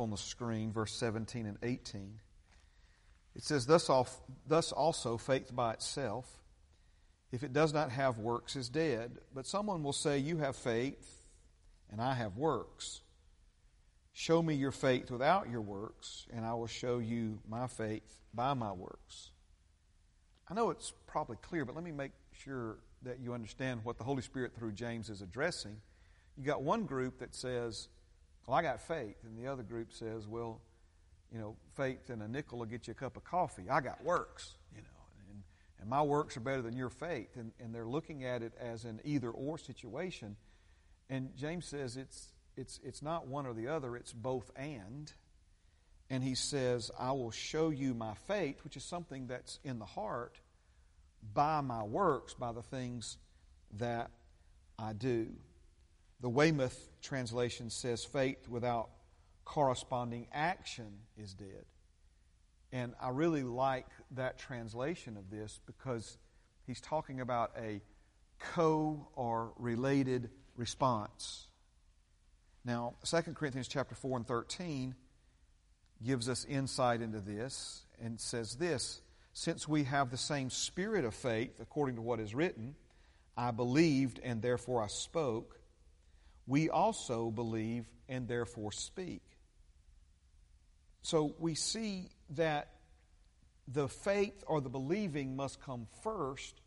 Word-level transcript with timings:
on 0.00 0.10
the 0.10 0.16
screen, 0.16 0.70
verse 0.70 0.92
17 0.92 1.44
and 1.44 1.58
18. 1.60 2.20
It 3.34 3.42
says, 3.42 3.66
thus, 3.66 3.90
thus 4.46 4.70
also 4.70 5.16
faith 5.16 5.52
by 5.52 5.72
itself, 5.72 6.24
if 7.32 7.42
it 7.42 7.52
does 7.52 7.74
not 7.74 7.90
have 7.90 8.16
works, 8.18 8.54
is 8.54 8.68
dead. 8.68 9.18
But 9.34 9.44
someone 9.44 9.82
will 9.82 9.92
say, 9.92 10.18
You 10.18 10.36
have 10.36 10.54
faith, 10.54 11.24
and 11.90 12.00
I 12.00 12.14
have 12.14 12.36
works. 12.36 13.00
Show 14.12 14.40
me 14.40 14.54
your 14.54 14.70
faith 14.70 15.10
without 15.10 15.50
your 15.50 15.62
works, 15.62 16.28
and 16.32 16.44
I 16.44 16.54
will 16.54 16.68
show 16.68 17.00
you 17.00 17.40
my 17.48 17.66
faith 17.66 18.20
by 18.32 18.54
my 18.54 18.70
works. 18.70 19.32
I 20.48 20.54
know 20.54 20.70
it's 20.70 20.92
probably 21.08 21.38
clear, 21.42 21.64
but 21.64 21.74
let 21.74 21.82
me 21.82 21.92
make 21.92 22.12
sure 22.44 22.78
that 23.02 23.18
you 23.18 23.34
understand 23.34 23.80
what 23.82 23.98
the 23.98 24.04
Holy 24.04 24.22
Spirit 24.22 24.52
through 24.56 24.72
James 24.72 25.10
is 25.10 25.22
addressing. 25.22 25.76
You 26.36 26.44
got 26.44 26.62
one 26.62 26.84
group 26.84 27.18
that 27.18 27.34
says, 27.34 27.88
Well, 28.48 28.56
I 28.56 28.62
got 28.62 28.80
faith, 28.80 29.16
and 29.24 29.38
the 29.38 29.46
other 29.46 29.62
group 29.62 29.92
says, 29.92 30.26
Well, 30.26 30.62
you 31.30 31.38
know, 31.38 31.54
faith 31.76 32.08
and 32.08 32.22
a 32.22 32.28
nickel 32.28 32.58
will 32.58 32.64
get 32.64 32.86
you 32.86 32.92
a 32.92 32.94
cup 32.94 33.18
of 33.18 33.24
coffee. 33.24 33.68
I 33.70 33.82
got 33.82 34.02
works, 34.02 34.54
you 34.74 34.80
know, 34.80 34.88
and, 35.28 35.42
and 35.80 35.90
my 35.90 36.00
works 36.00 36.34
are 36.38 36.40
better 36.40 36.62
than 36.62 36.74
your 36.74 36.88
faith. 36.88 37.36
And, 37.36 37.52
and 37.60 37.74
they're 37.74 37.86
looking 37.86 38.24
at 38.24 38.42
it 38.42 38.54
as 38.58 38.84
an 38.84 39.02
either 39.04 39.28
or 39.30 39.58
situation. 39.58 40.34
And 41.10 41.36
James 41.36 41.66
says 41.66 41.98
it's, 41.98 42.32
it's, 42.56 42.80
it's 42.82 43.02
not 43.02 43.26
one 43.26 43.44
or 43.44 43.52
the 43.52 43.68
other, 43.68 43.96
it's 43.96 44.14
both 44.14 44.50
and. 44.56 45.12
And 46.08 46.24
he 46.24 46.34
says, 46.34 46.90
I 46.98 47.12
will 47.12 47.30
show 47.30 47.68
you 47.68 47.92
my 47.92 48.14
faith, 48.26 48.64
which 48.64 48.78
is 48.78 48.84
something 48.84 49.26
that's 49.26 49.58
in 49.62 49.78
the 49.78 49.84
heart, 49.84 50.40
by 51.34 51.60
my 51.60 51.82
works, 51.82 52.32
by 52.32 52.52
the 52.52 52.62
things 52.62 53.18
that 53.76 54.10
I 54.78 54.94
do. 54.94 55.26
The 56.20 56.28
Weymouth 56.28 56.90
translation 57.00 57.70
says 57.70 58.04
faith 58.04 58.48
without 58.48 58.90
corresponding 59.44 60.26
action 60.32 60.98
is 61.16 61.32
dead. 61.32 61.64
And 62.72 62.92
I 63.00 63.10
really 63.10 63.44
like 63.44 63.86
that 64.12 64.38
translation 64.38 65.16
of 65.16 65.30
this 65.30 65.60
because 65.66 66.18
he's 66.66 66.80
talking 66.80 67.20
about 67.20 67.52
a 67.56 67.80
co 68.38 69.08
or 69.14 69.52
related 69.56 70.30
response. 70.56 71.46
Now, 72.64 72.94
2 73.04 73.32
Corinthians 73.34 73.68
chapter 73.68 73.94
4 73.94 74.18
and 74.18 74.26
13 74.26 74.94
gives 76.04 76.28
us 76.28 76.44
insight 76.44 77.00
into 77.00 77.20
this 77.20 77.82
and 78.02 78.20
says 78.20 78.56
this 78.56 79.00
Since 79.32 79.66
we 79.66 79.84
have 79.84 80.10
the 80.10 80.18
same 80.18 80.50
spirit 80.50 81.04
of 81.04 81.14
faith, 81.14 81.58
according 81.60 81.96
to 81.96 82.02
what 82.02 82.20
is 82.20 82.34
written, 82.34 82.74
I 83.36 83.52
believed 83.52 84.20
and 84.22 84.42
therefore 84.42 84.82
I 84.82 84.88
spoke, 84.88 85.57
we 86.48 86.70
also 86.70 87.30
believe 87.30 87.84
and 88.08 88.26
therefore 88.26 88.72
speak. 88.72 89.22
So 91.02 91.34
we 91.38 91.54
see 91.54 92.08
that 92.30 92.72
the 93.68 93.86
faith 93.86 94.42
or 94.46 94.60
the 94.60 94.70
believing 94.70 95.36
must 95.36 95.60
come 95.60 95.86
first, 96.02 96.60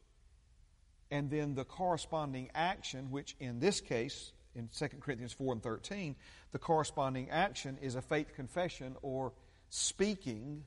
and 1.09 1.29
then 1.29 1.55
the 1.55 1.65
corresponding 1.65 2.51
action, 2.53 3.09
which 3.09 3.35
in 3.39 3.59
this 3.59 3.81
case, 3.81 4.31
in 4.55 4.69
2 4.77 4.87
Corinthians 4.99 5.33
4 5.33 5.53
and 5.53 5.63
13, 5.63 6.15
the 6.51 6.59
corresponding 6.59 7.31
action 7.31 7.77
is 7.81 7.95
a 7.95 8.01
faith 8.01 8.35
confession 8.35 8.95
or 9.01 9.33
speaking 9.69 10.63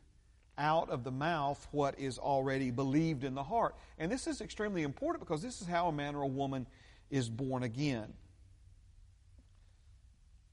out 0.58 0.90
of 0.90 1.04
the 1.04 1.10
mouth 1.10 1.66
what 1.70 1.98
is 1.98 2.18
already 2.18 2.70
believed 2.70 3.22
in 3.22 3.34
the 3.34 3.42
heart. 3.42 3.76
And 3.98 4.10
this 4.10 4.26
is 4.26 4.40
extremely 4.40 4.82
important 4.82 5.24
because 5.24 5.42
this 5.42 5.60
is 5.60 5.68
how 5.68 5.88
a 5.88 5.92
man 5.92 6.16
or 6.16 6.22
a 6.22 6.26
woman 6.26 6.66
is 7.10 7.28
born 7.28 7.62
again. 7.62 8.12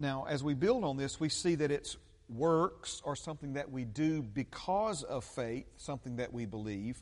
Now, 0.01 0.25
as 0.27 0.43
we 0.43 0.55
build 0.55 0.83
on 0.83 0.97
this, 0.97 1.19
we 1.19 1.29
see 1.29 1.53
that 1.53 1.69
it's 1.69 1.95
works 2.27 3.03
are 3.05 3.15
something 3.15 3.53
that 3.53 3.71
we 3.71 3.85
do 3.85 4.23
because 4.23 5.03
of 5.03 5.23
faith, 5.23 5.67
something 5.77 6.15
that 6.15 6.33
we 6.33 6.47
believe, 6.47 6.99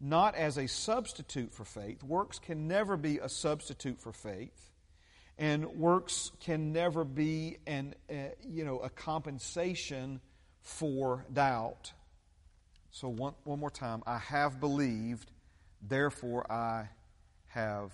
not 0.00 0.34
as 0.34 0.56
a 0.56 0.66
substitute 0.66 1.52
for 1.52 1.66
faith. 1.66 2.02
Works 2.02 2.38
can 2.38 2.68
never 2.68 2.96
be 2.96 3.18
a 3.18 3.28
substitute 3.28 4.00
for 4.00 4.14
faith. 4.14 4.70
And 5.36 5.66
works 5.74 6.32
can 6.40 6.72
never 6.72 7.04
be 7.04 7.58
an, 7.66 7.94
uh, 8.08 8.14
you 8.48 8.64
know, 8.64 8.78
a 8.78 8.88
compensation 8.88 10.18
for 10.62 11.26
doubt. 11.30 11.92
So, 12.92 13.08
one, 13.08 13.34
one 13.44 13.60
more 13.60 13.70
time 13.70 14.02
I 14.06 14.16
have 14.16 14.58
believed, 14.58 15.30
therefore 15.82 16.50
I 16.50 16.88
have 17.48 17.92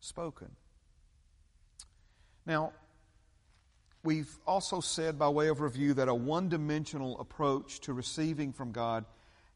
spoken. 0.00 0.50
Now, 2.44 2.72
We've 4.08 4.38
also 4.46 4.80
said, 4.80 5.18
by 5.18 5.28
way 5.28 5.48
of 5.48 5.60
review, 5.60 5.92
that 5.92 6.08
a 6.08 6.14
one 6.14 6.48
dimensional 6.48 7.20
approach 7.20 7.80
to 7.80 7.92
receiving 7.92 8.54
from 8.54 8.72
God 8.72 9.04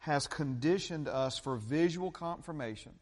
has 0.01 0.27
conditioned 0.27 1.09
us 1.09 1.39
for 1.39 1.57
visual 1.57 2.11
confirmation 2.11 2.93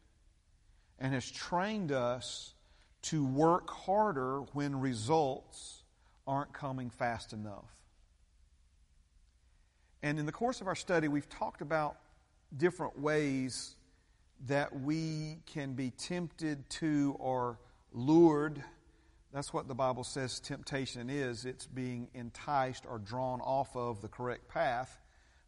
and 0.97 1.13
has 1.13 1.29
trained 1.29 1.91
us 1.91 2.53
to 3.01 3.25
work 3.25 3.69
harder 3.69 4.43
when 4.53 4.79
results 4.79 5.83
aren't 6.25 6.53
coming 6.53 6.89
fast 6.89 7.33
enough. 7.33 7.67
And 10.01 10.19
in 10.19 10.25
the 10.25 10.31
course 10.31 10.61
of 10.61 10.67
our 10.67 10.75
study, 10.75 11.09
we've 11.09 11.27
talked 11.27 11.59
about 11.59 11.97
different 12.55 12.97
ways 12.97 13.75
that 14.47 14.79
we 14.79 15.39
can 15.47 15.73
be 15.73 15.89
tempted 15.89 16.69
to 16.69 17.17
or 17.19 17.59
lured 17.91 18.63
that's 19.33 19.53
what 19.53 19.67
the 19.67 19.75
Bible 19.75 20.03
says 20.03 20.39
temptation 20.39 21.09
is. 21.09 21.45
It's 21.45 21.65
being 21.65 22.09
enticed 22.13 22.85
or 22.85 22.99
drawn 22.99 23.39
off 23.41 23.75
of 23.75 24.01
the 24.01 24.09
correct 24.09 24.49
path 24.49 24.99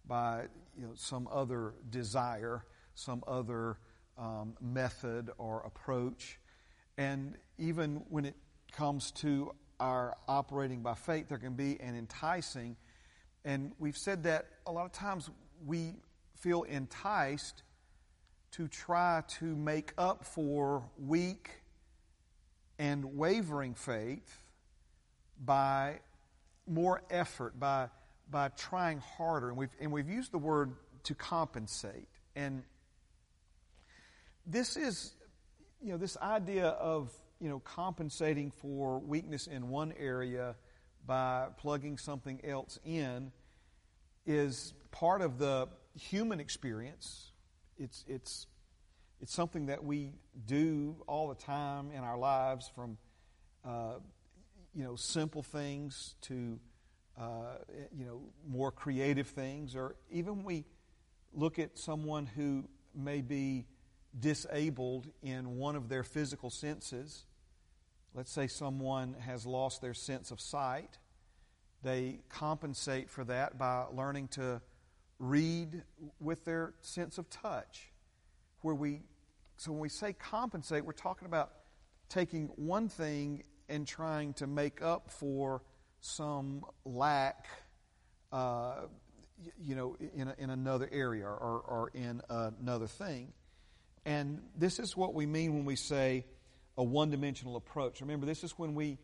by 0.08 0.44
you 0.78 0.88
know, 0.88 0.94
some 0.96 1.28
other 1.32 1.74
desire, 1.90 2.64
some 2.96 3.24
other 3.28 3.78
um, 4.18 4.56
method 4.62 5.32
or 5.38 5.64
approach. 5.66 6.40
And 6.98 7.36
even 7.58 8.04
when 8.10 8.26
it 8.26 8.36
comes 8.72 9.12
to 9.12 9.54
our 9.80 10.16
operating 10.28 10.82
by 10.82 10.94
faith, 10.94 11.28
there 11.28 11.38
can 11.38 11.54
be 11.54 11.80
an 11.82 11.98
enticing. 11.98 12.78
And 13.44 13.74
we've 13.80 13.98
said 13.98 14.24
that 14.24 14.46
a 14.66 14.72
lot 14.72 14.86
of 14.86 14.94
times 14.94 15.30
we 15.66 15.96
feel 16.40 16.64
enticed 16.64 17.64
to 18.52 18.68
try 18.68 19.24
to 19.40 19.46
make 19.46 19.94
up 19.98 20.24
for 20.24 20.84
weak 20.98 21.50
and 22.84 23.16
wavering 23.16 23.74
faith 23.76 24.44
by 25.46 26.02
more 26.68 27.02
effort, 27.10 27.58
by, 27.58 27.88
by 28.30 28.50
trying 28.50 29.00
harder. 29.00 29.48
And 29.48 29.58
we've, 29.58 29.70
and 29.80 29.90
we've 29.90 30.10
used 30.10 30.34
the 30.34 30.38
word 30.38 30.74
to 31.04 31.16
compensate. 31.16 32.10
And 32.36 32.62
this 34.46 34.76
is, 34.76 35.14
you 35.82 35.94
know, 35.94 35.98
this 35.98 36.18
idea 36.18 36.68
of, 36.68 37.10
you 37.40 37.48
know, 37.48 37.60
compensating 37.60 38.52
for 38.52 39.00
weakness 39.00 39.48
in 39.48 39.70
one 39.70 39.94
area 39.98 40.56
by 41.08 41.48
plugging 41.58 41.98
something 41.98 42.42
else 42.44 42.80
in 42.84 43.32
is 44.26 44.74
part 44.92 45.22
of 45.22 45.38
the 45.38 45.70
human 45.98 46.42
experience. 46.42 47.32
It's, 47.78 48.04
it's 48.10 48.46
it's 49.24 49.34
something 49.34 49.68
that 49.68 49.82
we 49.82 50.12
do 50.46 50.98
all 51.08 51.30
the 51.30 51.36
time 51.36 51.92
in 51.92 52.00
our 52.00 52.18
lives, 52.18 52.70
from 52.76 52.98
uh, 53.64 53.94
you 54.76 54.84
know 54.84 54.98
simple 54.98 55.42
things 55.42 56.16
to 56.24 56.60
uh, 57.18 57.56
you 57.98 58.04
know 58.04 58.20
more 58.46 58.70
creative 58.70 59.28
things, 59.28 59.78
or 59.78 59.96
even 60.12 60.44
we 60.44 60.66
look 61.34 61.58
at 61.58 61.80
someone 61.80 62.26
who 62.26 62.66
may 62.94 63.22
be 63.22 63.66
disabled 64.20 65.08
in 65.22 65.56
one 65.56 65.78
of 65.78 65.88
their 65.88 66.04
physical 66.04 66.50
senses. 66.50 67.24
Let's 68.14 68.30
say 68.30 68.48
someone 68.48 69.16
has 69.22 69.46
lost 69.46 69.82
their 69.82 69.94
sense 69.94 70.32
of 70.32 70.42
sight. 70.42 70.98
They 71.82 72.20
compensate 72.28 73.10
for 73.10 73.24
that 73.24 73.58
by 73.58 73.86
learning 73.94 74.28
to 74.34 74.62
read 75.18 75.84
with 76.20 76.44
their 76.44 76.74
sense 76.82 77.18
of 77.18 77.30
touch, 77.30 77.94
where 78.60 78.76
we 78.76 79.00
so 79.64 79.72
when 79.72 79.80
we 79.80 79.88
say 79.88 80.12
compensate, 80.12 80.84
we're 80.84 80.92
talking 80.92 81.26
about 81.26 81.54
taking 82.10 82.48
one 82.58 82.90
thing 82.90 83.44
and 83.70 83.88
trying 83.88 84.34
to 84.34 84.46
make 84.46 84.82
up 84.82 85.10
for 85.10 85.64
some 86.02 86.66
lack, 86.84 87.48
uh, 88.34 88.82
you 89.58 89.76
know, 89.76 89.96
in, 90.14 90.34
in 90.38 90.50
another 90.50 90.90
area 90.92 91.26
or, 91.26 91.64
or 91.66 91.92
in 91.94 92.22
another 92.30 92.88
thing. 92.88 93.32
And 94.04 94.42
this 94.58 94.80
is 94.80 94.98
what 94.98 95.14
we 95.14 95.26
mean 95.26 95.54
when 95.54 95.64
we 95.64 95.78
say 95.78 96.26
a 96.78 96.84
one 96.84 97.10
dimensional 97.10 97.56
approach. 97.56 98.02
Remember, 98.02 98.26
this 98.26 98.44
is 98.44 98.52
when 98.60 98.76
we 98.76 98.98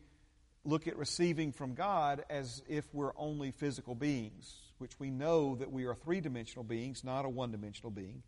look 0.66 0.90
at 0.90 0.98
receiving 0.98 1.54
from 1.54 1.74
God 1.74 2.26
as 2.30 2.62
if 2.68 2.84
we're 2.94 3.14
only 3.16 3.52
physical 3.52 3.96
beings, 3.96 4.54
which 4.78 5.00
we 5.00 5.10
know 5.10 5.56
that 5.56 5.72
we 5.72 5.86
are 5.86 5.96
three 5.96 6.20
dimensional 6.20 6.66
beings, 6.66 7.06
not 7.06 7.24
a 7.24 7.30
one 7.30 7.54
dimensional 7.54 7.92
being. 7.92 8.24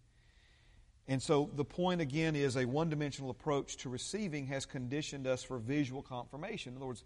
And 1.11 1.21
so 1.21 1.49
the 1.57 1.65
point 1.65 1.99
again 1.99 2.37
is 2.37 2.55
a 2.55 2.63
one 2.63 2.89
dimensional 2.89 3.31
approach 3.31 3.75
to 3.79 3.89
receiving 3.89 4.47
has 4.47 4.65
conditioned 4.65 5.27
us 5.27 5.43
for 5.43 5.57
visual 5.59 6.01
confirmation. 6.01 6.71
In 6.71 6.77
other 6.77 6.85
words, 6.85 7.03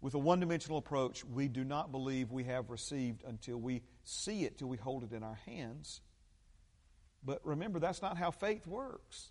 With 0.00 0.14
a 0.14 0.18
one 0.18 0.40
dimensional 0.40 0.78
approach, 0.78 1.24
we 1.24 1.48
do 1.48 1.64
not 1.64 1.90
believe 1.90 2.30
we 2.30 2.44
have 2.44 2.70
received 2.70 3.24
until 3.24 3.56
we 3.56 3.82
see 4.04 4.44
it, 4.44 4.58
till 4.58 4.68
we 4.68 4.76
hold 4.76 5.04
it 5.04 5.12
in 5.12 5.22
our 5.22 5.38
hands. 5.46 6.00
But 7.24 7.40
remember, 7.44 7.80
that's 7.80 8.02
not 8.02 8.16
how 8.16 8.30
faith 8.30 8.66
works. 8.66 9.30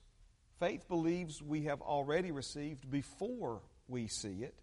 Faith 0.59 0.87
believes 0.87 1.41
we 1.41 1.63
have 1.63 1.81
already 1.81 2.31
received 2.31 2.89
before 2.89 3.61
we 3.87 4.07
see 4.07 4.43
it. 4.43 4.55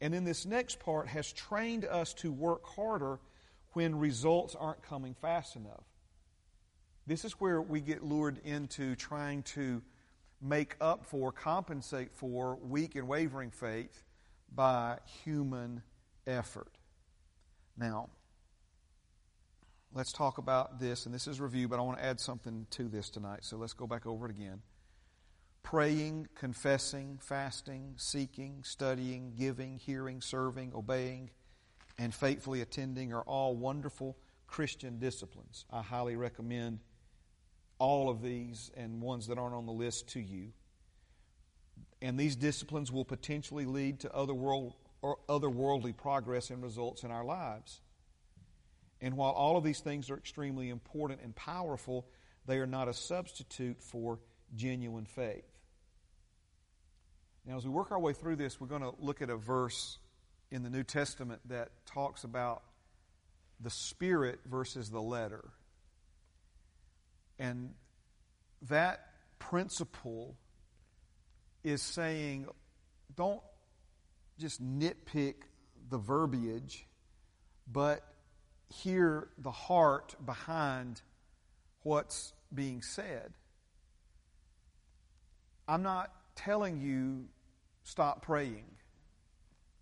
And 0.00 0.14
then 0.14 0.24
this 0.24 0.46
next 0.46 0.78
part 0.78 1.08
has 1.08 1.32
trained 1.32 1.84
us 1.84 2.14
to 2.14 2.30
work 2.30 2.64
harder 2.64 3.18
when 3.72 3.98
results 3.98 4.54
aren't 4.54 4.82
coming 4.82 5.14
fast 5.14 5.56
enough. 5.56 5.84
This 7.08 7.24
is 7.24 7.32
where 7.40 7.62
we 7.62 7.80
get 7.80 8.04
lured 8.04 8.38
into 8.44 8.94
trying 8.94 9.42
to 9.44 9.80
make 10.42 10.76
up 10.78 11.06
for, 11.06 11.32
compensate 11.32 12.12
for 12.12 12.56
weak 12.56 12.96
and 12.96 13.08
wavering 13.08 13.50
faith 13.50 14.04
by 14.54 14.98
human 15.24 15.82
effort. 16.26 16.76
Now, 17.78 18.10
let's 19.94 20.12
talk 20.12 20.36
about 20.36 20.80
this, 20.80 21.06
and 21.06 21.14
this 21.14 21.26
is 21.26 21.40
review, 21.40 21.66
but 21.66 21.78
I 21.78 21.82
want 21.82 21.96
to 21.96 22.04
add 22.04 22.20
something 22.20 22.66
to 22.72 22.88
this 22.88 23.08
tonight, 23.08 23.38
so 23.40 23.56
let's 23.56 23.72
go 23.72 23.86
back 23.86 24.04
over 24.04 24.26
it 24.26 24.30
again. 24.30 24.60
Praying, 25.62 26.28
confessing, 26.34 27.20
fasting, 27.22 27.94
seeking, 27.96 28.62
studying, 28.64 29.32
giving, 29.34 29.78
hearing, 29.78 30.20
serving, 30.20 30.72
obeying, 30.74 31.30
and 31.96 32.14
faithfully 32.14 32.60
attending 32.60 33.14
are 33.14 33.22
all 33.22 33.56
wonderful 33.56 34.18
Christian 34.46 34.98
disciplines. 34.98 35.64
I 35.70 35.80
highly 35.80 36.14
recommend 36.14 36.80
all 37.78 38.10
of 38.10 38.22
these 38.22 38.70
and 38.76 39.00
ones 39.00 39.28
that 39.28 39.38
aren't 39.38 39.54
on 39.54 39.66
the 39.66 39.72
list 39.72 40.08
to 40.10 40.20
you. 40.20 40.52
And 42.00 42.18
these 42.18 42.36
disciplines 42.36 42.92
will 42.92 43.04
potentially 43.04 43.64
lead 43.64 44.00
to 44.00 44.14
other 44.14 44.34
world 44.34 44.74
or 45.02 45.18
otherworldly 45.28 45.96
progress 45.96 46.50
and 46.50 46.62
results 46.62 47.02
in 47.02 47.10
our 47.10 47.24
lives. 47.24 47.80
And 49.00 49.16
while 49.16 49.30
all 49.30 49.56
of 49.56 49.64
these 49.64 49.80
things 49.80 50.10
are 50.10 50.16
extremely 50.16 50.70
important 50.70 51.20
and 51.22 51.34
powerful, 51.34 52.06
they 52.46 52.58
are 52.58 52.66
not 52.66 52.88
a 52.88 52.92
substitute 52.92 53.80
for 53.80 54.18
genuine 54.56 55.06
faith. 55.06 55.44
Now, 57.46 57.56
as 57.56 57.64
we 57.64 57.70
work 57.70 57.92
our 57.92 57.98
way 57.98 58.12
through 58.12 58.36
this, 58.36 58.60
we're 58.60 58.66
going 58.66 58.82
to 58.82 58.94
look 58.98 59.22
at 59.22 59.30
a 59.30 59.36
verse 59.36 59.98
in 60.50 60.62
the 60.62 60.70
New 60.70 60.82
Testament 60.82 61.40
that 61.48 61.70
talks 61.86 62.24
about 62.24 62.62
the 63.60 63.70
Spirit 63.70 64.40
versus 64.46 64.90
the 64.90 65.00
letter. 65.00 65.44
And 67.38 67.74
that 68.62 69.06
principle 69.38 70.36
is 71.62 71.82
saying 71.82 72.46
don't 73.14 73.42
just 74.38 74.62
nitpick 74.62 75.34
the 75.90 75.98
verbiage, 75.98 76.86
but 77.70 78.02
hear 78.68 79.28
the 79.38 79.50
heart 79.50 80.14
behind 80.24 81.00
what's 81.82 82.32
being 82.54 82.82
said. 82.82 83.32
I'm 85.66 85.82
not 85.82 86.12
telling 86.36 86.80
you 86.80 87.26
stop 87.82 88.22
praying. 88.22 88.64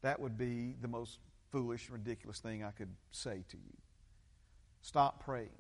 That 0.03 0.21
would 0.21 0.39
be 0.39 0.75
the 0.81 0.89
most 0.89 1.19
foolish, 1.51 1.91
ridiculous 1.91 2.39
thing 2.39 2.65
I 2.65 2.71
could 2.71 2.95
say 3.11 3.45
to 3.49 3.57
you. 3.57 3.77
Stop 4.83 5.25
praying. 5.25 5.51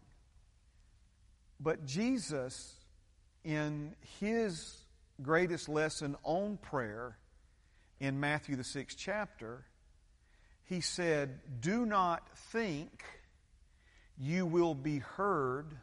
But 1.58 1.86
Jesus, 1.86 2.74
in 3.44 3.94
his 4.20 4.76
greatest 5.22 5.68
lesson 5.68 6.16
on 6.22 6.58
prayer 6.58 7.16
in 8.00 8.20
Matthew, 8.20 8.56
the 8.56 8.64
sixth 8.64 8.98
chapter, 8.98 9.64
he 10.64 10.80
said, 10.80 11.40
Do 11.60 11.86
not 11.86 12.28
think 12.50 13.04
you 14.18 14.46
will 14.46 14.74
be 14.74 14.98
heard 14.98 15.76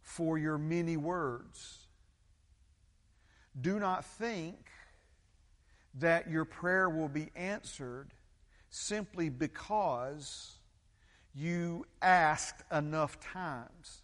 for 0.00 0.38
your 0.38 0.58
many 0.58 0.96
words. 0.96 1.86
Do 3.60 3.78
not 3.78 4.04
think 4.04 4.56
that 5.94 6.30
your 6.30 6.44
prayer 6.44 6.88
will 6.88 7.08
be 7.08 7.30
answered 7.36 8.08
simply 8.70 9.28
because 9.28 10.52
you 11.34 11.84
asked 12.00 12.62
enough 12.72 13.20
times. 13.20 14.01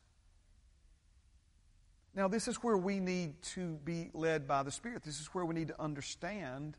Now, 2.18 2.26
this 2.26 2.48
is 2.48 2.56
where 2.56 2.76
we 2.76 2.98
need 2.98 3.40
to 3.54 3.78
be 3.84 4.10
led 4.12 4.48
by 4.48 4.64
the 4.64 4.72
Spirit. 4.72 5.04
This 5.04 5.20
is 5.20 5.28
where 5.28 5.44
we 5.44 5.54
need 5.54 5.68
to 5.68 5.80
understand 5.80 6.76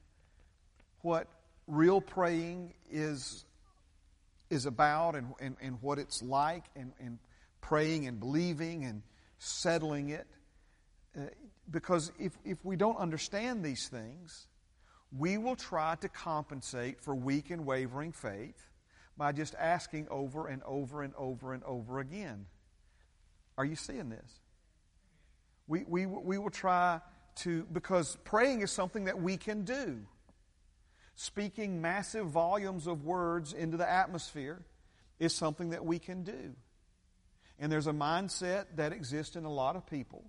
what 1.00 1.28
real 1.66 2.02
praying 2.02 2.74
is, 2.92 3.46
is 4.50 4.66
about 4.66 5.16
and, 5.16 5.32
and, 5.40 5.56
and 5.62 5.82
what 5.82 5.98
it's 5.98 6.22
like, 6.22 6.66
and, 6.76 6.92
and 7.00 7.20
praying 7.62 8.06
and 8.06 8.20
believing 8.20 8.84
and 8.84 9.02
settling 9.38 10.10
it. 10.10 10.28
Uh, 11.18 11.28
because 11.72 12.12
if, 12.20 12.34
if 12.44 12.58
we 12.66 12.76
don't 12.76 12.98
understand 12.98 13.64
these 13.64 13.88
things, 13.88 14.46
we 15.18 15.38
will 15.38 15.56
try 15.56 15.96
to 16.02 16.10
compensate 16.10 17.00
for 17.00 17.16
weak 17.16 17.50
and 17.50 17.66
wavering 17.66 18.12
faith 18.12 18.62
by 19.16 19.32
just 19.32 19.56
asking 19.58 20.06
over 20.12 20.48
and 20.48 20.62
over 20.64 21.02
and 21.02 21.14
over 21.16 21.54
and 21.54 21.64
over 21.64 22.00
again. 22.00 22.46
Are 23.58 23.64
you 23.64 23.78
seeing 23.78 24.10
this? 24.10 24.42
We, 25.70 25.86
we, 25.88 26.08
we 26.08 26.40
will 26.40 26.50
try 26.50 27.00
to, 27.38 27.66
because 27.72 28.18
praying 28.26 28.62
is 28.62 28.72
something 28.72 29.06
that 29.06 29.22
we 29.22 29.38
can 29.38 29.64
do. 29.64 30.00
Speaking 31.16 31.80
massive 31.80 32.26
volumes 32.26 32.88
of 32.88 33.06
words 33.06 33.54
into 33.54 33.78
the 33.78 33.90
atmosphere 33.90 34.64
is 35.20 35.34
something 35.36 35.70
that 35.70 35.86
we 35.86 36.00
can 36.00 36.24
do. 36.24 36.56
And 37.60 37.72
there's 37.72 37.86
a 37.86 37.94
mindset 37.94 38.66
that 38.78 38.94
exists 38.94 39.36
in 39.36 39.46
a 39.46 39.52
lot 39.52 39.76
of 39.76 39.86
people 39.86 40.24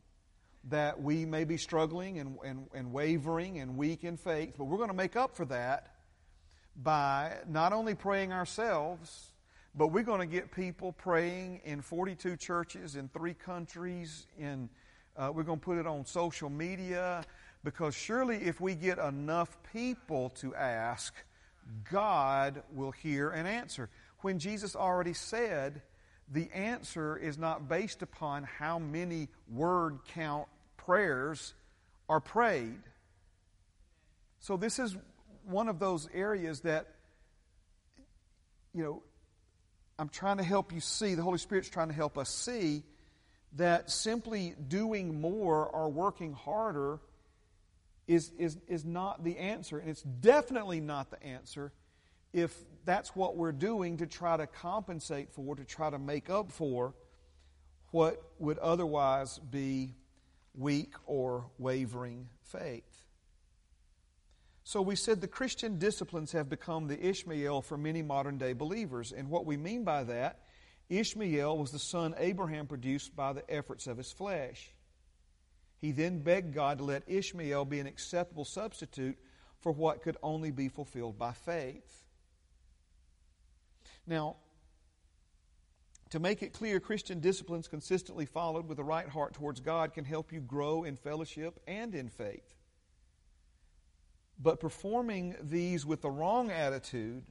that 0.64 1.00
we 1.00 1.24
may 1.24 1.44
be 1.44 1.56
struggling 1.56 2.18
and, 2.18 2.36
and, 2.44 2.66
and 2.74 2.92
wavering 2.92 3.60
and 3.60 3.78
weak 3.78 4.04
in 4.04 4.18
faith, 4.18 4.56
but 4.58 4.64
we're 4.64 4.76
going 4.76 4.90
to 4.90 4.94
make 4.94 5.16
up 5.16 5.34
for 5.34 5.46
that 5.46 5.94
by 6.76 7.34
not 7.48 7.72
only 7.72 7.94
praying 7.94 8.30
ourselves, 8.30 9.30
but 9.74 9.86
we're 9.86 10.02
going 10.02 10.20
to 10.20 10.26
get 10.26 10.52
people 10.52 10.92
praying 10.92 11.62
in 11.64 11.80
42 11.80 12.36
churches 12.36 12.94
in 12.94 13.08
three 13.08 13.32
countries 13.32 14.26
in 14.38 14.68
uh, 15.16 15.30
we're 15.34 15.42
going 15.42 15.58
to 15.58 15.64
put 15.64 15.78
it 15.78 15.86
on 15.86 16.06
social 16.06 16.48
media 16.48 17.24
because 17.64 17.94
surely 17.94 18.36
if 18.36 18.60
we 18.60 18.74
get 18.74 18.98
enough 18.98 19.58
people 19.72 20.30
to 20.30 20.54
ask, 20.54 21.14
God 21.90 22.62
will 22.72 22.90
hear 22.90 23.30
and 23.30 23.46
answer. 23.46 23.90
When 24.20 24.38
Jesus 24.38 24.74
already 24.74 25.12
said, 25.12 25.82
the 26.30 26.50
answer 26.52 27.16
is 27.16 27.38
not 27.38 27.68
based 27.68 28.02
upon 28.02 28.44
how 28.44 28.78
many 28.78 29.28
word 29.52 29.98
count 30.14 30.46
prayers 30.76 31.54
are 32.08 32.20
prayed. 32.20 32.80
So, 34.40 34.56
this 34.56 34.78
is 34.78 34.96
one 35.44 35.68
of 35.68 35.78
those 35.78 36.08
areas 36.14 36.60
that, 36.60 36.86
you 38.72 38.82
know, 38.82 39.02
I'm 39.98 40.08
trying 40.08 40.38
to 40.38 40.44
help 40.44 40.72
you 40.72 40.80
see, 40.80 41.14
the 41.14 41.22
Holy 41.22 41.38
Spirit's 41.38 41.68
trying 41.68 41.88
to 41.88 41.94
help 41.94 42.16
us 42.16 42.30
see 42.30 42.84
that 43.56 43.90
simply 43.90 44.54
doing 44.68 45.20
more 45.20 45.66
or 45.66 45.88
working 45.88 46.32
harder 46.32 47.00
is, 48.06 48.32
is, 48.38 48.58
is 48.68 48.84
not 48.84 49.24
the 49.24 49.38
answer. 49.38 49.78
And 49.78 49.88
it's 49.88 50.02
definitely 50.02 50.80
not 50.80 51.10
the 51.10 51.22
answer 51.22 51.72
if 52.32 52.56
that's 52.84 53.14
what 53.14 53.36
we're 53.36 53.52
doing 53.52 53.96
to 53.98 54.06
try 54.06 54.36
to 54.36 54.46
compensate 54.46 55.32
for, 55.32 55.56
to 55.56 55.64
try 55.64 55.90
to 55.90 55.98
make 55.98 56.30
up 56.30 56.50
for 56.52 56.94
what 57.90 58.22
would 58.38 58.58
otherwise 58.58 59.38
be 59.38 59.94
weak 60.56 60.92
or 61.06 61.44
wavering 61.58 62.28
faith. 62.42 62.84
So 64.62 64.82
we 64.82 64.94
said 64.94 65.20
the 65.20 65.28
Christian 65.28 65.78
disciplines 65.78 66.32
have 66.32 66.48
become 66.48 66.86
the 66.86 67.04
Ishmael 67.04 67.62
for 67.62 67.76
many 67.76 68.02
modern 68.02 68.38
day 68.38 68.52
believers. 68.52 69.10
And 69.10 69.28
what 69.28 69.44
we 69.44 69.56
mean 69.56 69.82
by 69.82 70.04
that 70.04 70.38
Ishmael 70.90 71.56
was 71.56 71.70
the 71.70 71.78
son 71.78 72.14
Abraham 72.18 72.66
produced 72.66 73.16
by 73.16 73.32
the 73.32 73.48
efforts 73.48 73.86
of 73.86 73.96
his 73.96 74.12
flesh. 74.12 74.74
He 75.78 75.92
then 75.92 76.18
begged 76.18 76.52
God 76.52 76.78
to 76.78 76.84
let 76.84 77.04
Ishmael 77.06 77.64
be 77.64 77.78
an 77.78 77.86
acceptable 77.86 78.44
substitute 78.44 79.16
for 79.60 79.72
what 79.72 80.02
could 80.02 80.16
only 80.22 80.50
be 80.50 80.68
fulfilled 80.68 81.16
by 81.16 81.32
faith. 81.32 82.04
Now, 84.06 84.36
to 86.10 86.18
make 86.18 86.42
it 86.42 86.52
clear, 86.52 86.80
Christian 86.80 87.20
disciplines 87.20 87.68
consistently 87.68 88.26
followed 88.26 88.66
with 88.66 88.76
the 88.76 88.84
right 88.84 89.08
heart 89.08 89.34
towards 89.34 89.60
God 89.60 89.94
can 89.94 90.04
help 90.04 90.32
you 90.32 90.40
grow 90.40 90.82
in 90.82 90.96
fellowship 90.96 91.60
and 91.68 91.94
in 91.94 92.08
faith. 92.08 92.56
But 94.42 94.58
performing 94.58 95.36
these 95.40 95.86
with 95.86 96.02
the 96.02 96.10
wrong 96.10 96.50
attitude 96.50 97.22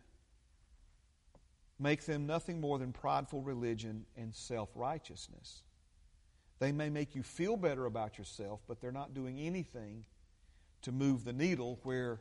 make 1.79 2.05
them 2.05 2.27
nothing 2.27 2.59
more 2.59 2.77
than 2.77 2.91
prideful 2.91 3.41
religion 3.41 4.05
and 4.17 4.35
self 4.35 4.69
righteousness. 4.75 5.63
They 6.59 6.71
may 6.71 6.89
make 6.89 7.15
you 7.15 7.23
feel 7.23 7.55
better 7.55 7.85
about 7.85 8.17
yourself, 8.17 8.59
but 8.67 8.81
they're 8.81 8.91
not 8.91 9.13
doing 9.13 9.39
anything 9.39 10.05
to 10.81 10.91
move 10.91 11.23
the 11.23 11.33
needle 11.33 11.79
where 11.83 12.19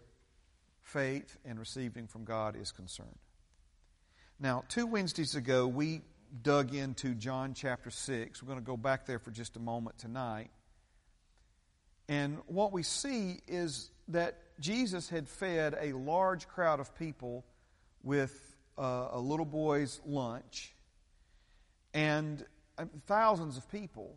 faith 0.81 1.37
and 1.45 1.59
receiving 1.59 2.07
from 2.07 2.25
God 2.25 2.57
is 2.57 2.71
concerned. 2.71 3.19
Now, 4.41 4.63
two 4.69 4.87
Wednesdays 4.87 5.35
ago, 5.35 5.67
we 5.67 6.03
dug 6.43 6.75
into 6.75 7.15
John 7.15 7.55
chapter 7.55 7.91
6. 7.91 8.43
We're 8.43 8.47
going 8.47 8.61
to 8.61 8.65
go 8.65 8.77
back 8.77 9.07
there 9.07 9.19
for 9.19 9.33
just 9.33 9.57
a 9.57 9.61
moment 9.61 9.99
tonight. 9.99 10.51
And 12.09 12.39
what 12.47 12.73
we 12.73 12.85
see 12.85 13.41
is 13.49 13.91
that 14.09 14.39
Jesus 14.61 15.09
had 15.09 15.29
fed 15.29 15.77
a 15.79 15.93
large 15.93 16.49
crowd 16.49 16.81
of 16.81 16.97
people 16.97 17.45
with 18.03 18.48
uh, 18.79 19.09
a 19.13 19.21
little 19.21 19.47
boy's 19.47 20.01
lunch 20.07 20.73
and 21.93 22.45
uh, 22.77 22.85
thousands 23.07 23.57
of 23.57 23.71
people. 23.71 24.17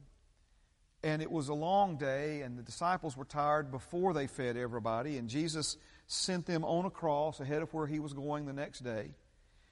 And 1.03 1.23
it 1.23 1.31
was 1.31 1.47
a 1.47 1.53
long 1.55 1.97
day, 1.97 2.41
and 2.41 2.55
the 2.59 2.61
disciples 2.61 3.17
were 3.17 3.25
tired 3.25 3.71
before 3.71 4.13
they 4.13 4.27
fed 4.27 4.55
everybody. 4.55 5.17
And 5.17 5.29
Jesus 5.29 5.77
sent 6.05 6.45
them 6.45 6.63
on 6.63 6.85
a 6.85 6.91
cross 6.91 7.39
ahead 7.39 7.63
of 7.63 7.73
where 7.73 7.87
he 7.87 7.99
was 7.99 8.13
going 8.13 8.45
the 8.45 8.53
next 8.53 8.81
day. 8.81 9.15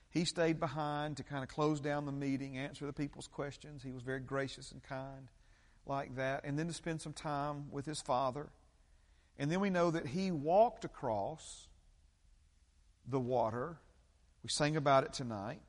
He 0.09 0.25
stayed 0.25 0.59
behind 0.59 1.17
to 1.17 1.23
kind 1.23 1.43
of 1.43 1.49
close 1.49 1.79
down 1.79 2.07
the 2.07 2.11
meeting, 2.11 2.57
answer 2.57 2.87
the 2.87 2.93
people's 2.93 3.27
questions. 3.27 3.83
He 3.83 3.91
was 3.91 4.01
very 4.01 4.21
gracious 4.21 4.71
and 4.71 4.81
kind 4.81 5.27
like 5.85 6.15
that. 6.15 6.45
And 6.45 6.57
then 6.57 6.67
to 6.67 6.73
spend 6.73 7.01
some 7.01 7.13
time 7.13 7.65
with 7.71 7.85
his 7.85 8.01
Father. 8.01 8.49
And 9.37 9.51
then 9.51 9.59
we 9.59 9.69
know 9.69 9.91
that 9.91 10.07
he 10.07 10.31
walked 10.31 10.83
across 10.83 11.67
the 13.07 13.19
water. 13.19 13.77
We 14.43 14.49
sang 14.49 14.75
about 14.77 15.03
it 15.03 15.13
tonight. 15.13 15.61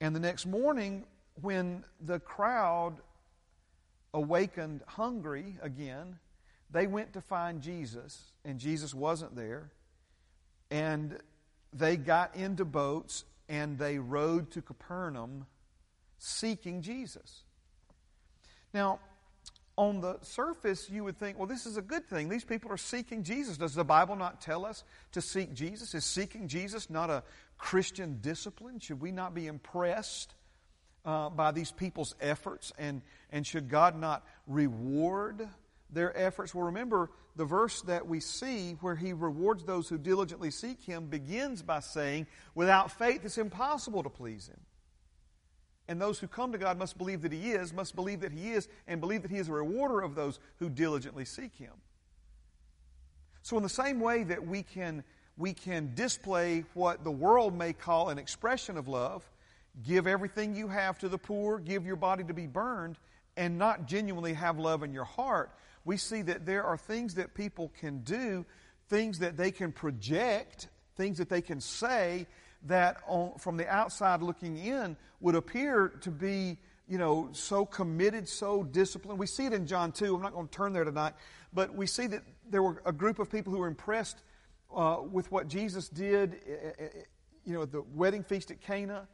And 0.00 0.14
the 0.14 0.20
next 0.20 0.46
morning, 0.46 1.04
when 1.40 1.84
the 2.00 2.20
crowd 2.20 2.96
awakened 4.12 4.82
hungry 4.86 5.56
again, 5.62 6.18
they 6.70 6.86
went 6.86 7.12
to 7.12 7.20
find 7.20 7.60
Jesus, 7.60 8.32
and 8.44 8.58
Jesus 8.58 8.94
wasn't 8.94 9.36
there. 9.36 9.70
And 10.70 11.18
they 11.72 11.96
got 11.96 12.34
into 12.34 12.64
boats 12.64 13.24
and 13.48 13.78
they 13.78 13.98
rowed 13.98 14.50
to 14.52 14.62
Capernaum 14.62 15.46
seeking 16.18 16.80
Jesus. 16.82 17.42
Now, 18.72 19.00
on 19.76 20.00
the 20.00 20.18
surface, 20.22 20.88
you 20.88 21.02
would 21.04 21.18
think, 21.18 21.38
well, 21.38 21.48
this 21.48 21.66
is 21.66 21.76
a 21.76 21.82
good 21.82 22.06
thing. 22.06 22.28
These 22.28 22.44
people 22.44 22.70
are 22.70 22.76
seeking 22.76 23.24
Jesus. 23.24 23.56
Does 23.56 23.74
the 23.74 23.84
Bible 23.84 24.14
not 24.14 24.40
tell 24.40 24.64
us 24.64 24.84
to 25.12 25.20
seek 25.20 25.52
Jesus? 25.52 25.94
Is 25.94 26.04
seeking 26.04 26.46
Jesus 26.46 26.88
not 26.90 27.10
a 27.10 27.24
Christian 27.58 28.18
discipline? 28.20 28.78
Should 28.78 29.00
we 29.00 29.10
not 29.10 29.34
be 29.34 29.46
impressed 29.46 30.34
uh, 31.04 31.30
by 31.30 31.50
these 31.50 31.72
people's 31.72 32.14
efforts? 32.20 32.72
And, 32.78 33.02
and 33.32 33.46
should 33.46 33.68
God 33.68 33.98
not 33.98 34.24
reward 34.46 35.48
their 35.90 36.16
efforts? 36.16 36.54
Well, 36.54 36.66
remember, 36.66 37.10
the 37.36 37.44
verse 37.44 37.82
that 37.82 38.06
we 38.06 38.20
see 38.20 38.72
where 38.80 38.94
he 38.94 39.12
rewards 39.12 39.64
those 39.64 39.88
who 39.88 39.98
diligently 39.98 40.52
seek 40.52 40.80
him 40.82 41.06
begins 41.06 41.62
by 41.62 41.80
saying, 41.80 42.28
without 42.54 42.92
faith 42.92 43.24
it's 43.24 43.38
impossible 43.38 44.04
to 44.04 44.10
please 44.10 44.46
him. 44.46 44.60
And 45.86 46.00
those 46.00 46.18
who 46.18 46.26
come 46.26 46.52
to 46.52 46.58
God 46.58 46.78
must 46.78 46.96
believe 46.96 47.22
that 47.22 47.32
he 47.32 47.52
is, 47.52 47.72
must 47.72 47.94
believe 47.94 48.20
that 48.20 48.32
he 48.32 48.52
is, 48.52 48.68
and 48.86 49.00
believe 49.00 49.22
that 49.22 49.30
he 49.30 49.36
is 49.36 49.48
a 49.48 49.52
rewarder 49.52 50.00
of 50.00 50.14
those 50.14 50.40
who 50.58 50.70
diligently 50.70 51.24
seek 51.24 51.54
him. 51.54 51.72
So, 53.42 53.56
in 53.58 53.62
the 53.62 53.68
same 53.68 54.00
way 54.00 54.24
that 54.24 54.46
we 54.46 54.62
can, 54.62 55.04
we 55.36 55.52
can 55.52 55.92
display 55.94 56.64
what 56.72 57.04
the 57.04 57.10
world 57.10 57.54
may 57.56 57.74
call 57.74 58.08
an 58.08 58.18
expression 58.18 58.78
of 58.78 58.88
love, 58.88 59.22
give 59.86 60.06
everything 60.06 60.54
you 60.56 60.68
have 60.68 60.98
to 61.00 61.08
the 61.10 61.18
poor, 61.18 61.58
give 61.58 61.84
your 61.84 61.96
body 61.96 62.24
to 62.24 62.32
be 62.32 62.46
burned, 62.46 62.96
and 63.36 63.58
not 63.58 63.86
genuinely 63.86 64.32
have 64.32 64.58
love 64.58 64.82
in 64.82 64.92
your 64.92 65.04
heart, 65.04 65.50
we 65.84 65.96
see 65.96 66.22
that 66.22 66.46
there 66.46 66.64
are 66.64 66.76
things 66.76 67.14
that 67.14 67.34
people 67.34 67.70
can 67.78 67.98
do, 67.98 68.46
things 68.88 69.18
that 69.18 69.36
they 69.36 69.50
can 69.50 69.72
project, 69.72 70.68
things 70.96 71.18
that 71.18 71.28
they 71.28 71.42
can 71.42 71.60
say 71.60 72.26
that 72.64 72.98
on, 73.06 73.38
from 73.38 73.56
the 73.56 73.68
outside 73.68 74.22
looking 74.22 74.56
in 74.56 74.96
would 75.20 75.34
appear 75.34 75.88
to 76.00 76.10
be 76.10 76.56
you 76.88 76.98
know 76.98 77.28
so 77.32 77.64
committed 77.64 78.28
so 78.28 78.62
disciplined 78.62 79.18
we 79.18 79.26
see 79.26 79.46
it 79.46 79.52
in 79.52 79.66
john 79.66 79.90
2 79.90 80.14
i'm 80.14 80.22
not 80.22 80.32
going 80.32 80.46
to 80.46 80.54
turn 80.54 80.72
there 80.72 80.84
tonight 80.84 81.14
but 81.52 81.74
we 81.74 81.86
see 81.86 82.06
that 82.06 82.22
there 82.50 82.62
were 82.62 82.82
a 82.84 82.92
group 82.92 83.18
of 83.18 83.30
people 83.30 83.52
who 83.52 83.58
were 83.58 83.68
impressed 83.68 84.22
uh, 84.74 84.98
with 85.10 85.30
what 85.32 85.48
jesus 85.48 85.88
did 85.88 86.40
eh, 86.46 86.52
eh, 86.52 86.72
eh, 86.78 86.88
you 87.44 87.54
know 87.54 87.62
at 87.62 87.72
the 87.72 87.82
wedding 87.94 88.22
feast 88.22 88.50
at 88.50 88.60
cana 88.60 89.06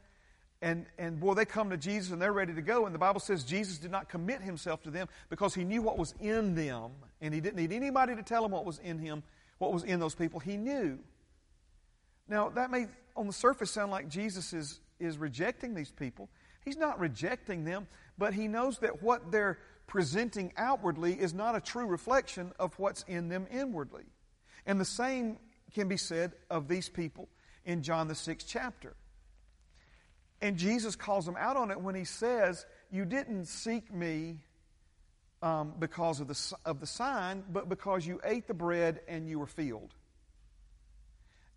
and, 0.62 0.85
and 0.99 1.19
boy, 1.19 1.35
they 1.35 1.47
come 1.47 1.71
to 1.71 1.78
Jesus 1.78 2.12
and 2.12 2.21
they're 2.21 2.35
ready 2.35 2.52
to 2.52 2.61
go. 2.61 2.85
And 2.85 2.95
the 2.95 2.99
Bible 2.99 3.21
says 3.21 3.45
Jesus 3.45 3.78
did 3.78 3.90
not 3.90 4.09
commit 4.09 4.42
himself 4.42 4.83
to 4.83 4.90
them 4.90 5.09
because 5.30 5.54
he 5.54 5.64
knew 5.64 5.80
what 5.80 5.97
was 5.97 6.14
in 6.21 6.54
them. 6.54 6.90
And 7.23 7.33
he 7.33 7.40
didn't 7.40 7.57
need 7.57 7.73
anybody 7.73 8.14
to 8.14 8.23
tell 8.23 8.45
him 8.45 8.50
what 8.50 8.66
was 8.66 8.78
in 8.78 8.99
him, 8.99 9.23
what 9.59 9.73
was 9.73 9.85
in 9.85 10.00
those 10.00 10.14
people. 10.14 10.38
He 10.38 10.59
knew. 10.59 10.99
Now, 12.28 12.50
that 12.50 12.71
may 12.71 12.88
on 13.17 13.26
the 13.26 13.33
surface 13.33 13.71
sound 13.71 13.90
like 13.90 14.09
Jesus 14.09 14.52
is, 14.52 14.81
is 14.99 15.19
rejecting 15.19 15.75
these 15.75 15.90
people. 15.90 16.29
He's 16.64 16.76
not 16.76 16.99
rejecting 16.99 17.64
them, 17.64 17.87
but 18.19 18.35
he 18.35 18.49
knows 18.49 18.79
that 18.79 19.02
what 19.02 19.31
they're 19.33 19.59
presenting 19.87 20.52
outwardly 20.57 21.14
is 21.14 21.35
not 21.35 21.57
a 21.57 21.61
true 21.61 21.87
reflection 21.87 22.52
of 22.59 22.79
what's 22.79 23.02
in 23.09 23.29
them 23.29 23.47
inwardly. 23.50 24.05
And 24.67 24.81
the 24.81 24.85
same 24.85 25.38
can 25.75 25.88
be 25.88 25.97
said 25.97 26.33
of 26.50 26.69
these 26.69 26.88
people 26.88 27.29
in 27.64 27.83
John 27.83 28.09
the 28.09 28.14
sixth 28.14 28.47
chapter. 28.49 28.95
And 30.43 30.57
Jesus 30.57 30.97
calls 30.97 31.26
them 31.26 31.37
out 31.38 31.57
on 31.57 31.71
it 31.71 31.81
when 31.81 31.95
he 31.95 32.05
says, 32.05 32.64
You 32.90 33.05
didn't 33.05 33.47
seek 33.47 33.93
me 33.93 34.38
um, 35.43 35.75
because 35.79 36.21
of 36.21 36.29
the, 36.29 36.57
of 36.64 36.81
the 36.81 36.87
sign, 36.87 37.43
but 37.50 37.69
because 37.69 38.07
you 38.07 38.21
ate 38.25 38.47
the 38.47 38.55
bread 38.55 39.00
and 39.09 39.29
you 39.29 39.38
were 39.38 39.47
filled. 39.47 39.95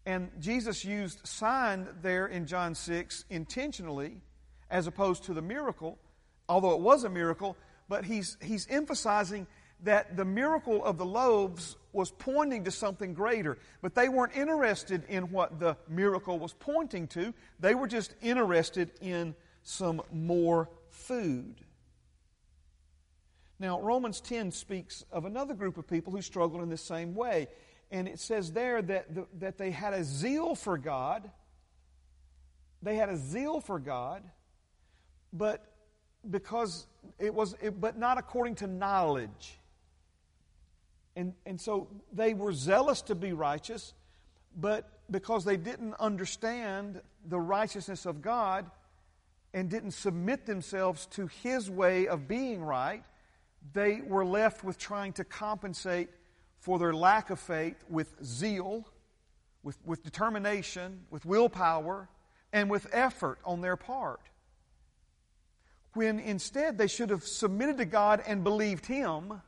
And 0.05 0.31
Jesus 0.39 0.83
used 0.83 1.25
sign 1.25 1.87
there 2.01 2.27
in 2.27 2.45
John 2.45 2.75
6 2.75 3.25
intentionally 3.29 4.21
as 4.69 4.87
opposed 4.87 5.23
to 5.25 5.33
the 5.33 5.41
miracle, 5.41 5.97
although 6.49 6.73
it 6.73 6.81
was 6.81 7.03
a 7.03 7.09
miracle, 7.09 7.55
but 7.87 8.05
he's, 8.05 8.37
he's 8.41 8.67
emphasizing 8.69 9.47
that 9.83 10.17
the 10.17 10.25
miracle 10.25 10.83
of 10.83 10.97
the 10.97 11.05
loaves 11.05 11.77
was 11.91 12.11
pointing 12.11 12.63
to 12.63 12.71
something 12.71 13.13
greater. 13.13 13.57
But 13.81 13.95
they 13.95 14.09
weren't 14.09 14.35
interested 14.35 15.03
in 15.07 15.31
what 15.31 15.59
the 15.59 15.77
miracle 15.87 16.39
was 16.39 16.53
pointing 16.53 17.07
to, 17.09 17.33
they 17.59 17.75
were 17.75 17.87
just 17.87 18.15
interested 18.21 18.91
in 19.01 19.35
some 19.61 20.01
more 20.11 20.69
food. 20.89 21.61
Now, 23.59 23.79
Romans 23.79 24.19
10 24.19 24.51
speaks 24.51 25.05
of 25.11 25.25
another 25.25 25.53
group 25.53 25.77
of 25.77 25.87
people 25.87 26.11
who 26.11 26.21
struggle 26.21 26.61
in 26.61 26.69
the 26.69 26.77
same 26.77 27.15
way. 27.15 27.47
And 27.93 28.07
it 28.07 28.19
says 28.19 28.51
there 28.51 28.81
that, 28.81 29.13
the, 29.13 29.27
that 29.37 29.59
they 29.59 29.69
had 29.69 29.93
a 29.93 30.03
zeal 30.03 30.55
for 30.55 30.79
God. 30.79 31.29
They 32.81 32.95
had 32.95 33.07
a 33.07 33.15
zeal 33.15 33.61
for 33.61 33.77
God, 33.77 34.23
but 35.31 35.63
because 36.29 36.87
it 37.19 37.33
was, 37.33 37.55
it, 37.61 37.79
but 37.79 37.97
not 37.97 38.17
according 38.17 38.55
to 38.55 38.67
knowledge. 38.67 39.59
And, 41.15 41.33
and 41.45 41.61
so 41.61 41.87
they 42.11 42.33
were 42.33 42.51
zealous 42.51 43.03
to 43.03 43.15
be 43.15 43.31
righteous, 43.31 43.93
but 44.59 44.89
because 45.11 45.45
they 45.45 45.57
didn't 45.57 45.93
understand 45.99 46.99
the 47.27 47.39
righteousness 47.39 48.07
of 48.07 48.23
God 48.23 48.65
and 49.53 49.69
didn't 49.69 49.91
submit 49.91 50.47
themselves 50.47 51.05
to 51.11 51.27
His 51.27 51.69
way 51.69 52.07
of 52.07 52.27
being 52.27 52.63
right, 52.63 53.03
they 53.71 54.01
were 54.01 54.25
left 54.25 54.63
with 54.63 54.79
trying 54.79 55.13
to 55.13 55.23
compensate 55.23 56.09
for 56.63 56.79
their 56.79 56.93
lack 56.93 57.29
of 57.29 57.39
faith 57.39 57.83
with 57.89 58.15
zeal, 58.23 58.87
with, 59.63 59.77
with 59.85 60.03
determination, 60.03 61.01
with 61.11 61.25
willpower, 61.25 62.09
and 62.51 62.69
with 62.69 62.87
effort 62.91 63.37
on 63.45 63.61
their 63.61 63.75
part. 63.75 64.21
When 65.93 66.19
instead 66.19 66.77
they 66.77 66.87
should 66.87 67.09
have 67.09 67.23
submitted 67.23 67.77
to 67.77 67.85
God 67.85 68.23
and 68.25 68.43
believed 68.43 68.85
Him 68.85 69.41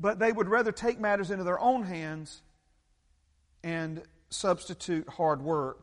but 0.00 0.18
they 0.18 0.32
would 0.32 0.48
rather 0.48 0.72
take 0.72 1.00
matters 1.00 1.30
into 1.30 1.44
their 1.44 1.58
own 1.58 1.82
hands 1.82 2.42
and 3.64 4.02
substitute 4.30 5.08
hard 5.08 5.42
work 5.42 5.82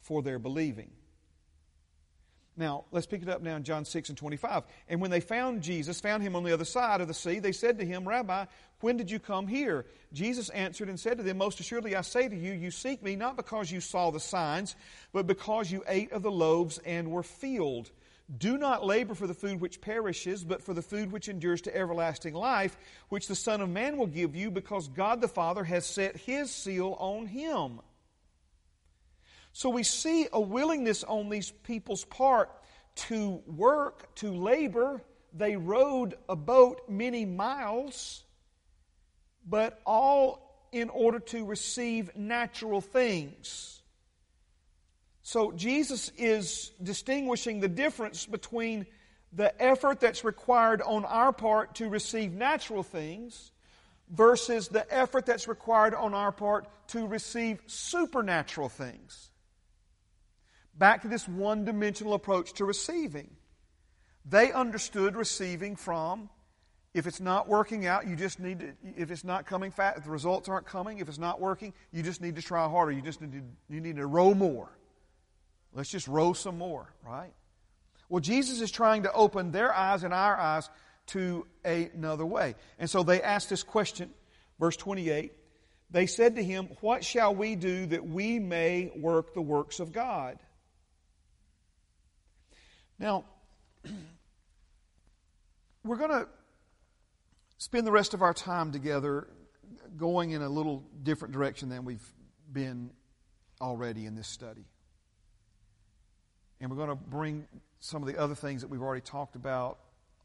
for 0.00 0.22
their 0.22 0.38
believing. 0.38 0.90
Now, 2.56 2.84
let's 2.90 3.06
pick 3.06 3.22
it 3.22 3.28
up 3.28 3.42
now 3.42 3.56
in 3.56 3.64
John 3.64 3.84
6 3.84 4.08
and 4.08 4.16
25. 4.16 4.64
And 4.88 5.00
when 5.00 5.10
they 5.10 5.20
found 5.20 5.62
Jesus, 5.62 6.00
found 6.00 6.22
him 6.22 6.34
on 6.34 6.42
the 6.42 6.54
other 6.54 6.64
side 6.64 7.02
of 7.02 7.08
the 7.08 7.14
sea, 7.14 7.38
they 7.38 7.52
said 7.52 7.78
to 7.78 7.84
him, 7.84 8.08
Rabbi, 8.08 8.46
when 8.80 8.96
did 8.96 9.10
you 9.10 9.18
come 9.18 9.46
here? 9.46 9.84
Jesus 10.12 10.48
answered 10.50 10.88
and 10.88 10.98
said 10.98 11.18
to 11.18 11.22
them, 11.22 11.36
Most 11.36 11.60
assuredly 11.60 11.94
I 11.94 12.00
say 12.00 12.28
to 12.28 12.36
you, 12.36 12.52
you 12.52 12.70
seek 12.70 13.02
me 13.02 13.14
not 13.14 13.36
because 13.36 13.70
you 13.70 13.80
saw 13.80 14.10
the 14.10 14.20
signs, 14.20 14.74
but 15.12 15.26
because 15.26 15.70
you 15.70 15.84
ate 15.86 16.12
of 16.12 16.22
the 16.22 16.30
loaves 16.30 16.78
and 16.78 17.10
were 17.10 17.22
filled. 17.22 17.90
Do 18.38 18.58
not 18.58 18.84
labor 18.84 19.14
for 19.14 19.26
the 19.26 19.34
food 19.34 19.60
which 19.60 19.80
perishes, 19.80 20.42
but 20.42 20.62
for 20.62 20.74
the 20.74 20.82
food 20.82 21.12
which 21.12 21.28
endures 21.28 21.60
to 21.62 21.76
everlasting 21.76 22.34
life, 22.34 22.76
which 23.08 23.28
the 23.28 23.36
Son 23.36 23.60
of 23.60 23.68
Man 23.68 23.98
will 23.98 24.08
give 24.08 24.34
you, 24.34 24.50
because 24.50 24.88
God 24.88 25.20
the 25.20 25.28
Father 25.28 25.62
has 25.62 25.86
set 25.86 26.16
his 26.16 26.50
seal 26.50 26.96
on 26.98 27.26
him. 27.26 27.80
So 29.56 29.70
we 29.70 29.84
see 29.84 30.28
a 30.34 30.38
willingness 30.38 31.02
on 31.02 31.30
these 31.30 31.50
people's 31.50 32.04
part 32.04 32.50
to 32.96 33.42
work, 33.46 34.14
to 34.16 34.30
labor. 34.30 35.00
They 35.32 35.56
rowed 35.56 36.14
a 36.28 36.36
boat 36.36 36.82
many 36.90 37.24
miles, 37.24 38.22
but 39.48 39.80
all 39.86 40.68
in 40.72 40.90
order 40.90 41.20
to 41.20 41.46
receive 41.46 42.14
natural 42.14 42.82
things. 42.82 43.80
So 45.22 45.52
Jesus 45.52 46.12
is 46.18 46.72
distinguishing 46.82 47.60
the 47.60 47.68
difference 47.68 48.26
between 48.26 48.84
the 49.32 49.58
effort 49.58 50.00
that's 50.00 50.22
required 50.22 50.82
on 50.82 51.06
our 51.06 51.32
part 51.32 51.76
to 51.76 51.88
receive 51.88 52.30
natural 52.30 52.82
things 52.82 53.52
versus 54.10 54.68
the 54.68 54.86
effort 54.94 55.24
that's 55.24 55.48
required 55.48 55.94
on 55.94 56.12
our 56.12 56.30
part 56.30 56.66
to 56.88 57.06
receive 57.06 57.62
supernatural 57.64 58.68
things. 58.68 59.30
Back 60.78 61.02
to 61.02 61.08
this 61.08 61.26
one 61.26 61.64
dimensional 61.64 62.14
approach 62.14 62.54
to 62.54 62.64
receiving. 62.64 63.30
They 64.24 64.52
understood 64.52 65.16
receiving 65.16 65.76
from 65.76 66.28
if 66.96 67.06
it's 67.06 67.20
not 67.20 67.46
working 67.46 67.84
out, 67.84 68.06
you 68.06 68.16
just 68.16 68.40
need 68.40 68.60
to, 68.60 68.72
if 68.96 69.10
it's 69.10 69.22
not 69.22 69.44
coming 69.44 69.70
fast, 69.70 69.98
if 69.98 70.04
the 70.04 70.10
results 70.10 70.48
aren't 70.48 70.64
coming, 70.64 70.98
if 70.98 71.10
it's 71.10 71.18
not 71.18 71.42
working, 71.42 71.74
you 71.92 72.02
just 72.02 72.22
need 72.22 72.36
to 72.36 72.42
try 72.42 72.66
harder. 72.66 72.90
You 72.90 73.02
just 73.02 73.20
need 73.20 73.32
to, 73.32 73.42
you 73.68 73.82
need 73.82 73.96
to 73.96 74.06
row 74.06 74.32
more. 74.32 74.70
Let's 75.74 75.90
just 75.90 76.08
row 76.08 76.32
some 76.32 76.56
more, 76.56 76.90
right? 77.06 77.34
Well, 78.08 78.20
Jesus 78.20 78.62
is 78.62 78.70
trying 78.70 79.02
to 79.02 79.12
open 79.12 79.50
their 79.50 79.74
eyes 79.74 80.04
and 80.04 80.14
our 80.14 80.38
eyes 80.38 80.70
to 81.08 81.46
another 81.66 82.24
way. 82.24 82.54
And 82.78 82.88
so 82.88 83.02
they 83.02 83.20
asked 83.20 83.50
this 83.50 83.62
question, 83.62 84.10
verse 84.58 84.76
28. 84.76 85.34
They 85.90 86.06
said 86.06 86.36
to 86.36 86.42
him, 86.42 86.70
What 86.80 87.04
shall 87.04 87.34
we 87.34 87.56
do 87.56 87.84
that 87.86 88.08
we 88.08 88.38
may 88.38 88.90
work 88.96 89.34
the 89.34 89.42
works 89.42 89.80
of 89.80 89.92
God? 89.92 90.38
Now, 92.98 93.24
we're 95.84 95.96
going 95.96 96.10
to 96.10 96.26
spend 97.58 97.86
the 97.86 97.92
rest 97.92 98.14
of 98.14 98.22
our 98.22 98.32
time 98.32 98.72
together 98.72 99.28
going 99.96 100.30
in 100.30 100.42
a 100.42 100.48
little 100.48 100.82
different 101.02 101.32
direction 101.34 101.68
than 101.68 101.84
we've 101.84 102.06
been 102.52 102.90
already 103.60 104.06
in 104.06 104.14
this 104.14 104.28
study. 104.28 104.64
And 106.60 106.70
we're 106.70 106.76
going 106.76 106.88
to 106.88 106.94
bring 106.94 107.46
some 107.80 108.02
of 108.02 108.08
the 108.08 108.18
other 108.18 108.34
things 108.34 108.62
that 108.62 108.68
we've 108.68 108.82
already 108.82 109.02
talked 109.02 109.36
about 109.36 109.78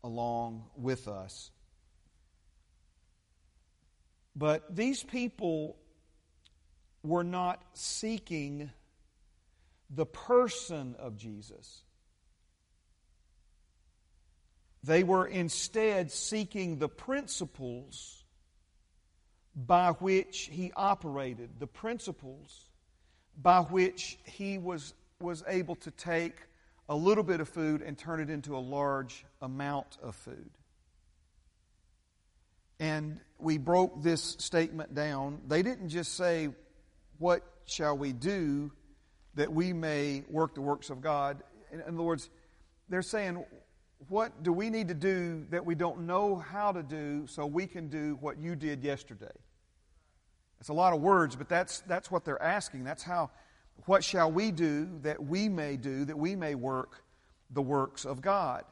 along 0.03 0.63
with 0.77 1.07
us. 1.07 1.51
But 4.35 4.73
these 4.73 5.03
people 5.03 5.75
were 7.03 7.23
not 7.23 7.61
seeking 7.73 8.71
the 9.89 10.05
person 10.05 10.95
of 10.97 11.17
Jesus. 11.17 11.83
They 14.83 15.03
were 15.03 15.27
instead 15.27 16.11
seeking 16.11 16.79
the 16.79 16.89
principles 16.89 18.23
by 19.55 19.91
which 19.91 20.49
he 20.51 20.71
operated, 20.75 21.59
the 21.59 21.67
principles 21.67 22.69
by 23.39 23.61
which 23.61 24.17
he 24.23 24.57
was, 24.57 24.93
was 25.19 25.43
able 25.47 25.75
to 25.75 25.91
take 25.91 26.35
a 26.89 26.95
little 26.95 27.23
bit 27.23 27.39
of 27.39 27.49
food 27.49 27.81
and 27.81 27.97
turn 27.97 28.19
it 28.19 28.29
into 28.29 28.55
a 28.55 28.59
large 28.59 29.25
amount 29.41 29.97
of 30.01 30.15
food. 30.15 30.49
And 32.79 33.19
we 33.37 33.59
broke 33.59 34.01
this 34.01 34.35
statement 34.39 34.95
down. 34.95 35.41
They 35.47 35.61
didn't 35.61 35.89
just 35.89 36.15
say, 36.15 36.49
What 37.19 37.43
shall 37.65 37.95
we 37.95 38.11
do 38.11 38.71
that 39.35 39.53
we 39.53 39.71
may 39.71 40.23
work 40.27 40.55
the 40.55 40.61
works 40.61 40.89
of 40.89 41.01
God? 41.01 41.43
In 41.71 41.81
other 41.81 42.01
words, 42.01 42.29
they're 42.89 43.03
saying, 43.03 43.45
what 44.07 44.43
do 44.43 44.51
we 44.51 44.69
need 44.69 44.87
to 44.87 44.93
do 44.93 45.45
that 45.49 45.65
we 45.65 45.75
don't 45.75 46.01
know 46.01 46.35
how 46.35 46.71
to 46.71 46.83
do 46.83 47.27
so 47.27 47.45
we 47.45 47.67
can 47.67 47.87
do 47.87 48.17
what 48.21 48.39
you 48.39 48.55
did 48.55 48.83
yesterday? 48.83 49.31
It's 50.59 50.69
a 50.69 50.73
lot 50.73 50.93
of 50.93 51.01
words, 51.01 51.35
but 51.35 51.49
that's, 51.49 51.81
that's 51.81 52.11
what 52.11 52.25
they're 52.25 52.41
asking. 52.41 52.83
That's 52.83 53.03
how, 53.03 53.31
what 53.85 54.03
shall 54.03 54.31
we 54.31 54.51
do 54.51 54.99
that 55.01 55.23
we 55.23 55.49
may 55.49 55.77
do, 55.77 56.05
that 56.05 56.17
we 56.17 56.35
may 56.35 56.55
work 56.55 57.03
the 57.49 57.61
works 57.61 58.05
of 58.05 58.21
God? 58.21 58.63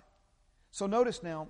So 0.72 0.86
notice 0.86 1.24
now, 1.24 1.48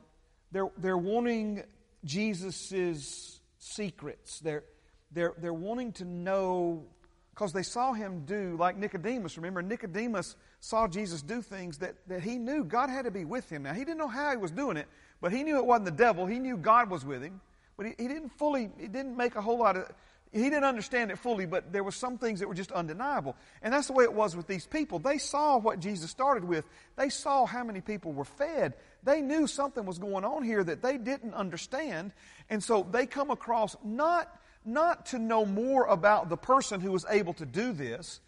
they're, 0.52 0.72
they're 0.78 0.98
wanting 0.98 1.63
Jesus' 2.06 3.39
secrets. 3.58 4.39
They're, 4.39 4.63
they're, 5.12 5.34
they're 5.38 5.54
wanting 5.54 5.92
to 5.94 6.06
know, 6.06 6.86
because 7.32 7.52
they 7.52 7.63
saw 7.63 7.94
him 7.94 8.24
do, 8.26 8.56
like 8.58 8.78
Nicodemus. 8.78 9.38
Remember, 9.38 9.62
Nicodemus 9.62 10.36
saw 10.60 10.88
Jesus 10.88 11.22
do 11.22 11.41
things 11.41 11.78
that, 11.78 11.95
that 12.08 12.22
he 12.22 12.38
knew 12.38 12.63
God 12.63 12.89
had 12.89 13.06
to 13.06 13.12
be 13.12 13.26
with 13.26 13.50
him. 13.50 13.63
Now, 13.63 13.74
he 13.74 13.80
didn't 13.80 13.98
know 13.98 14.08
how 14.08 14.32
he 14.32 14.38
was 14.38 14.52
doing 14.52 14.78
it, 14.78 14.88
but 15.22 15.32
he 15.32 15.43
knew 15.43 15.58
it 15.58 15.65
wasn't 15.65 15.86
the 15.86 15.91
devil. 15.91 16.26
He 16.26 16.39
knew 16.39 16.58
God 16.58 16.89
was 16.89 17.06
with 17.06 17.22
him. 17.22 17.41
But 17.78 17.88
he, 17.88 17.93
he 17.98 18.08
didn't 18.08 18.30
fully, 18.38 18.69
he 18.78 18.88
didn't 18.88 19.15
make 19.15 19.36
a 19.36 19.41
whole 19.41 19.58
lot 19.58 19.78
of, 19.78 19.89
he 20.32 20.43
didn't 20.43 20.65
understand 20.65 21.12
it 21.12 21.17
fully, 21.17 21.45
but 21.45 21.72
there 21.72 21.84
were 21.84 21.91
some 21.91 22.17
things 22.17 22.39
that 22.39 22.48
were 22.48 22.54
just 22.54 22.72
undeniable. 22.72 23.36
And 23.62 23.74
that's 23.74 23.88
the 23.88 23.93
way 23.93 24.04
it 24.04 24.13
was 24.13 24.36
with 24.36 24.48
these 24.48 24.67
people. 24.67 25.00
They 25.00 25.17
saw 25.17 25.58
what 25.58 25.80
Jesus 25.80 26.12
started 26.12 26.43
with. 26.43 26.65
They 26.98 27.10
saw 27.10 27.45
how 27.45 27.63
many 27.63 27.82
people 27.82 28.12
were 28.12 28.26
fed. 28.26 28.74
They 29.04 29.22
knew 29.22 29.48
something 29.48 29.86
was 29.86 29.98
going 29.98 30.26
on 30.26 30.43
here 30.43 30.63
that 30.63 30.84
they 30.84 30.98
didn't 30.98 31.34
understand. 31.34 32.12
And 32.50 32.63
so 32.63 32.86
they 32.91 33.06
come 33.06 33.32
across 33.32 33.76
not, 33.84 34.30
not 34.65 35.08
to 35.08 35.19
know 35.19 35.45
more 35.45 35.86
about 35.86 36.30
the 36.30 36.38
person 36.38 36.82
who 36.82 36.91
was 36.91 37.06
able 37.10 37.34
to 37.36 37.45
do 37.45 37.72
this, 37.74 38.19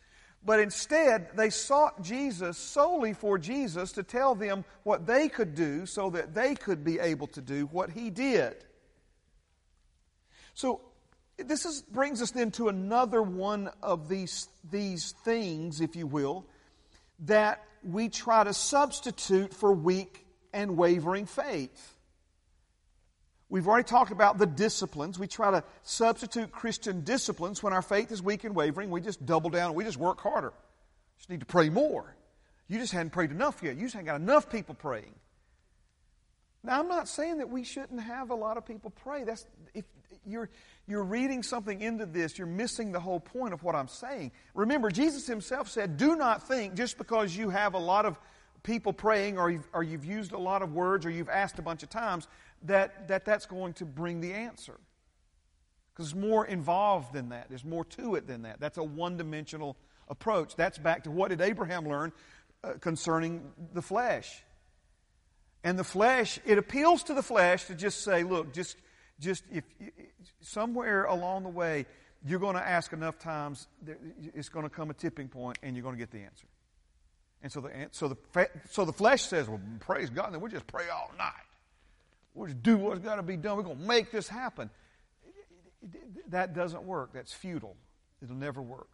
but 0.43 0.59
instead, 0.59 1.29
they 1.35 1.51
sought 1.51 2.01
Jesus 2.01 2.57
solely 2.57 3.13
for 3.13 3.37
Jesus 3.37 3.91
to 3.93 4.03
tell 4.03 4.33
them 4.33 4.65
what 4.83 5.05
they 5.05 5.29
could 5.29 5.53
do 5.53 5.85
so 5.85 6.09
that 6.09 6.33
they 6.33 6.55
could 6.55 6.83
be 6.83 6.99
able 6.99 7.27
to 7.27 7.41
do 7.41 7.67
what 7.71 7.91
he 7.91 8.09
did. 8.09 8.65
So, 10.53 10.81
this 11.37 11.65
is, 11.65 11.81
brings 11.81 12.21
us 12.21 12.31
then 12.31 12.51
to 12.51 12.69
another 12.69 13.21
one 13.21 13.69
of 13.81 14.09
these, 14.09 14.47
these 14.69 15.13
things, 15.23 15.79
if 15.79 15.95
you 15.95 16.07
will, 16.07 16.45
that 17.19 17.63
we 17.83 18.09
try 18.09 18.43
to 18.43 18.53
substitute 18.53 19.53
for 19.53 19.71
weak 19.71 20.25
and 20.53 20.75
wavering 20.75 21.25
faith. 21.25 21.95
We've 23.51 23.67
already 23.67 23.83
talked 23.83 24.11
about 24.11 24.37
the 24.37 24.45
disciplines. 24.47 25.19
We 25.19 25.27
try 25.27 25.51
to 25.51 25.63
substitute 25.83 26.53
Christian 26.53 27.03
disciplines 27.03 27.61
when 27.61 27.73
our 27.73 27.81
faith 27.81 28.09
is 28.09 28.23
weak 28.23 28.45
and 28.45 28.55
wavering. 28.55 28.89
We 28.89 29.01
just 29.01 29.25
double 29.25 29.49
down. 29.49 29.73
We 29.73 29.83
just 29.83 29.97
work 29.97 30.21
harder. 30.21 30.53
Just 31.17 31.29
need 31.29 31.41
to 31.41 31.45
pray 31.45 31.69
more. 31.69 32.15
You 32.69 32.79
just 32.79 32.93
hadn't 32.93 33.09
prayed 33.09 33.29
enough 33.29 33.61
yet. 33.61 33.75
You 33.75 33.81
just 33.81 33.93
haven't 33.95 34.05
got 34.05 34.21
enough 34.21 34.49
people 34.49 34.73
praying. 34.73 35.13
Now, 36.63 36.79
I'm 36.79 36.87
not 36.87 37.09
saying 37.09 37.39
that 37.39 37.49
we 37.49 37.65
shouldn't 37.65 37.99
have 37.99 38.29
a 38.29 38.35
lot 38.35 38.55
of 38.55 38.65
people 38.65 38.89
pray. 38.89 39.25
That's 39.25 39.45
if 39.73 39.83
you're 40.25 40.49
you're 40.87 41.03
reading 41.03 41.43
something 41.43 41.81
into 41.81 42.05
this, 42.05 42.37
you're 42.37 42.47
missing 42.47 42.93
the 42.93 43.01
whole 43.01 43.19
point 43.19 43.53
of 43.53 43.63
what 43.63 43.75
I'm 43.75 43.89
saying. 43.89 44.31
Remember, 44.53 44.89
Jesus 44.89 45.27
Himself 45.27 45.69
said, 45.69 45.97
"Do 45.97 46.15
not 46.15 46.47
think 46.47 46.75
just 46.75 46.97
because 46.97 47.35
you 47.35 47.49
have 47.49 47.73
a 47.73 47.79
lot 47.79 48.05
of 48.05 48.17
people 48.63 48.93
praying, 48.93 49.37
or 49.37 49.49
you've, 49.49 49.67
or 49.73 49.83
you've 49.83 50.05
used 50.05 50.31
a 50.31 50.37
lot 50.37 50.61
of 50.61 50.73
words, 50.73 51.05
or 51.05 51.09
you've 51.09 51.29
asked 51.29 51.59
a 51.59 51.61
bunch 51.61 51.83
of 51.83 51.89
times, 51.89 52.27
that, 52.63 53.07
that 53.07 53.25
that's 53.25 53.45
going 53.45 53.73
to 53.73 53.85
bring 53.85 54.21
the 54.21 54.33
answer. 54.33 54.79
Because 55.93 56.11
it's 56.11 56.19
more 56.19 56.45
involved 56.45 57.13
than 57.13 57.29
that. 57.29 57.47
There's 57.49 57.65
more 57.65 57.85
to 57.85 58.15
it 58.15 58.27
than 58.27 58.43
that. 58.43 58.59
That's 58.59 58.77
a 58.77 58.83
one 58.83 59.17
dimensional 59.17 59.75
approach. 60.07 60.55
That's 60.55 60.77
back 60.77 61.03
to 61.03 61.11
what 61.11 61.29
did 61.29 61.41
Abraham 61.41 61.87
learn 61.87 62.11
uh, 62.63 62.73
concerning 62.79 63.51
the 63.73 63.81
flesh. 63.81 64.43
And 65.63 65.77
the 65.77 65.83
flesh, 65.83 66.39
it 66.45 66.57
appeals 66.57 67.03
to 67.03 67.13
the 67.13 67.21
flesh 67.21 67.65
to 67.65 67.75
just 67.75 68.03
say, 68.03 68.23
look, 68.23 68.53
just, 68.53 68.77
just 69.19 69.43
if 69.51 69.63
somewhere 70.41 71.05
along 71.05 71.43
the 71.43 71.49
way, 71.49 71.85
you're 72.25 72.39
going 72.39 72.55
to 72.55 72.67
ask 72.67 72.93
enough 72.93 73.19
times, 73.19 73.67
it's 74.33 74.49
going 74.49 74.63
to 74.63 74.69
come 74.69 74.89
a 74.89 74.93
tipping 74.93 75.27
point, 75.27 75.57
and 75.63 75.75
you're 75.75 75.83
going 75.83 75.95
to 75.95 75.99
get 75.99 76.11
the 76.11 76.19
answer. 76.19 76.47
And 77.43 77.51
so 77.51 77.61
the, 77.61 77.87
so 77.91 78.07
the, 78.07 78.49
so 78.69 78.85
the 78.85 78.93
flesh 78.93 79.23
says, 79.23 79.47
well, 79.47 79.59
praise 79.79 80.09
God, 80.09 80.31
then 80.31 80.39
we'll 80.39 80.51
just 80.51 80.67
pray 80.67 80.85
all 80.89 81.11
night. 81.17 81.33
We'll 82.33 82.47
just 82.47 82.63
do 82.63 82.77
what's 82.77 82.99
got 82.99 83.15
to 83.15 83.23
be 83.23 83.37
done. 83.37 83.57
We're 83.57 83.63
going 83.63 83.79
to 83.79 83.87
make 83.87 84.11
this 84.11 84.27
happen. 84.27 84.69
That 86.29 86.53
doesn't 86.53 86.83
work. 86.83 87.11
That's 87.13 87.33
futile. 87.33 87.75
It'll 88.21 88.35
never 88.35 88.61
work. 88.61 88.87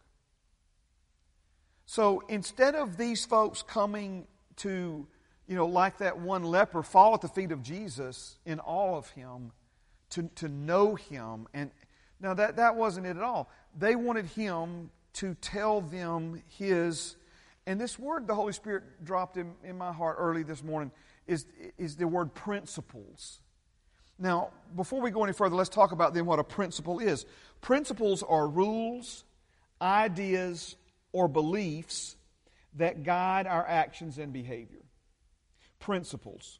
So 1.86 2.22
instead 2.28 2.74
of 2.74 2.96
these 2.96 3.24
folks 3.24 3.62
coming 3.62 4.26
to, 4.56 5.06
you 5.46 5.56
know, 5.56 5.66
like 5.66 5.98
that 5.98 6.18
one 6.18 6.42
leper, 6.42 6.82
fall 6.82 7.14
at 7.14 7.20
the 7.20 7.28
feet 7.28 7.52
of 7.52 7.62
Jesus 7.62 8.38
in 8.44 8.60
awe 8.60 8.96
of 8.96 9.08
him, 9.10 9.52
to, 10.10 10.24
to 10.36 10.48
know 10.48 10.94
him, 10.94 11.46
and 11.52 11.70
now 12.20 12.34
that, 12.34 12.56
that 12.56 12.76
wasn't 12.76 13.06
it 13.06 13.16
at 13.16 13.22
all. 13.22 13.50
They 13.78 13.94
wanted 13.94 14.26
him 14.26 14.90
to 15.14 15.34
tell 15.34 15.80
them 15.80 16.42
his, 16.46 17.16
and 17.66 17.80
this 17.80 17.98
word 17.98 18.26
the 18.26 18.34
Holy 18.34 18.52
Spirit 18.52 19.04
dropped 19.04 19.36
in, 19.36 19.52
in 19.62 19.76
my 19.76 19.92
heart 19.92 20.16
early 20.18 20.42
this 20.42 20.62
morning 20.62 20.90
is, 21.28 21.46
is 21.76 21.94
the 21.94 22.08
word 22.08 22.34
principles. 22.34 23.40
Now, 24.18 24.50
before 24.74 25.00
we 25.00 25.12
go 25.12 25.22
any 25.22 25.32
further, 25.32 25.54
let's 25.54 25.68
talk 25.68 25.92
about 25.92 26.12
then 26.14 26.26
what 26.26 26.40
a 26.40 26.44
principle 26.44 26.98
is. 26.98 27.24
Principles 27.60 28.24
are 28.24 28.48
rules, 28.48 29.22
ideas, 29.80 30.74
or 31.12 31.28
beliefs 31.28 32.16
that 32.74 33.04
guide 33.04 33.46
our 33.46 33.64
actions 33.64 34.18
and 34.18 34.32
behavior. 34.32 34.82
Principles. 35.78 36.58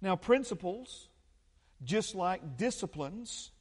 Now, 0.00 0.16
principles, 0.16 1.08
just 1.84 2.14
like 2.14 2.56
disciplines, 2.56 3.52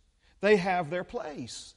They 0.42 0.58
have 0.58 0.90
their 0.90 1.06
place. 1.06 1.74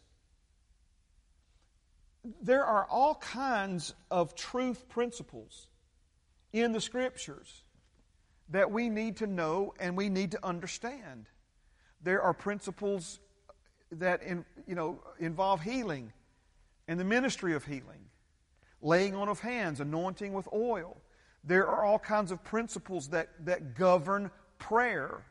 There 2.42 2.64
are 2.64 2.85
all 2.90 3.14
kinds 3.14 3.95
of 4.11 4.35
truth 4.35 4.88
principles 4.88 5.69
in 6.53 6.73
the 6.73 6.81
Scriptures 6.81 7.62
that 8.50 8.70
we 8.70 8.88
need 8.88 9.16
to 9.16 9.26
know 9.26 9.74
and 9.80 9.96
we 9.96 10.09
need 10.09 10.32
to 10.32 10.46
understand. 10.46 11.26
There 12.02 12.22
are 12.22 12.35
principles 12.35 13.18
that 13.92 14.22
in, 14.22 14.44
you 14.66 14.74
know, 14.74 15.00
involve 15.18 15.62
healing 15.62 16.12
and 16.88 17.00
the 17.00 17.04
ministry 17.04 17.54
of 17.54 17.64
healing, 17.64 18.11
laying 18.80 19.14
on 19.14 19.28
of 19.28 19.40
hands, 19.40 19.80
anointing 19.80 20.32
with 20.32 20.48
oil. 20.52 20.96
There 21.44 21.66
are 21.66 21.85
all 21.85 21.98
kinds 21.98 22.30
of 22.30 22.42
principles 22.44 23.09
that, 23.09 23.28
that 23.44 23.74
govern 23.74 24.30
prayer. 24.59 25.24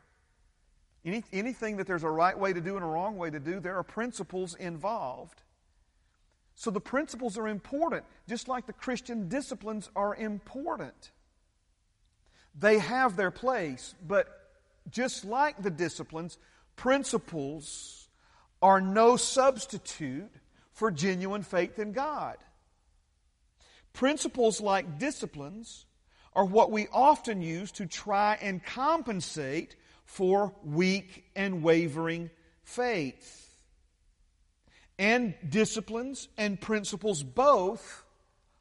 Any, 1.04 1.24
anything 1.32 1.76
that 1.76 1.86
there's 1.86 2.02
a 2.02 2.10
right 2.10 2.38
way 2.38 2.52
to 2.52 2.60
do 2.60 2.76
and 2.76 2.84
a 2.84 2.88
wrong 2.88 3.16
way 3.16 3.30
to 3.30 3.40
do, 3.40 3.60
there 3.60 3.76
are 3.76 3.82
principles 3.82 4.54
involved. 4.54 5.42
So 6.54 6.70
the 6.70 6.80
principles 6.80 7.36
are 7.36 7.48
important, 7.48 8.04
just 8.28 8.48
like 8.48 8.66
the 8.66 8.72
Christian 8.72 9.28
disciplines 9.28 9.90
are 9.94 10.14
important. 10.14 11.12
They 12.58 12.78
have 12.78 13.16
their 13.16 13.30
place, 13.30 13.94
but 14.06 14.28
just 14.90 15.24
like 15.24 15.62
the 15.62 15.70
disciplines, 15.70 16.38
principles 16.76 18.08
are 18.62 18.80
no 18.80 19.16
substitute 19.16 20.30
for 20.72 20.90
genuine 20.90 21.42
faith 21.42 21.78
in 21.78 21.92
God. 21.92 22.36
Principles 23.92 24.60
like 24.60 24.98
disciplines 24.98 25.86
are 26.34 26.44
what 26.44 26.70
we 26.70 26.86
often 26.92 27.40
use 27.40 27.72
to 27.72 27.86
try 27.86 28.38
and 28.40 28.62
compensate 28.62 29.74
for 30.04 30.54
weak 30.62 31.24
and 31.34 31.62
wavering 31.62 32.30
faith. 32.62 33.42
And 34.98 35.34
disciplines 35.48 36.28
and 36.36 36.60
principles 36.60 37.22
both, 37.22 38.04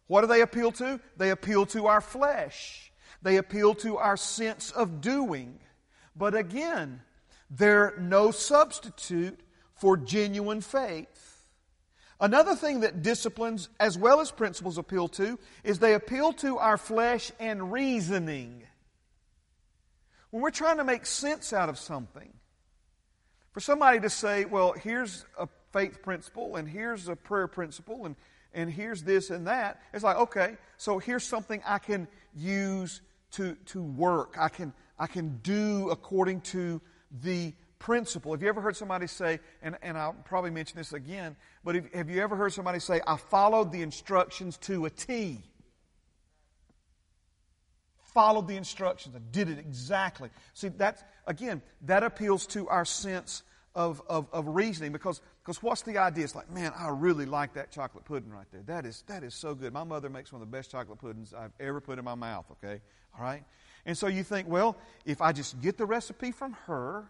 what 0.08 0.22
do 0.22 0.28
they 0.28 0.42
appeal 0.42 0.72
to? 0.74 1.00
They 1.18 1.30
appeal 1.30 1.66
to 1.68 1.88
our 1.88 2.02
flesh. 2.02 2.92
They 3.26 3.38
appeal 3.38 3.74
to 3.76 3.98
our 3.98 4.18
sense 4.18 4.70
of 4.70 5.02
doing. 5.02 5.58
But 6.16 6.36
again, 6.36 7.02
they're 7.50 7.96
no 7.98 8.30
substitute 8.30 9.40
for 9.74 9.98
genuine 9.98 10.62
faith. 10.62 11.48
Another 12.22 12.56
thing 12.56 12.82
that 12.82 13.02
disciplines 13.02 13.68
as 13.80 13.98
well 13.98 14.22
as 14.22 14.30
principles 14.30 14.78
appeal 14.78 15.08
to 15.08 15.40
is 15.64 15.80
they 15.80 15.96
appeal 15.96 16.34
to 16.34 16.60
our 16.60 16.78
flesh 16.78 17.32
and 17.40 17.72
reasoning. 17.72 18.62
When 20.30 20.44
we're 20.44 20.52
trying 20.52 20.78
to 20.78 20.84
make 20.84 21.08
sense 21.08 21.52
out 21.52 21.68
of 21.68 21.80
something, 21.80 22.32
for 23.54 23.60
somebody 23.60 24.02
to 24.02 24.10
say, 24.12 24.46
well, 24.46 24.74
here's 24.74 25.26
a 25.40 25.48
faith 25.74 26.04
principle 26.04 26.58
and 26.58 26.70
here's 26.70 27.08
a 27.08 27.16
prayer 27.16 27.48
principle 27.48 28.06
and, 28.06 28.18
and 28.54 28.70
here's 28.70 29.02
this 29.02 29.32
and 29.32 29.48
that, 29.48 29.82
it's 29.96 30.04
like, 30.04 30.18
okay, 30.18 30.58
so 30.78 31.00
here's 31.00 31.24
something 31.24 31.64
I 31.66 31.80
can 31.80 32.08
use 32.36 33.02
to, 33.32 33.56
to 33.66 33.82
work. 33.82 34.36
I 34.40 34.50
can, 34.50 34.74
I 34.98 35.08
can 35.08 35.40
do 35.44 35.90
according 35.90 36.42
to 36.42 36.82
the 37.24 37.54
principle. 37.80 38.32
Have 38.32 38.42
you 38.42 38.50
ever 38.50 38.62
heard 38.62 38.76
somebody 38.76 39.08
say, 39.08 39.40
and, 39.62 39.78
and 39.82 39.98
I'll 39.98 40.14
probably 40.14 40.52
mention 40.52 40.78
this 40.78 40.94
again, 40.94 41.36
but 41.64 41.76
have, 41.76 41.94
have 41.94 42.10
you 42.10 42.22
ever 42.22 42.36
heard 42.36 42.54
somebody 42.54 42.80
say, 42.80 43.02
I 43.06 43.18
followed 43.18 43.72
the 43.72 43.82
instructions 43.82 44.58
to 44.60 44.86
a 44.86 44.90
T? 44.90 45.42
Followed 48.14 48.48
the 48.48 48.56
instructions. 48.56 49.16
I 49.16 49.20
did 49.32 49.50
it 49.50 49.60
exactly. 49.60 50.30
See, 50.54 50.70
that's, 50.70 51.04
again, 51.28 51.62
that 51.82 52.02
appeals 52.02 52.48
to 52.48 52.68
our 52.70 52.86
sense 52.86 53.44
of, 53.76 54.02
of, 54.08 54.28
of 54.32 54.48
reasoning 54.48 54.94
because, 54.94 55.20
because 55.46 55.62
what's 55.62 55.84
the 55.84 56.00
idea? 56.00 56.24
It's 56.24 56.34
like, 56.34 56.52
man, 56.52 56.74
I 56.76 56.90
really 56.90 57.28
like 57.28 57.54
that 57.54 57.72
chocolate 57.72 58.04
pudding 58.04 58.32
right 58.32 58.48
there. 58.52 58.64
That 58.66 58.84
is, 58.84 59.04
that 59.06 59.24
is 59.24 59.36
so 59.36 59.54
good. 59.54 59.74
My 59.74 59.84
mother 59.84 60.10
makes 60.10 60.34
one 60.34 60.42
of 60.42 60.50
the 60.50 60.58
best 60.58 60.72
chocolate 60.72 60.98
puddings 60.98 61.36
I've 61.36 61.54
ever 61.60 61.80
put 61.80 62.00
in 62.00 62.06
my 62.06 62.16
mouth, 62.16 62.46
okay? 62.54 62.82
All 63.16 63.24
right? 63.24 63.44
And 63.86 63.96
so 63.96 64.08
you 64.08 64.24
think, 64.24 64.48
well, 64.48 64.76
if 65.06 65.22
I 65.22 65.34
just 65.34 65.62
get 65.62 65.78
the 65.78 65.86
recipe 65.86 66.32
from 66.32 66.54
her 66.66 67.06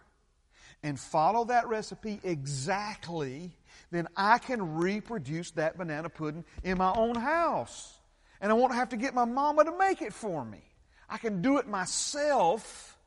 and 0.82 1.00
follow 1.00 1.46
that 1.46 1.66
recipe 1.68 2.20
exactly, 2.22 3.56
then 3.90 4.06
I 4.14 4.36
can 4.36 4.76
reproduce 4.76 5.52
that 5.52 5.78
banana 5.78 6.10
pudding 6.10 6.44
in 6.62 6.76
my 6.76 6.92
own 6.92 7.14
house. 7.14 7.98
And 8.42 8.52
I 8.52 8.54
won't 8.54 8.74
have 8.74 8.90
to 8.90 8.98
get 8.98 9.14
my 9.14 9.24
mama 9.24 9.64
to 9.64 9.78
make 9.78 10.02
it 10.02 10.12
for 10.12 10.44
me. 10.44 10.60
I 11.08 11.16
can 11.16 11.40
do 11.40 11.56
it 11.56 11.66
myself 11.66 12.98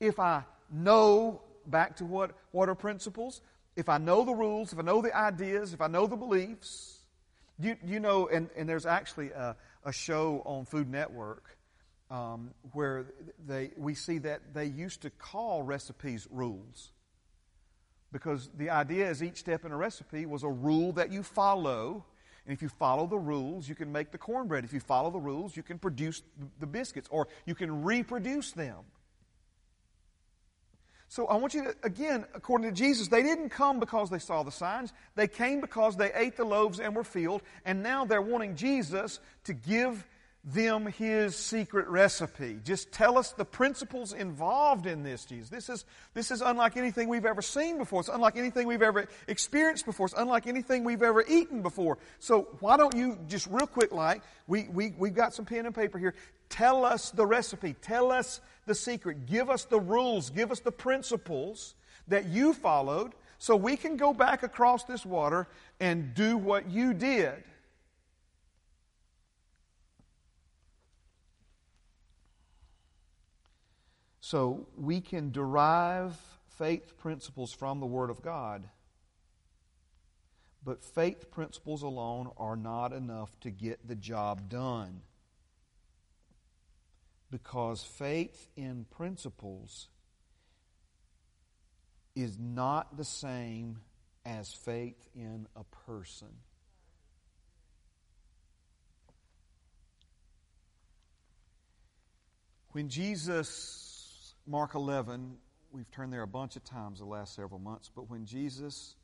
if 0.00 0.20
I 0.20 0.42
know, 0.70 1.40
back 1.66 1.96
to 1.96 2.04
what, 2.04 2.32
what 2.50 2.68
are 2.68 2.74
principles, 2.74 3.40
if 3.76 3.88
I 3.88 3.98
know 3.98 4.24
the 4.24 4.34
rules, 4.34 4.72
if 4.72 4.78
I 4.78 4.82
know 4.82 5.02
the 5.02 5.16
ideas, 5.16 5.72
if 5.72 5.80
I 5.80 5.88
know 5.88 6.06
the 6.06 6.16
beliefs. 6.16 6.98
You, 7.58 7.76
you 7.84 8.00
know, 8.00 8.26
and, 8.26 8.48
and 8.56 8.68
there's 8.68 8.86
actually 8.86 9.30
a, 9.30 9.56
a 9.84 9.92
show 9.92 10.42
on 10.44 10.64
Food 10.64 10.90
Network 10.90 11.56
um, 12.10 12.50
where 12.72 13.06
they, 13.46 13.70
we 13.76 13.94
see 13.94 14.18
that 14.18 14.54
they 14.54 14.66
used 14.66 15.02
to 15.02 15.10
call 15.10 15.62
recipes 15.62 16.26
rules. 16.30 16.90
Because 18.12 18.48
the 18.56 18.70
idea 18.70 19.10
is 19.10 19.22
each 19.22 19.38
step 19.38 19.64
in 19.64 19.72
a 19.72 19.76
recipe 19.76 20.26
was 20.26 20.44
a 20.44 20.48
rule 20.48 20.92
that 20.92 21.10
you 21.10 21.22
follow. 21.22 22.04
And 22.46 22.54
if 22.54 22.62
you 22.62 22.68
follow 22.68 23.06
the 23.06 23.18
rules, 23.18 23.68
you 23.68 23.74
can 23.74 23.90
make 23.90 24.12
the 24.12 24.18
cornbread. 24.18 24.64
If 24.64 24.72
you 24.72 24.80
follow 24.80 25.10
the 25.10 25.18
rules, 25.18 25.56
you 25.56 25.62
can 25.62 25.78
produce 25.78 26.22
the 26.60 26.66
biscuits 26.66 27.08
or 27.10 27.26
you 27.46 27.54
can 27.54 27.82
reproduce 27.82 28.52
them. 28.52 28.76
So 31.14 31.28
I 31.28 31.36
want 31.36 31.54
you 31.54 31.62
to, 31.62 31.76
again, 31.84 32.24
according 32.34 32.68
to 32.68 32.74
Jesus, 32.74 33.06
they 33.06 33.22
didn't 33.22 33.50
come 33.50 33.78
because 33.78 34.10
they 34.10 34.18
saw 34.18 34.42
the 34.42 34.50
signs. 34.50 34.92
They 35.14 35.28
came 35.28 35.60
because 35.60 35.96
they 35.96 36.12
ate 36.12 36.36
the 36.36 36.44
loaves 36.44 36.80
and 36.80 36.92
were 36.92 37.04
filled. 37.04 37.42
And 37.64 37.84
now 37.84 38.04
they're 38.04 38.20
wanting 38.20 38.56
Jesus 38.56 39.20
to 39.44 39.52
give 39.52 40.04
them 40.42 40.86
his 40.86 41.36
secret 41.36 41.86
recipe. 41.86 42.58
Just 42.64 42.90
tell 42.90 43.16
us 43.16 43.30
the 43.30 43.44
principles 43.44 44.12
involved 44.12 44.86
in 44.86 45.04
this, 45.04 45.24
Jesus. 45.24 45.50
This 45.50 45.68
is, 45.68 45.84
this 46.14 46.32
is 46.32 46.40
unlike 46.40 46.76
anything 46.76 47.08
we've 47.08 47.26
ever 47.26 47.42
seen 47.42 47.78
before. 47.78 48.00
It's 48.00 48.08
unlike 48.08 48.36
anything 48.36 48.66
we've 48.66 48.82
ever 48.82 49.06
experienced 49.28 49.86
before. 49.86 50.06
It's 50.06 50.16
unlike 50.18 50.48
anything 50.48 50.82
we've 50.82 51.00
ever 51.00 51.24
eaten 51.28 51.62
before. 51.62 51.98
So 52.18 52.48
why 52.58 52.76
don't 52.76 52.96
you 52.96 53.20
just 53.28 53.46
real 53.46 53.68
quick 53.68 53.92
like, 53.92 54.20
we, 54.48 54.64
we, 54.64 54.92
we've 54.98 55.14
got 55.14 55.32
some 55.32 55.44
pen 55.44 55.64
and 55.64 55.74
paper 55.74 55.96
here. 55.96 56.16
Tell 56.48 56.84
us 56.84 57.12
the 57.12 57.24
recipe. 57.24 57.76
Tell 57.80 58.10
us 58.10 58.40
the 58.66 58.74
secret. 58.74 59.26
Give 59.26 59.50
us 59.50 59.64
the 59.64 59.80
rules. 59.80 60.30
Give 60.30 60.50
us 60.50 60.60
the 60.60 60.72
principles 60.72 61.74
that 62.08 62.26
you 62.26 62.52
followed 62.52 63.12
so 63.38 63.56
we 63.56 63.76
can 63.76 63.96
go 63.96 64.12
back 64.12 64.42
across 64.42 64.84
this 64.84 65.04
water 65.04 65.48
and 65.80 66.14
do 66.14 66.36
what 66.36 66.70
you 66.70 66.94
did. 66.94 67.44
So 74.20 74.66
we 74.76 75.02
can 75.02 75.30
derive 75.30 76.16
faith 76.56 76.96
principles 76.96 77.52
from 77.52 77.80
the 77.80 77.86
Word 77.86 78.08
of 78.08 78.22
God. 78.22 78.68
But 80.64 80.82
faith 80.82 81.30
principles 81.30 81.82
alone 81.82 82.30
are 82.38 82.56
not 82.56 82.92
enough 82.92 83.38
to 83.40 83.50
get 83.50 83.86
the 83.86 83.94
job 83.94 84.48
done. 84.48 85.02
Because 87.34 87.82
faith 87.82 88.48
in 88.56 88.86
principles 88.92 89.88
is 92.14 92.38
not 92.38 92.96
the 92.96 93.04
same 93.04 93.80
as 94.24 94.52
faith 94.52 95.08
in 95.16 95.48
a 95.56 95.64
person. 95.84 96.28
When 102.70 102.88
Jesus 102.88 104.36
Mark 104.46 104.76
11, 104.76 105.36
we've 105.72 105.90
turned 105.90 106.12
there 106.12 106.22
a 106.22 106.28
bunch 106.28 106.54
of 106.54 106.62
times 106.62 107.00
the 107.00 107.04
last 107.04 107.34
several 107.34 107.58
months, 107.58 107.90
but 107.92 108.08
when 108.08 108.26
Jesus 108.26 108.94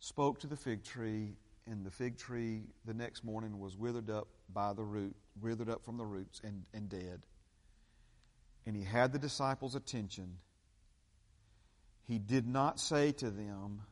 spoke 0.00 0.40
to 0.40 0.46
the 0.46 0.56
fig 0.56 0.82
tree, 0.82 1.34
and 1.70 1.84
the 1.84 1.90
fig 1.90 2.16
tree 2.16 2.62
the 2.84 2.94
next 2.94 3.24
morning 3.24 3.58
was 3.58 3.76
withered 3.76 4.10
up 4.10 4.28
by 4.52 4.72
the 4.72 4.84
root, 4.84 5.14
withered 5.40 5.68
up 5.68 5.84
from 5.84 5.96
the 5.96 6.04
roots 6.04 6.40
and, 6.42 6.64
and 6.72 6.88
dead, 6.88 7.26
and 8.66 8.76
he 8.76 8.82
had 8.82 9.12
the 9.12 9.18
disciples' 9.18 9.74
attention, 9.74 10.38
he 12.06 12.18
did 12.18 12.46
not 12.46 12.80
say 12.80 13.12
to 13.12 13.30
them, 13.30 13.82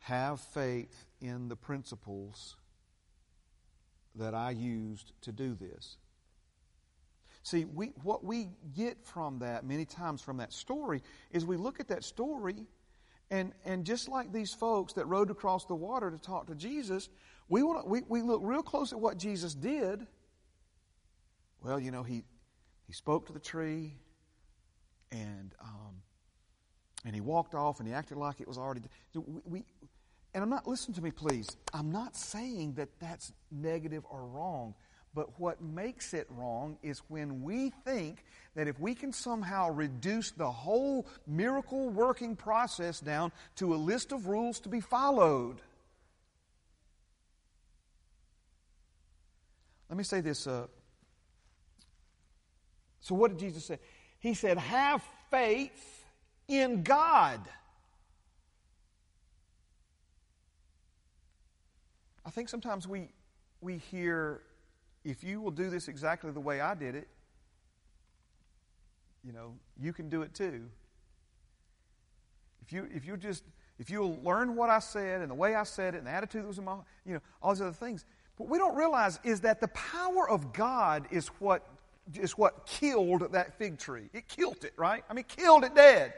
Have 0.00 0.40
faith 0.40 1.06
in 1.20 1.48
the 1.48 1.56
principles 1.56 2.56
that 4.16 4.34
I 4.34 4.50
used 4.50 5.12
to 5.22 5.32
do 5.32 5.54
this. 5.54 5.96
See, 7.42 7.64
we, 7.66 7.88
what 8.02 8.24
we 8.24 8.48
get 8.74 9.04
from 9.04 9.40
that 9.40 9.64
many 9.64 9.84
times 9.84 10.22
from 10.22 10.38
that 10.38 10.52
story 10.52 11.02
is 11.30 11.44
we 11.44 11.56
look 11.56 11.78
at 11.78 11.88
that 11.88 12.04
story, 12.04 12.66
and, 13.30 13.52
and 13.64 13.84
just 13.84 14.08
like 14.08 14.32
these 14.32 14.54
folks 14.54 14.92
that 14.94 15.06
rode 15.06 15.30
across 15.30 15.64
the 15.64 15.74
water 15.74 16.10
to 16.10 16.18
talk 16.18 16.46
to 16.46 16.54
Jesus, 16.54 17.08
we, 17.48 17.62
want 17.62 17.86
we, 17.88 18.02
we 18.08 18.22
look 18.22 18.40
real 18.42 18.62
close 18.62 18.92
at 18.92 19.00
what 19.00 19.18
Jesus 19.18 19.54
did. 19.54 20.06
Well, 21.62 21.80
you 21.80 21.90
know, 21.90 22.02
he, 22.02 22.24
he 22.86 22.92
spoke 22.92 23.26
to 23.26 23.32
the 23.32 23.40
tree, 23.40 23.94
and 25.10 25.54
um, 25.60 26.02
And 27.04 27.14
he 27.14 27.20
walked 27.20 27.54
off 27.54 27.80
and 27.80 27.88
he 27.88 27.94
acted 27.94 28.16
like 28.16 28.40
it 28.40 28.48
was 28.48 28.58
already. 28.58 28.80
We, 29.14 29.40
we, 29.44 29.64
and 30.32 30.42
I'm 30.42 30.50
not, 30.50 30.66
listen 30.66 30.94
to 30.94 31.02
me 31.02 31.10
please, 31.10 31.48
I'm 31.72 31.92
not 31.92 32.16
saying 32.16 32.74
that 32.74 32.88
that's 32.98 33.32
negative 33.50 34.04
or 34.10 34.24
wrong. 34.26 34.74
But 35.14 35.38
what 35.38 35.62
makes 35.62 36.12
it 36.12 36.26
wrong 36.30 36.76
is 36.82 37.00
when 37.08 37.42
we 37.42 37.70
think 37.84 38.24
that 38.56 38.66
if 38.66 38.78
we 38.80 38.94
can 38.94 39.12
somehow 39.12 39.70
reduce 39.70 40.32
the 40.32 40.50
whole 40.50 41.06
miracle 41.26 41.88
working 41.88 42.34
process 42.34 42.98
down 42.98 43.30
to 43.56 43.74
a 43.74 43.76
list 43.76 44.10
of 44.10 44.26
rules 44.26 44.58
to 44.60 44.68
be 44.68 44.80
followed. 44.80 45.60
Let 49.88 49.96
me 49.96 50.04
say 50.04 50.20
this. 50.20 50.46
Uh, 50.46 50.66
so, 53.00 53.14
what 53.14 53.30
did 53.30 53.38
Jesus 53.38 53.66
say? 53.66 53.78
He 54.18 54.34
said, 54.34 54.58
Have 54.58 55.04
faith 55.30 56.04
in 56.48 56.82
God. 56.82 57.40
I 62.26 62.30
think 62.30 62.48
sometimes 62.48 62.88
we, 62.88 63.10
we 63.60 63.76
hear 63.76 64.40
if 65.04 65.22
you 65.22 65.40
will 65.40 65.50
do 65.50 65.70
this 65.70 65.88
exactly 65.88 66.30
the 66.30 66.40
way 66.40 66.60
I 66.60 66.74
did 66.74 66.94
it, 66.94 67.08
you 69.24 69.32
know, 69.32 69.54
you 69.80 69.92
can 69.92 70.08
do 70.08 70.22
it 70.22 70.34
too. 70.34 70.68
If 72.62 72.72
you 72.72 72.88
if 72.94 73.04
you 73.04 73.16
just 73.16 73.44
if 73.78 73.90
you'll 73.90 74.18
learn 74.22 74.56
what 74.56 74.70
I 74.70 74.78
said 74.78 75.20
and 75.20 75.30
the 75.30 75.34
way 75.34 75.54
I 75.54 75.64
said 75.64 75.94
it 75.94 75.98
and 75.98 76.06
the 76.06 76.10
attitude 76.10 76.44
that 76.44 76.48
was 76.48 76.58
in 76.58 76.64
my 76.64 76.76
you 77.04 77.14
know, 77.14 77.20
all 77.42 77.52
these 77.52 77.60
other 77.60 77.72
things. 77.72 78.04
What 78.36 78.48
we 78.48 78.58
don't 78.58 78.74
realize 78.74 79.20
is 79.22 79.40
that 79.42 79.60
the 79.60 79.68
power 79.68 80.28
of 80.28 80.52
God 80.52 81.06
is 81.10 81.28
what 81.38 81.66
is 82.14 82.36
what 82.36 82.66
killed 82.66 83.32
that 83.32 83.56
fig 83.58 83.78
tree. 83.78 84.08
It 84.12 84.28
killed 84.28 84.64
it, 84.64 84.72
right? 84.76 85.04
I 85.08 85.14
mean, 85.14 85.24
killed 85.24 85.64
it 85.64 85.74
dead. 85.74 86.14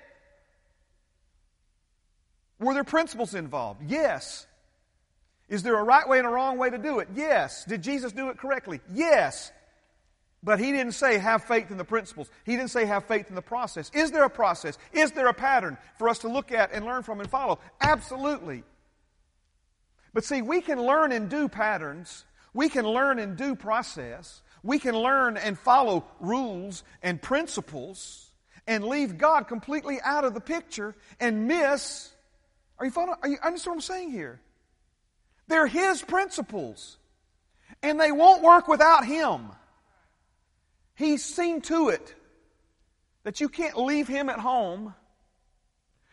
Were 2.59 2.75
there 2.75 2.85
principles 2.85 3.35
involved? 3.35 3.83
Yes. 3.87 4.47
Is 5.49 5.63
there 5.63 5.79
a 5.79 5.85
right 5.85 6.09
way 6.09 6.19
and 6.19 6.27
a 6.27 6.31
wrong 6.31 6.59
way 6.59 6.71
to 6.71 6.79
do 6.79 6.99
it? 6.99 7.09
Yes. 7.15 7.65
Did 7.65 7.83
Jesus 7.83 8.13
do 8.13 8.31
it 8.31 8.39
correctly? 8.39 8.81
Yes. 8.93 9.53
But 10.43 10.59
he 10.59 10.73
didn't 10.73 10.93
say 10.93 11.19
have 11.19 11.45
faith 11.45 11.71
in 11.71 11.77
the 11.77 11.85
principles. 11.85 12.29
He 12.45 12.57
didn't 12.57 12.71
say 12.71 12.85
have 12.85 13.05
faith 13.07 13.29
in 13.29 13.35
the 13.35 13.43
process. 13.43 13.91
Is 13.95 14.11
there 14.11 14.25
a 14.25 14.31
process? 14.31 14.79
Is 14.93 15.13
there 15.13 15.29
a 15.29 15.35
pattern 15.35 15.79
for 15.99 16.09
us 16.09 16.21
to 16.21 16.29
look 16.29 16.53
at 16.53 16.73
and 16.73 16.85
learn 16.85 17.03
from 17.03 17.21
and 17.21 17.31
follow? 17.31 17.59
Absolutely. 17.81 18.65
But 20.13 20.25
see, 20.25 20.43
we 20.43 20.61
can 20.61 20.81
learn 20.81 21.13
and 21.13 21.29
do 21.29 21.49
patterns. 21.49 22.25
We 22.55 22.69
can 22.69 22.87
learn 22.87 23.19
and 23.19 23.37
do 23.37 23.55
process. 23.55 24.43
We 24.63 24.79
can 24.79 24.97
learn 24.97 25.37
and 25.37 25.59
follow 25.59 26.07
rules 26.21 26.85
and 27.03 27.21
principles 27.21 28.31
and 28.67 28.85
leave 28.85 29.19
God 29.19 29.47
completely 29.47 30.01
out 30.03 30.25
of 30.25 30.35
the 30.35 30.41
picture 30.41 30.95
and 31.21 31.47
miss. 31.47 32.13
Are 32.79 32.87
you 32.87 32.91
following? 32.91 33.19
Are 33.23 33.29
you 33.29 33.39
understand 33.45 33.77
what 33.77 33.77
I'm 33.77 33.81
saying 33.83 34.11
here? 34.11 34.41
They're 35.49 35.67
His 35.67 36.03
principles. 36.03 36.99
And 37.83 38.01
they 38.01 38.13
won't 38.13 38.43
work 38.43 38.69
without 38.69 39.05
Him. 39.05 39.51
He's 40.95 41.25
seen 41.25 41.61
to 41.63 41.91
it 41.91 42.15
that 43.25 43.41
you 43.41 43.49
can't 43.49 43.77
leave 43.77 44.09
Him 44.09 44.29
at 44.29 44.39
home. 44.39 44.95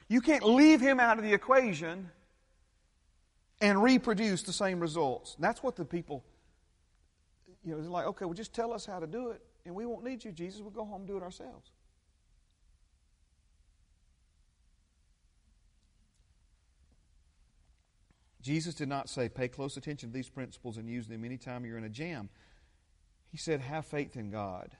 You 0.07 0.21
can't 0.21 0.43
leave 0.43 0.81
Him 0.81 0.99
out 0.99 1.17
of 1.17 1.23
the 1.23 1.33
equation 1.33 2.09
and 3.61 3.81
reproduce 3.81 4.43
the 4.43 4.51
same 4.51 4.79
results. 4.79 5.35
And 5.35 5.43
that's 5.43 5.63
what 5.63 5.75
the 5.75 5.85
people, 5.85 6.23
you 7.63 7.71
know, 7.71 7.79
it's 7.79 7.87
like, 7.87 8.05
okay, 8.07 8.25
well, 8.25 8.33
just 8.33 8.53
tell 8.53 8.73
us 8.73 8.85
how 8.85 8.99
to 8.99 9.07
do 9.07 9.29
it, 9.29 9.41
and 9.65 9.73
we 9.73 9.85
won't 9.85 10.03
need 10.03 10.23
you, 10.25 10.31
Jesus. 10.31 10.59
We'll 10.59 10.71
go 10.71 10.83
home 10.83 11.01
and 11.01 11.07
do 11.07 11.15
it 11.15 11.23
ourselves. 11.23 11.71
Jesus 18.43 18.75
did 18.75 18.89
not 18.89 19.09
say, 19.09 19.29
pay 19.29 19.47
close 19.47 19.77
attention 19.77 20.09
to 20.09 20.13
these 20.13 20.29
principles 20.29 20.77
and 20.77 20.89
use 20.89 21.07
them 21.07 21.23
anytime 21.23 21.65
you're 21.65 21.77
in 21.77 21.85
a 21.85 21.89
jam. 21.89 22.29
He 23.31 23.37
said, 23.37 23.61
have 23.61 23.85
faith 23.85 24.17
in 24.17 24.29
God. 24.29 24.75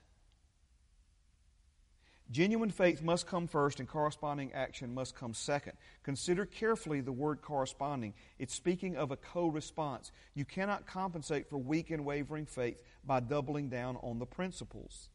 Genuine 2.29 2.71
faith 2.71 3.01
must 3.01 3.25
come 3.25 3.47
first 3.47 3.79
and 3.79 3.87
corresponding 3.87 4.51
action 4.53 4.93
must 4.93 5.15
come 5.15 5.33
second. 5.33 5.73
Consider 6.03 6.45
carefully 6.45 6.99
the 6.99 7.11
word 7.11 7.41
corresponding. 7.41 8.13
It's 8.37 8.53
speaking 8.53 8.97
of 8.97 9.11
a 9.11 9.17
co 9.17 9.47
response. 9.47 10.11
You 10.33 10.43
cannot 10.43 10.85
compensate 10.85 11.49
for 11.49 11.57
weak 11.57 11.91
and 11.91 12.05
wavering 12.05 12.45
faith 12.45 12.81
by 13.05 13.19
doubling 13.19 13.69
down 13.69 13.97
on 14.01 14.19
the 14.19 14.25
principles. 14.25 15.09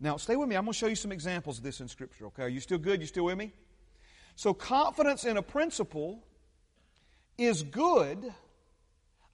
Now, 0.00 0.16
stay 0.16 0.34
with 0.36 0.48
me. 0.48 0.56
I'm 0.56 0.64
going 0.64 0.72
to 0.72 0.78
show 0.78 0.86
you 0.86 0.96
some 0.96 1.12
examples 1.12 1.58
of 1.58 1.64
this 1.64 1.80
in 1.80 1.88
Scripture, 1.88 2.26
okay? 2.26 2.44
Are 2.44 2.48
you 2.48 2.60
still 2.60 2.78
good? 2.78 3.00
You 3.00 3.06
still 3.06 3.26
with 3.26 3.36
me? 3.36 3.52
So, 4.34 4.54
confidence 4.54 5.24
in 5.24 5.36
a 5.36 5.42
principle 5.42 6.24
is 7.40 7.62
good, 7.62 8.32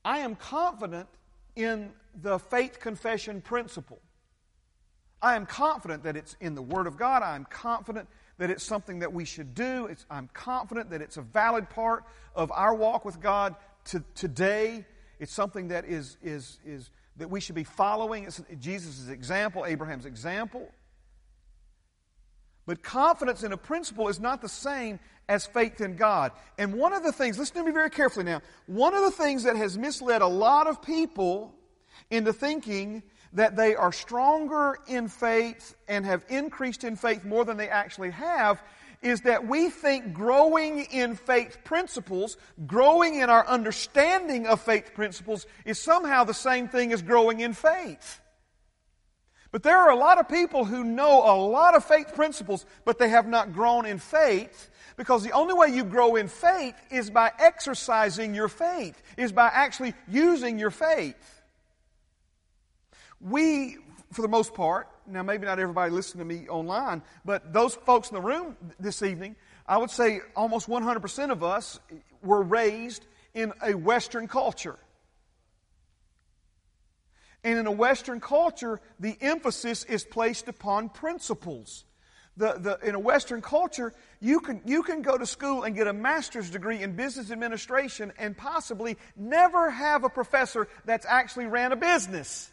I 0.04 0.18
am 0.18 0.36
confident 0.36 1.08
in 1.56 1.90
the 2.22 2.38
faith 2.38 2.78
confession 2.78 3.40
principle. 3.40 4.00
I 5.20 5.34
am 5.34 5.46
confident 5.46 6.04
that 6.04 6.16
it's 6.16 6.36
in 6.40 6.54
the 6.54 6.62
Word 6.62 6.86
of 6.86 6.96
God. 6.96 7.22
I 7.22 7.34
am 7.34 7.46
confident 7.46 8.08
that 8.38 8.50
it's 8.50 8.62
something 8.62 9.00
that 9.00 9.12
we 9.12 9.24
should 9.24 9.54
do. 9.54 9.86
It's, 9.86 10.06
I'm 10.10 10.28
confident 10.32 10.90
that 10.90 11.02
it's 11.02 11.16
a 11.16 11.22
valid 11.22 11.68
part 11.68 12.04
of 12.34 12.52
our 12.52 12.74
walk 12.74 13.04
with 13.04 13.20
God 13.20 13.56
to, 13.86 14.04
today. 14.14 14.84
It's 15.18 15.32
something 15.32 15.68
that 15.68 15.86
is, 15.86 16.16
is, 16.22 16.60
is 16.64 16.90
that 17.16 17.30
we 17.30 17.40
should 17.40 17.54
be 17.54 17.64
following. 17.64 18.24
It's 18.24 18.40
Jesus' 18.60 19.08
example, 19.08 19.64
Abraham's 19.66 20.06
example. 20.06 20.70
But 22.66 22.82
confidence 22.82 23.42
in 23.42 23.52
a 23.52 23.56
principle 23.56 24.08
is 24.08 24.20
not 24.20 24.42
the 24.42 24.48
same 24.48 24.98
as 25.28 25.46
faith 25.46 25.80
in 25.80 25.96
God. 25.96 26.32
And 26.58 26.74
one 26.74 26.92
of 26.92 27.02
the 27.02 27.12
things, 27.12 27.38
listen 27.38 27.56
to 27.56 27.64
me 27.64 27.72
very 27.72 27.90
carefully 27.90 28.24
now, 28.24 28.42
one 28.66 28.94
of 28.94 29.02
the 29.02 29.10
things 29.10 29.42
that 29.44 29.56
has 29.56 29.76
misled 29.76 30.22
a 30.22 30.26
lot 30.26 30.66
of 30.66 30.82
people 30.82 31.54
into 32.10 32.32
thinking 32.32 33.02
that 33.32 33.56
they 33.56 33.74
are 33.74 33.92
stronger 33.92 34.78
in 34.86 35.08
faith 35.08 35.74
and 35.88 36.04
have 36.04 36.24
increased 36.28 36.84
in 36.84 36.96
faith 36.96 37.24
more 37.24 37.44
than 37.44 37.56
they 37.56 37.68
actually 37.68 38.10
have 38.10 38.62
is 39.02 39.22
that 39.22 39.46
we 39.46 39.68
think 39.68 40.14
growing 40.14 40.80
in 40.86 41.14
faith 41.14 41.58
principles, 41.64 42.36
growing 42.66 43.16
in 43.16 43.28
our 43.28 43.46
understanding 43.46 44.46
of 44.46 44.60
faith 44.60 44.92
principles, 44.94 45.46
is 45.64 45.78
somehow 45.78 46.24
the 46.24 46.34
same 46.34 46.66
thing 46.66 46.92
as 46.92 47.02
growing 47.02 47.40
in 47.40 47.52
faith. 47.52 48.20
But 49.52 49.62
there 49.62 49.78
are 49.78 49.90
a 49.90 49.96
lot 49.96 50.18
of 50.18 50.28
people 50.28 50.64
who 50.64 50.82
know 50.82 51.22
a 51.24 51.36
lot 51.36 51.74
of 51.74 51.84
faith 51.84 52.14
principles, 52.14 52.64
but 52.84 52.98
they 52.98 53.08
have 53.08 53.26
not 53.26 53.52
grown 53.52 53.86
in 53.86 53.98
faith 53.98 54.70
because 54.96 55.22
the 55.22 55.32
only 55.32 55.54
way 55.54 55.68
you 55.68 55.84
grow 55.84 56.16
in 56.16 56.28
faith 56.28 56.74
is 56.90 57.10
by 57.10 57.30
exercising 57.38 58.34
your 58.34 58.48
faith, 58.48 59.00
is 59.16 59.32
by 59.32 59.48
actually 59.52 59.94
using 60.08 60.58
your 60.58 60.70
faith. 60.70 61.42
We, 63.20 63.78
for 64.12 64.22
the 64.22 64.28
most 64.28 64.54
part, 64.54 64.88
now 65.06 65.22
maybe 65.22 65.46
not 65.46 65.58
everybody 65.58 65.90
listening 65.90 66.28
to 66.28 66.34
me 66.34 66.48
online, 66.48 67.02
but 67.24 67.52
those 67.52 67.74
folks 67.74 68.10
in 68.10 68.14
the 68.14 68.20
room 68.20 68.56
this 68.80 69.02
evening, 69.02 69.36
I 69.66 69.78
would 69.78 69.90
say 69.90 70.20
almost 70.34 70.68
100% 70.68 71.30
of 71.30 71.42
us 71.42 71.78
were 72.22 72.42
raised 72.42 73.06
in 73.34 73.52
a 73.62 73.74
Western 73.74 74.28
culture. 74.28 74.78
And 77.44 77.58
in 77.58 77.66
a 77.66 77.72
Western 77.72 78.18
culture, 78.18 78.80
the 78.98 79.16
emphasis 79.20 79.84
is 79.84 80.04
placed 80.04 80.48
upon 80.48 80.88
principles. 80.88 81.84
The, 82.38 82.58
the, 82.58 82.88
in 82.88 82.94
a 82.94 82.98
Western 82.98 83.40
culture, 83.40 83.94
you 84.20 84.40
can, 84.40 84.60
you 84.66 84.82
can 84.82 85.00
go 85.00 85.16
to 85.16 85.24
school 85.24 85.62
and 85.62 85.74
get 85.74 85.86
a 85.86 85.92
master's 85.94 86.50
degree 86.50 86.82
in 86.82 86.94
business 86.94 87.30
administration 87.30 88.12
and 88.18 88.36
possibly 88.36 88.98
never 89.16 89.70
have 89.70 90.04
a 90.04 90.10
professor 90.10 90.68
that's 90.84 91.06
actually 91.08 91.46
ran 91.46 91.72
a 91.72 91.76
business. 91.76 92.50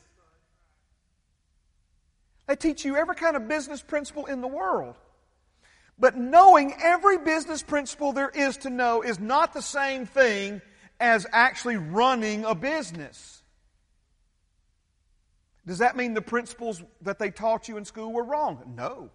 They 2.48 2.56
teach 2.56 2.86
you 2.86 2.96
every 2.96 3.16
kind 3.16 3.36
of 3.36 3.48
business 3.48 3.82
principle 3.82 4.26
in 4.26 4.40
the 4.40 4.48
world. 4.48 4.96
But 6.00 6.18
knowing 6.18 6.74
every 6.82 7.18
business 7.18 7.62
principle 7.62 8.14
there 8.14 8.30
is 8.30 8.58
to 8.58 8.70
know 8.70 9.02
is 9.02 9.20
not 9.20 9.54
the 9.54 9.62
same 9.62 10.06
thing 10.06 10.62
as 11.00 11.28
actually 11.32 11.78
running 11.78 12.46
a 12.46 12.56
business. 12.56 13.42
Does 15.66 15.80
that 15.80 15.96
mean 15.96 16.14
the 16.14 16.22
principles 16.22 16.82
that 17.02 17.20
they 17.20 17.32
taught 17.32 17.68
you 17.68 17.78
in 17.78 17.86
school 17.86 18.12
were 18.12 18.24
wrong? 18.24 18.74
No. 18.76 19.10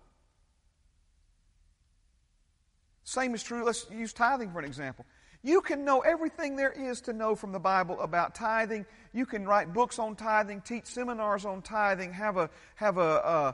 Same 3.09 3.35
is 3.35 3.43
true, 3.43 3.65
let's 3.65 3.87
use 3.91 4.13
tithing 4.13 4.53
for 4.53 4.59
an 4.59 4.67
example. 4.67 5.07
You 5.43 5.63
can 5.63 5.83
know 5.83 6.01
everything 6.01 6.57
there 6.57 6.73
is 6.73 7.01
to 7.03 7.15
know 7.15 7.35
from 7.35 7.53
the 7.53 7.59
Bible 7.59 7.99
about 8.03 8.35
tithing. 8.35 8.85
You 9.15 9.25
can 9.25 9.47
write 9.47 9.73
books 9.73 9.99
on 9.99 10.15
tithing, 10.15 10.61
teach 10.61 10.85
seminars 10.85 11.47
on 11.47 11.63
tithing, 11.63 12.13
have 12.13 12.37
a 12.37 12.51
have 12.75 12.99
a, 12.99 13.01
uh, 13.01 13.53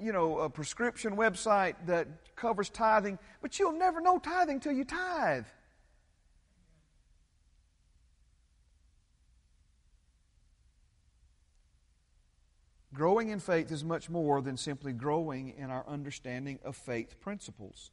you 0.00 0.12
know 0.12 0.40
a 0.40 0.50
prescription 0.50 1.16
website 1.16 1.76
that 1.86 2.08
covers 2.34 2.68
tithing, 2.68 3.20
but 3.40 3.60
you'll 3.60 3.78
never 3.78 4.00
know 4.00 4.18
tithing 4.18 4.58
till 4.58 4.72
you 4.72 4.84
tithe. 4.84 5.44
growing 12.92 13.28
in 13.28 13.38
faith 13.38 13.70
is 13.70 13.84
much 13.84 14.10
more 14.10 14.42
than 14.42 14.56
simply 14.56 14.92
growing 14.92 15.54
in 15.56 15.70
our 15.70 15.86
understanding 15.88 16.58
of 16.64 16.76
faith 16.76 17.20
principles. 17.20 17.92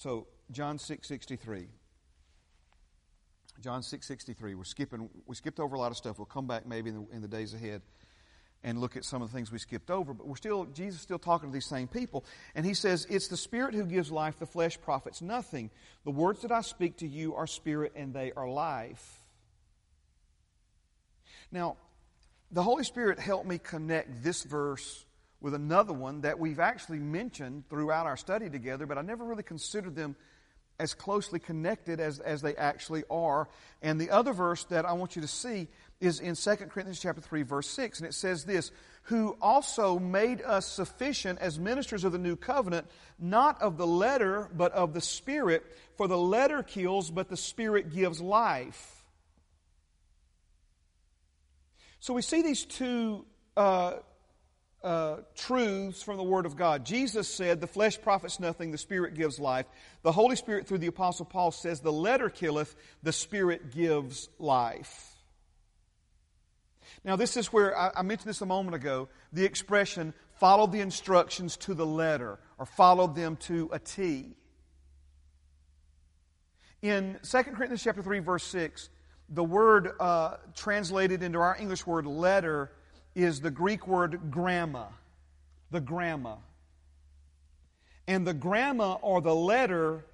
So, 0.00 0.28
John 0.50 0.78
6:63. 0.78 1.68
John 3.60 3.82
6:63. 3.82 4.54
We're 4.54 4.64
skipping 4.64 5.10
we 5.26 5.36
skipped 5.36 5.60
over 5.60 5.76
a 5.76 5.78
lot 5.78 5.90
of 5.90 5.98
stuff. 5.98 6.18
We'll 6.18 6.24
come 6.24 6.46
back 6.46 6.64
maybe 6.64 6.88
in 6.88 7.04
the, 7.04 7.16
in 7.16 7.20
the 7.20 7.28
days 7.28 7.52
ahead 7.52 7.82
and 8.64 8.80
look 8.80 8.96
at 8.96 9.04
some 9.04 9.20
of 9.20 9.28
the 9.28 9.36
things 9.36 9.52
we 9.52 9.58
skipped 9.58 9.90
over, 9.90 10.14
but 10.14 10.26
we're 10.26 10.36
still 10.36 10.64
Jesus 10.64 11.00
is 11.00 11.02
still 11.02 11.18
talking 11.18 11.50
to 11.50 11.52
these 11.52 11.66
same 11.66 11.86
people, 11.86 12.24
and 12.54 12.64
he 12.64 12.72
says, 12.72 13.06
"It's 13.10 13.28
the 13.28 13.36
spirit 13.36 13.74
who 13.74 13.84
gives 13.84 14.10
life, 14.10 14.38
the 14.38 14.46
flesh 14.46 14.80
profits 14.80 15.20
nothing. 15.20 15.70
The 16.04 16.12
words 16.12 16.40
that 16.40 16.50
I 16.50 16.62
speak 16.62 16.96
to 16.98 17.06
you 17.06 17.34
are 17.34 17.46
spirit 17.46 17.92
and 17.94 18.14
they 18.14 18.32
are 18.32 18.48
life." 18.48 19.22
Now, 21.52 21.76
the 22.50 22.62
Holy 22.62 22.84
Spirit 22.84 23.18
helped 23.18 23.46
me 23.46 23.58
connect 23.58 24.22
this 24.22 24.44
verse 24.44 25.04
with 25.40 25.54
another 25.54 25.92
one 25.92 26.20
that 26.22 26.38
we've 26.38 26.60
actually 26.60 26.98
mentioned 26.98 27.64
throughout 27.68 28.06
our 28.06 28.16
study 28.16 28.50
together, 28.50 28.86
but 28.86 28.98
I 28.98 29.02
never 29.02 29.24
really 29.24 29.42
considered 29.42 29.94
them 29.94 30.16
as 30.78 30.94
closely 30.94 31.38
connected 31.38 32.00
as, 32.00 32.20
as 32.20 32.40
they 32.40 32.56
actually 32.56 33.04
are. 33.10 33.48
And 33.82 34.00
the 34.00 34.10
other 34.10 34.32
verse 34.32 34.64
that 34.64 34.86
I 34.86 34.94
want 34.94 35.14
you 35.14 35.22
to 35.22 35.28
see 35.28 35.68
is 36.00 36.20
in 36.20 36.34
2 36.34 36.56
Corinthians 36.56 36.98
chapter 36.98 37.20
3 37.20 37.42
verse 37.42 37.68
6 37.68 38.00
and 38.00 38.08
it 38.08 38.14
says 38.14 38.44
this 38.44 38.72
who 39.04 39.36
also 39.40 39.98
made 39.98 40.40
us 40.42 40.66
sufficient 40.66 41.38
as 41.38 41.58
ministers 41.58 42.04
of 42.04 42.12
the 42.12 42.18
new 42.18 42.36
covenant 42.36 42.86
not 43.18 43.60
of 43.60 43.76
the 43.76 43.86
letter 43.86 44.48
but 44.56 44.72
of 44.72 44.94
the 44.94 45.00
spirit 45.00 45.64
for 45.96 46.08
the 46.08 46.16
letter 46.16 46.62
kills 46.62 47.10
but 47.10 47.28
the 47.28 47.36
spirit 47.36 47.92
gives 47.92 48.20
life 48.20 49.04
so 51.98 52.14
we 52.14 52.22
see 52.22 52.40
these 52.40 52.64
two 52.64 53.26
uh, 53.56 53.96
uh, 54.82 55.16
truths 55.34 56.02
from 56.02 56.16
the 56.16 56.22
Word 56.22 56.46
of 56.46 56.56
God. 56.56 56.84
Jesus 56.84 57.28
said, 57.28 57.60
The 57.60 57.66
flesh 57.66 58.00
profits 58.00 58.40
nothing, 58.40 58.70
the 58.70 58.78
Spirit 58.78 59.14
gives 59.14 59.38
life. 59.38 59.66
The 60.02 60.12
Holy 60.12 60.36
Spirit, 60.36 60.66
through 60.66 60.78
the 60.78 60.86
Apostle 60.86 61.26
Paul, 61.26 61.50
says, 61.50 61.80
The 61.80 61.92
letter 61.92 62.30
killeth, 62.30 62.74
the 63.02 63.12
Spirit 63.12 63.72
gives 63.72 64.28
life. 64.38 65.14
Now, 67.04 67.16
this 67.16 67.36
is 67.36 67.52
where 67.52 67.76
I, 67.76 67.90
I 67.96 68.02
mentioned 68.02 68.28
this 68.28 68.40
a 68.40 68.46
moment 68.46 68.74
ago 68.74 69.08
the 69.32 69.44
expression, 69.44 70.14
follow 70.38 70.66
the 70.66 70.80
instructions 70.80 71.56
to 71.58 71.74
the 71.74 71.86
letter, 71.86 72.38
or 72.58 72.66
follow 72.66 73.06
them 73.06 73.36
to 73.36 73.70
a 73.72 73.78
T. 73.78 74.34
In 76.82 77.18
2 77.22 77.42
Corinthians 77.42 77.82
chapter 77.82 78.02
3, 78.02 78.20
verse 78.20 78.44
6, 78.44 78.88
the 79.28 79.44
word 79.44 79.92
uh, 80.00 80.36
translated 80.54 81.22
into 81.22 81.38
our 81.38 81.56
English 81.58 81.86
word 81.86 82.06
letter 82.06 82.72
is 83.14 83.40
the 83.40 83.50
Greek 83.50 83.86
word 83.86 84.30
gramma. 84.30 84.88
The 85.70 85.80
gramma. 85.80 86.38
And 88.06 88.26
the 88.26 88.34
gramma 88.34 88.98
or 89.02 89.20
the 89.20 89.34
letter 89.34 90.04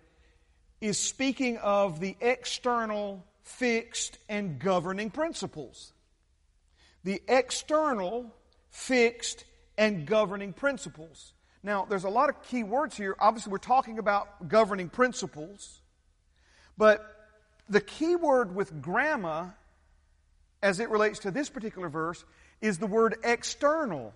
is 0.80 0.98
speaking 0.98 1.56
of 1.58 2.00
the 2.00 2.16
external, 2.20 3.24
fixed, 3.42 4.18
and 4.28 4.58
governing 4.58 5.10
principles. 5.10 5.92
The 7.04 7.22
external, 7.28 8.34
fixed, 8.70 9.44
and 9.78 10.06
governing 10.06 10.52
principles. 10.52 11.32
Now, 11.62 11.86
there's 11.88 12.04
a 12.04 12.10
lot 12.10 12.28
of 12.28 12.42
key 12.42 12.64
words 12.64 12.96
here. 12.96 13.16
Obviously, 13.18 13.50
we're 13.50 13.58
talking 13.58 13.98
about 13.98 14.48
governing 14.48 14.88
principles. 14.88 15.80
But 16.76 17.04
the 17.68 17.80
key 17.80 18.16
word 18.16 18.54
with 18.54 18.82
gramma, 18.82 19.54
as 20.62 20.80
it 20.80 20.90
relates 20.90 21.20
to 21.20 21.30
this 21.30 21.48
particular 21.48 21.88
verse, 21.88 22.24
is 22.60 22.78
the 22.78 22.86
word 22.86 23.16
external. 23.22 24.12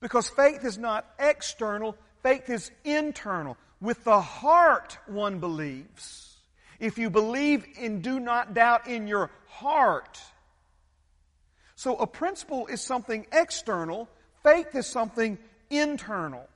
Because 0.00 0.28
faith 0.28 0.64
is 0.64 0.78
not 0.78 1.06
external, 1.18 1.96
faith 2.22 2.48
is 2.48 2.70
internal. 2.84 3.56
With 3.80 4.04
the 4.04 4.20
heart 4.20 4.98
one 5.06 5.38
believes. 5.38 6.36
If 6.80 6.98
you 6.98 7.10
believe 7.10 7.66
and 7.80 8.02
do 8.02 8.20
not 8.20 8.54
doubt 8.54 8.86
in 8.86 9.08
your 9.08 9.30
heart. 9.48 10.20
So 11.74 11.96
a 11.96 12.06
principle 12.06 12.66
is 12.66 12.80
something 12.80 13.26
external, 13.32 14.08
faith 14.42 14.74
is 14.74 14.86
something 14.86 15.38
internal. 15.70 16.48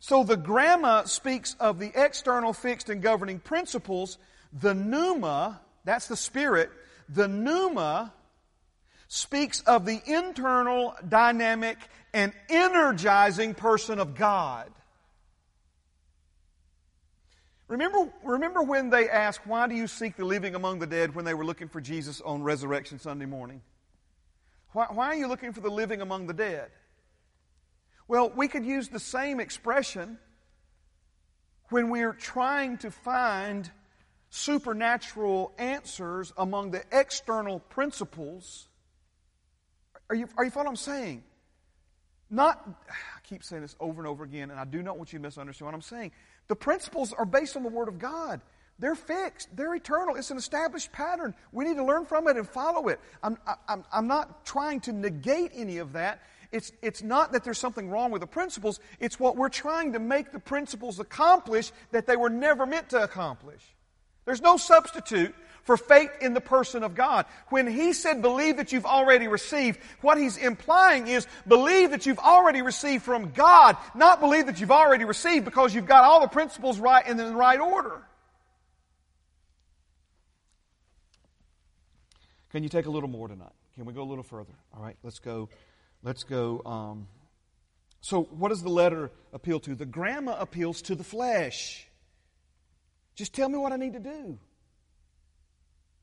So 0.00 0.24
the 0.24 0.36
gramma 0.36 1.06
speaks 1.06 1.54
of 1.60 1.78
the 1.78 1.92
external 1.94 2.54
fixed 2.54 2.88
and 2.88 3.02
governing 3.02 3.38
principles. 3.38 4.16
The 4.52 4.74
pneuma 4.74 5.60
that's 5.84 6.08
the 6.08 6.16
spirit. 6.16 6.70
The 7.08 7.28
pneuma 7.28 8.12
speaks 9.08 9.60
of 9.62 9.84
the 9.84 10.00
internal, 10.06 10.94
dynamic, 11.08 11.78
and 12.12 12.32
energizing 12.48 13.54
person 13.54 13.98
of 13.98 14.14
God. 14.14 14.70
Remember, 17.68 18.08
remember 18.24 18.62
when 18.62 18.90
they 18.90 19.08
asked, 19.08 19.46
Why 19.46 19.68
do 19.68 19.74
you 19.74 19.86
seek 19.86 20.16
the 20.16 20.24
living 20.24 20.54
among 20.54 20.80
the 20.80 20.86
dead 20.86 21.14
when 21.14 21.24
they 21.24 21.34
were 21.34 21.44
looking 21.44 21.68
for 21.68 21.80
Jesus 21.80 22.20
on 22.20 22.42
Resurrection 22.42 22.98
Sunday 22.98 23.26
morning? 23.26 23.62
Why, 24.72 24.86
why 24.90 25.06
are 25.06 25.14
you 25.14 25.28
looking 25.28 25.52
for 25.52 25.60
the 25.60 25.70
living 25.70 26.00
among 26.00 26.26
the 26.26 26.34
dead? 26.34 26.70
Well, 28.08 28.32
we 28.34 28.48
could 28.48 28.64
use 28.64 28.88
the 28.88 28.98
same 28.98 29.38
expression 29.38 30.18
when 31.68 31.90
we're 31.90 32.12
trying 32.12 32.78
to 32.78 32.90
find 32.90 33.70
supernatural 34.30 35.52
answers 35.58 36.32
among 36.38 36.70
the 36.70 36.82
external 36.92 37.58
principles. 37.58 38.68
Are 40.08 40.16
you, 40.16 40.28
are 40.36 40.44
you 40.44 40.50
following 40.50 40.66
what 40.66 40.70
I'm 40.70 40.76
saying? 40.76 41.24
Not, 42.30 42.64
I 42.88 43.20
keep 43.28 43.42
saying 43.42 43.62
this 43.62 43.76
over 43.80 44.00
and 44.00 44.08
over 44.08 44.24
again, 44.24 44.50
and 44.50 44.58
I 44.58 44.64
do 44.64 44.82
not 44.82 44.96
want 44.96 45.12
you 45.12 45.18
to 45.18 45.22
misunderstand 45.22 45.66
what 45.66 45.74
I'm 45.74 45.82
saying. 45.82 46.12
The 46.48 46.56
principles 46.56 47.12
are 47.12 47.26
based 47.26 47.56
on 47.56 47.64
the 47.64 47.68
Word 47.68 47.88
of 47.88 47.98
God. 47.98 48.40
They're 48.78 48.94
fixed. 48.94 49.54
They're 49.54 49.74
eternal. 49.74 50.16
It's 50.16 50.30
an 50.30 50.38
established 50.38 50.90
pattern. 50.90 51.34
We 51.52 51.64
need 51.64 51.76
to 51.76 51.84
learn 51.84 52.06
from 52.06 52.28
it 52.28 52.36
and 52.36 52.48
follow 52.48 52.88
it. 52.88 52.98
I'm, 53.22 53.36
I'm, 53.68 53.84
I'm 53.92 54.06
not 54.06 54.46
trying 54.46 54.80
to 54.82 54.92
negate 54.92 55.50
any 55.54 55.78
of 55.78 55.92
that. 55.92 56.22
It's, 56.50 56.72
it's 56.80 57.02
not 57.02 57.32
that 57.32 57.44
there's 57.44 57.58
something 57.58 57.90
wrong 57.90 58.10
with 58.10 58.22
the 58.22 58.26
principles. 58.26 58.80
It's 58.98 59.20
what 59.20 59.36
we're 59.36 59.50
trying 59.50 59.92
to 59.92 59.98
make 59.98 60.32
the 60.32 60.40
principles 60.40 60.98
accomplish 60.98 61.72
that 61.92 62.06
they 62.06 62.16
were 62.16 62.30
never 62.30 62.64
meant 62.64 62.88
to 62.90 63.02
accomplish. 63.02 63.62
There's 64.30 64.40
no 64.40 64.58
substitute 64.58 65.34
for 65.64 65.76
faith 65.76 66.12
in 66.20 66.34
the 66.34 66.40
person 66.40 66.84
of 66.84 66.94
God. 66.94 67.26
When 67.48 67.66
he 67.66 67.92
said 67.92 68.22
believe 68.22 68.58
that 68.58 68.70
you've 68.70 68.86
already 68.86 69.26
received, 69.26 69.80
what 70.02 70.18
he's 70.18 70.36
implying 70.36 71.08
is 71.08 71.26
believe 71.48 71.90
that 71.90 72.06
you've 72.06 72.20
already 72.20 72.62
received 72.62 73.02
from 73.02 73.32
God, 73.32 73.76
not 73.92 74.20
believe 74.20 74.46
that 74.46 74.60
you've 74.60 74.70
already 74.70 75.04
received 75.04 75.44
because 75.44 75.74
you've 75.74 75.88
got 75.88 76.04
all 76.04 76.20
the 76.20 76.28
principles 76.28 76.78
right 76.78 77.04
in 77.08 77.16
the 77.16 77.34
right 77.34 77.58
order. 77.58 78.00
Can 82.52 82.62
you 82.62 82.68
take 82.68 82.86
a 82.86 82.90
little 82.90 83.08
more 83.08 83.26
tonight? 83.26 83.50
Can 83.74 83.84
we 83.84 83.92
go 83.92 84.02
a 84.02 84.04
little 84.04 84.22
further? 84.22 84.54
All 84.76 84.80
right, 84.80 84.96
let's 85.02 85.18
go. 85.18 85.48
Let's 86.04 86.22
go. 86.22 86.62
Um, 86.64 87.08
so, 88.00 88.22
what 88.22 88.50
does 88.50 88.62
the 88.62 88.70
letter 88.70 89.10
appeal 89.32 89.58
to? 89.58 89.74
The 89.74 89.86
gramma 89.86 90.36
appeals 90.38 90.82
to 90.82 90.94
the 90.94 91.02
flesh. 91.02 91.88
Just 93.20 93.34
tell 93.34 93.50
me 93.50 93.58
what 93.58 93.70
I 93.70 93.76
need 93.76 93.92
to 93.92 94.00
do. 94.00 94.38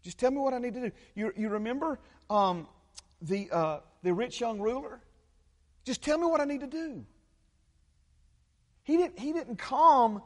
Just 0.04 0.20
tell 0.20 0.30
me 0.30 0.38
what 0.38 0.54
I 0.54 0.60
need 0.60 0.76
to 0.76 0.82
do. 0.82 0.92
You, 1.16 1.34
you 1.36 1.50
remember 1.50 1.98
um, 2.30 2.68
the, 3.24 3.50
uh, 3.52 3.80
the 4.04 4.14
rich 4.14 4.40
young 4.40 4.60
ruler? 4.60 5.02
Just 5.84 6.04
tell 6.04 6.20
me 6.20 6.28
what 6.28 6.42
I 6.42 6.44
need 6.46 6.60
to 6.60 6.68
do. 6.68 7.04
He 8.84 8.98
didn't, 8.98 9.18
he 9.18 9.34
didn't 9.34 9.58
come 9.58 10.22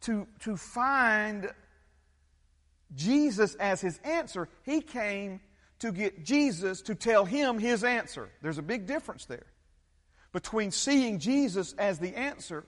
to, 0.00 0.26
to 0.40 0.56
find 0.56 1.52
Jesus 2.96 3.54
as 3.54 3.80
his 3.80 4.00
answer. 4.02 4.48
He 4.64 4.80
came 4.80 5.38
to 5.78 5.92
get 5.92 6.24
Jesus 6.24 6.82
to 6.82 6.96
tell 6.96 7.26
him 7.26 7.60
his 7.60 7.84
answer. 7.84 8.28
There's 8.42 8.58
a 8.58 8.62
big 8.62 8.86
difference 8.86 9.24
there 9.24 9.46
between 10.32 10.72
seeing 10.72 11.20
Jesus 11.20 11.74
as 11.78 12.00
the 12.00 12.16
answer 12.16 12.64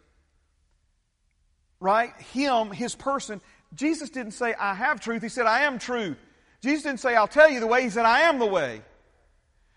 right? 1.80 2.14
Him, 2.32 2.70
his 2.70 2.94
person. 2.94 3.40
Jesus 3.74 4.10
didn't 4.10 4.32
say, 4.32 4.54
I 4.54 4.74
have 4.74 5.00
truth. 5.00 5.22
He 5.22 5.28
said, 5.28 5.46
I 5.46 5.62
am 5.62 5.78
truth. 5.78 6.18
Jesus 6.60 6.84
didn't 6.84 7.00
say, 7.00 7.16
I'll 7.16 7.26
tell 7.26 7.50
you 7.50 7.60
the 7.60 7.66
way. 7.66 7.82
He 7.82 7.90
said, 7.90 8.04
I 8.04 8.20
am 8.20 8.38
the 8.38 8.46
way. 8.46 8.82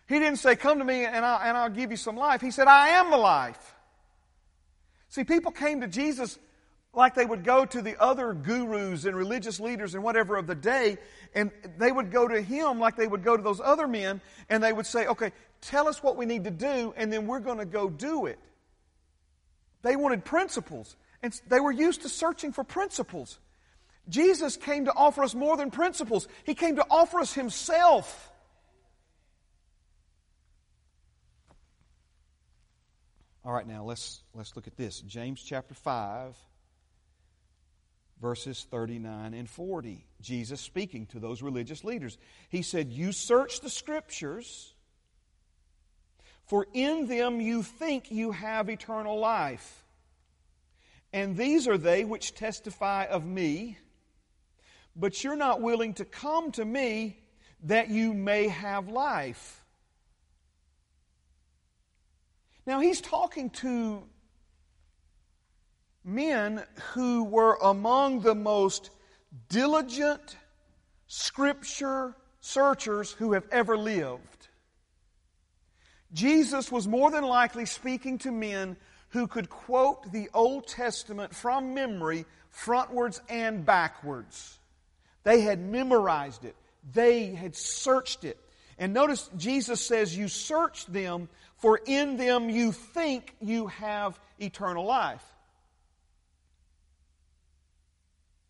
He 0.08 0.20
didn't 0.20 0.40
say, 0.40 0.56
Come 0.56 0.80
to 0.80 0.86
me 0.86 1.06
and 1.06 1.26
I'll, 1.26 1.40
and 1.40 1.58
I'll 1.58 1.70
give 1.70 1.92
you 1.92 1.98
some 1.98 2.18
life. 2.18 2.42
He 2.42 2.52
said, 2.52 2.68
I 2.68 2.90
am 2.90 3.10
the 3.10 3.18
life. 3.18 3.76
See, 5.10 5.24
people 5.24 5.52
came 5.52 5.82
to 5.82 5.88
Jesus 5.88 6.38
like 6.94 7.16
they 7.16 7.26
would 7.26 7.44
go 7.44 7.66
to 7.66 7.82
the 7.82 8.00
other 8.02 8.34
gurus 8.34 9.06
and 9.06 9.16
religious 9.16 9.60
leaders 9.60 9.96
and 9.96 10.04
whatever 10.04 10.36
of 10.36 10.46
the 10.46 10.56
day, 10.56 10.98
and 11.34 11.52
they 11.78 11.92
would 11.92 12.12
go 12.12 12.28
to 12.28 12.42
him 12.42 12.80
like 12.80 12.96
they 12.96 13.08
would 13.08 13.24
go 13.24 13.36
to 13.36 13.42
those 13.42 13.60
other 13.60 13.88
men, 13.88 14.22
and 14.50 14.64
they 14.64 14.74
would 14.74 14.86
say, 14.86 15.08
Okay, 15.08 15.32
tell 15.62 15.88
us 15.88 16.04
what 16.04 16.18
we 16.18 16.26
need 16.26 16.44
to 16.44 16.52
do, 16.52 16.94
and 16.98 17.12
then 17.12 17.26
we're 17.28 17.40
going 17.40 17.60
to 17.60 17.66
go 17.66 17.90
do 17.90 18.26
it. 18.26 18.40
They 19.82 19.96
wanted 19.96 20.26
principles. 20.26 20.96
And 21.24 21.34
they 21.48 21.62
were 21.62 21.72
used 21.72 22.02
to 22.02 22.10
searching 22.10 22.52
for 22.52 22.66
principles. 22.66 23.40
Jesus 24.10 24.58
came 24.58 24.86
to 24.86 24.94
offer 24.94 25.24
us 25.24 25.34
more 25.34 25.56
than 25.56 25.72
principles, 25.72 26.28
He 26.44 26.54
came 26.54 26.76
to 26.76 26.86
offer 26.92 27.20
us 27.20 27.34
Himself. 27.34 28.30
All 33.46 33.52
right, 33.52 33.68
now 33.68 33.84
let's, 33.84 34.22
let's 34.34 34.56
look 34.56 34.68
at 34.68 34.78
this. 34.78 35.02
James 35.02 35.44
chapter 35.44 35.74
5, 35.74 36.34
verses 38.22 38.66
39 38.72 39.34
and 39.34 39.50
40. 39.50 40.06
Jesus 40.22 40.62
speaking 40.62 41.08
to 41.08 41.20
those 41.20 41.42
religious 41.42 41.84
leaders. 41.84 42.18
He 42.48 42.62
said, 42.62 42.94
You 42.94 43.12
search 43.12 43.60
the 43.60 43.70
scriptures, 43.70 44.74
for 46.46 46.68
in 46.74 47.08
them 47.08 47.42
you 47.42 47.64
think 47.64 48.12
you 48.12 48.32
have 48.32 48.70
eternal 48.70 49.20
life. 49.20 49.83
And 51.14 51.38
these 51.38 51.68
are 51.68 51.78
they 51.78 52.04
which 52.04 52.34
testify 52.34 53.06
of 53.06 53.24
me, 53.24 53.78
but 54.96 55.24
you're 55.24 55.36
not 55.36 55.62
willing 55.62 55.94
to 55.96 56.06
come 56.06 56.52
to 56.54 56.66
me 56.66 57.20
that 57.66 57.90
you 57.90 58.14
may 58.14 58.48
have 58.48 58.90
life. 58.90 59.64
Now, 62.66 62.80
he's 62.80 63.00
talking 63.00 63.52
to 63.52 64.04
men 66.04 66.64
who 66.94 67.26
were 67.26 67.58
among 67.62 68.22
the 68.22 68.36
most 68.36 68.90
diligent 69.50 70.38
scripture 71.08 72.16
searchers 72.40 73.12
who 73.12 73.34
have 73.34 73.48
ever 73.52 73.78
lived. 73.78 74.48
Jesus 76.12 76.72
was 76.72 76.88
more 76.88 77.12
than 77.12 77.24
likely 77.24 77.66
speaking 77.66 78.18
to 78.20 78.32
men 78.32 78.78
who 79.14 79.28
could 79.28 79.50
quote 79.50 80.12
the 80.12 80.28
Old 80.34 80.68
Testament 80.68 81.34
from 81.36 81.76
memory 81.76 82.26
frontwards 82.54 83.22
and 83.30 83.66
backwards. 83.66 84.60
They 85.24 85.42
had 85.42 85.60
memorized 85.60 86.46
it. 86.46 86.56
They 86.92 87.28
had 87.28 87.56
searched 87.56 88.26
it. 88.26 88.38
And 88.80 88.92
notice 88.92 89.30
Jesus 89.38 89.82
says, 89.82 90.18
You 90.18 90.28
search 90.28 90.88
them, 90.88 91.30
for 91.58 91.80
in 91.86 92.18
them 92.18 92.50
you 92.50 92.72
think 92.72 93.36
you 93.40 93.68
have 93.68 94.20
eternal 94.40 94.84
life. 94.84 95.24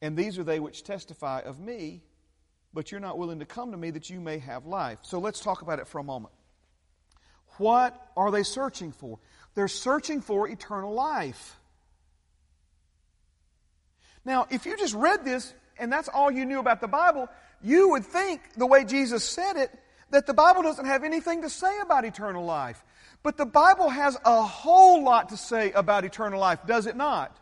And 0.02 0.18
these 0.18 0.40
are 0.40 0.44
they 0.44 0.62
which 0.62 0.84
testify 0.84 1.42
of 1.42 1.60
me, 1.60 2.02
but 2.74 2.90
you're 2.90 3.02
not 3.02 3.18
willing 3.18 3.40
to 3.40 3.46
come 3.46 3.72
to 3.72 3.78
me 3.78 3.92
that 3.92 4.10
you 4.10 4.22
may 4.22 4.40
have 4.40 4.66
life. 4.66 5.00
So 5.02 5.20
let's 5.20 5.42
talk 5.42 5.62
about 5.62 5.80
it 5.80 5.88
for 5.88 6.00
a 6.00 6.04
moment. 6.04 6.34
What 7.58 8.12
are 8.18 8.32
they 8.32 8.44
searching 8.44 8.92
for? 8.92 9.20
They're 9.56 9.68
searching 9.68 10.22
for 10.22 10.48
eternal 10.48 10.94
life. 10.94 11.60
Now, 14.26 14.48
if 14.50 14.66
you 14.66 14.78
just 14.78 14.96
read 14.96 15.26
this 15.26 15.54
and 15.78 15.92
that's 15.92 16.08
all 16.08 16.32
you 16.32 16.46
knew 16.46 16.60
about 16.60 16.82
the 16.82 16.88
Bible, 16.88 17.28
you 17.62 17.90
would 17.90 18.06
think, 18.06 18.42
the 18.56 18.66
way 18.66 18.86
Jesus 18.86 19.24
said 19.24 19.58
it, 19.58 19.72
that 20.12 20.28
the 20.28 20.34
Bible 20.34 20.62
doesn't 20.62 20.86
have 20.86 21.04
anything 21.04 21.42
to 21.42 21.50
say 21.50 21.80
about 21.82 22.06
eternal 22.06 22.46
life. 22.46 22.84
But 23.24 23.38
the 23.38 23.46
Bible 23.46 23.90
has 23.90 24.18
a 24.26 24.42
whole 24.44 25.04
lot 25.04 25.30
to 25.30 25.38
say 25.38 25.72
about 25.72 26.04
eternal 26.04 26.40
life, 26.40 26.60
does 26.68 26.88
it 26.88 26.96
not? 26.96 27.36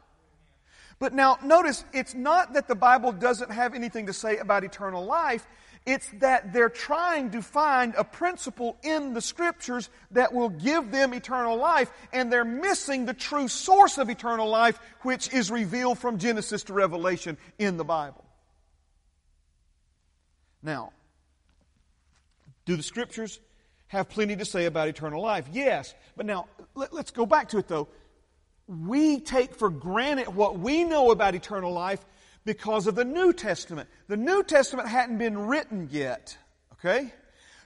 But 0.99 1.13
now, 1.13 1.39
notice, 1.43 1.83
it's 1.93 2.13
not 2.13 2.53
that 2.53 2.67
the 2.67 2.75
Bible 2.75 3.11
doesn't 3.11 3.49
have 3.51 3.73
anything 3.73 4.05
to 4.05 4.13
say 4.13 4.37
about 4.37 4.63
eternal 4.63 5.03
life. 5.03 5.47
It's 5.85 6.07
that 6.19 6.53
they're 6.53 6.69
trying 6.69 7.31
to 7.31 7.41
find 7.41 7.95
a 7.97 8.03
principle 8.03 8.77
in 8.83 9.15
the 9.15 9.21
Scriptures 9.21 9.89
that 10.11 10.31
will 10.31 10.49
give 10.49 10.91
them 10.91 11.13
eternal 11.13 11.57
life, 11.57 11.91
and 12.13 12.31
they're 12.31 12.45
missing 12.45 13.05
the 13.05 13.15
true 13.15 13.47
source 13.47 13.97
of 13.97 14.09
eternal 14.09 14.47
life, 14.47 14.79
which 15.01 15.33
is 15.33 15.49
revealed 15.49 15.97
from 15.97 16.19
Genesis 16.19 16.63
to 16.65 16.73
Revelation 16.73 17.35
in 17.57 17.77
the 17.77 17.83
Bible. 17.83 18.23
Now, 20.61 20.91
do 22.65 22.75
the 22.75 22.83
scriptures 22.83 23.39
have 23.87 24.07
plenty 24.07 24.35
to 24.35 24.45
say 24.45 24.65
about 24.65 24.87
eternal 24.87 25.21
life? 25.21 25.47
Yes. 25.51 25.95
But 26.15 26.27
now, 26.27 26.47
let, 26.75 26.93
us 26.93 27.09
go 27.09 27.25
back 27.25 27.49
to 27.49 27.57
it 27.57 27.67
though. 27.67 27.87
We 28.67 29.19
take 29.19 29.55
for 29.55 29.69
granted 29.69 30.33
what 30.33 30.59
we 30.59 30.83
know 30.83 31.09
about 31.09 31.33
eternal 31.33 31.73
life 31.73 32.05
because 32.45 32.87
of 32.87 32.95
the 32.95 33.05
New 33.05 33.33
Testament. 33.33 33.89
The 34.07 34.17
New 34.17 34.43
Testament 34.43 34.87
hadn't 34.87 35.17
been 35.17 35.37
written 35.37 35.89
yet. 35.91 36.37
Okay? 36.73 37.13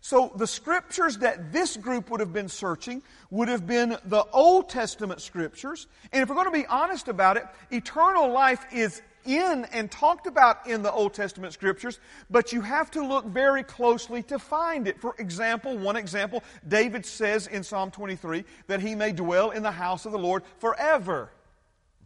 So 0.02 0.32
the 0.36 0.46
scriptures 0.46 1.18
that 1.18 1.52
this 1.52 1.78
group 1.78 2.12
would 2.12 2.20
have 2.20 2.32
been 2.32 2.50
searching 2.50 3.02
would 3.32 3.48
have 3.48 3.66
been 3.66 3.98
the 4.06 4.24
Old 4.34 4.70
Testament 4.70 5.20
scriptures. 5.20 5.88
And 6.12 6.22
if 6.22 6.30
we're 6.30 6.36
going 6.36 6.46
to 6.46 6.52
be 6.52 6.68
honest 6.68 7.08
about 7.08 7.38
it, 7.38 7.46
eternal 7.72 8.30
life 8.32 8.64
is 8.72 9.02
in 9.26 9.66
and 9.72 9.90
talked 9.90 10.28
about 10.28 10.68
in 10.68 10.84
the 10.84 10.92
Old 10.92 11.14
Testament 11.16 11.54
scriptures, 11.54 12.00
but 12.30 12.54
you 12.54 12.62
have 12.62 12.92
to 12.92 13.04
look 13.04 13.26
very 13.26 13.64
closely 13.64 14.22
to 14.24 14.38
find 14.38 14.88
it. 14.88 15.02
For 15.02 15.16
example, 15.18 15.78
one 15.78 15.96
example, 15.96 16.44
David 16.68 17.06
says 17.06 17.48
in 17.48 17.64
Psalm 17.64 17.92
23 17.92 18.46
that 18.68 18.82
he 18.82 18.96
may 18.96 19.12
dwell 19.12 19.52
in 19.52 19.64
the 19.64 19.72
house 19.72 20.06
of 20.06 20.12
the 20.12 20.20
Lord 20.20 20.44
forever. 20.60 21.32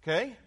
Okay? 0.01 0.37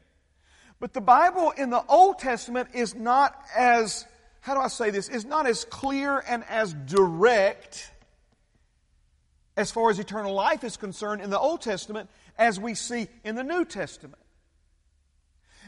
But 0.83 0.95
the 0.95 1.01
Bible 1.01 1.53
in 1.53 1.71
the 1.71 1.85
Old 1.89 2.19
Testament 2.19 2.71
is 2.75 2.93
not 2.93 3.41
as, 3.57 4.05
how 4.41 4.55
do 4.55 4.61
I 4.61 4.67
say 4.67 4.91
this, 4.91 5.09
is 5.09 5.25
not 5.25 5.47
as 5.47 5.65
clear 5.65 6.21
and 6.29 6.43
as 6.51 6.75
direct 6.75 7.89
as 9.57 9.71
far 9.71 9.91
as 9.91 10.01
eternal 10.01 10.35
life 10.35 10.65
is 10.65 10.77
concerned 10.77 11.23
in 11.23 11.31
the 11.31 11.39
Old 11.39 11.61
Testament 11.61 12.11
as 12.37 12.59
we 12.59 12.75
see 12.75 13.07
in 13.23 13.37
the 13.37 13.45
New 13.45 13.65
Testament. 13.65 14.21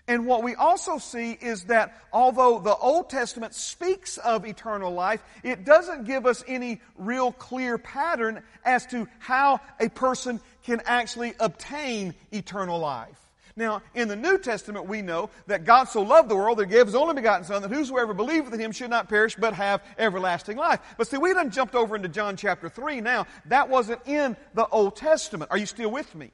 And 0.09 0.27
what 0.27 0.43
we 0.43 0.57
also 0.57 0.99
see 0.99 1.31
is 1.31 1.67
that 1.67 1.97
although 2.13 2.59
the 2.59 2.75
Old 2.75 3.09
Testament 3.09 3.55
speaks 3.55 4.19
of 4.19 4.45
eternal 4.45 4.93
life, 4.93 5.23
it 5.45 5.65
doesn't 5.65 6.07
give 6.07 6.27
us 6.27 6.43
any 6.49 6.81
real 6.99 7.31
clear 7.31 7.79
pattern 7.79 8.43
as 8.65 8.85
to 8.87 9.07
how 9.21 9.61
a 9.79 9.89
person 9.91 10.41
can 10.65 10.83
actually 10.87 11.35
obtain 11.39 12.17
eternal 12.33 12.81
life. 12.81 13.24
Now, 13.57 13.83
in 13.95 14.09
the 14.09 14.17
New 14.17 14.39
Testament, 14.39 14.89
we 14.89 15.01
know 15.01 15.31
that 15.47 15.65
God 15.65 15.85
so 15.85 16.03
loved 16.03 16.29
the 16.29 16.35
world 16.35 16.59
that 16.59 16.67
he 16.67 16.75
gave 16.75 16.87
his 16.87 16.97
only 16.97 17.15
begotten 17.15 17.45
Son 17.45 17.63
that 17.63 17.71
whosoever 17.71 18.13
believeth 18.13 18.53
in 18.53 18.59
him 18.59 18.73
should 18.73 18.91
not 18.91 19.09
perish 19.09 19.37
but 19.37 19.55
have 19.55 19.81
everlasting 19.97 20.57
life. 20.57 20.81
But 20.99 21.07
see, 21.07 21.19
we 21.19 21.33
done 21.33 21.51
jumped 21.51 21.77
over 21.77 21.95
into 21.95 22.09
John 22.09 22.37
chapter 22.37 22.69
3 22.69 23.01
now. 23.01 23.27
That 23.47 23.69
wasn't 23.69 24.01
in 24.09 24.37
the 24.55 24.67
Old 24.67 24.97
Testament. 24.97 25.53
Are 25.53 25.59
you 25.59 25.67
still 25.67 25.91
with 25.91 26.13
me? 26.17 26.33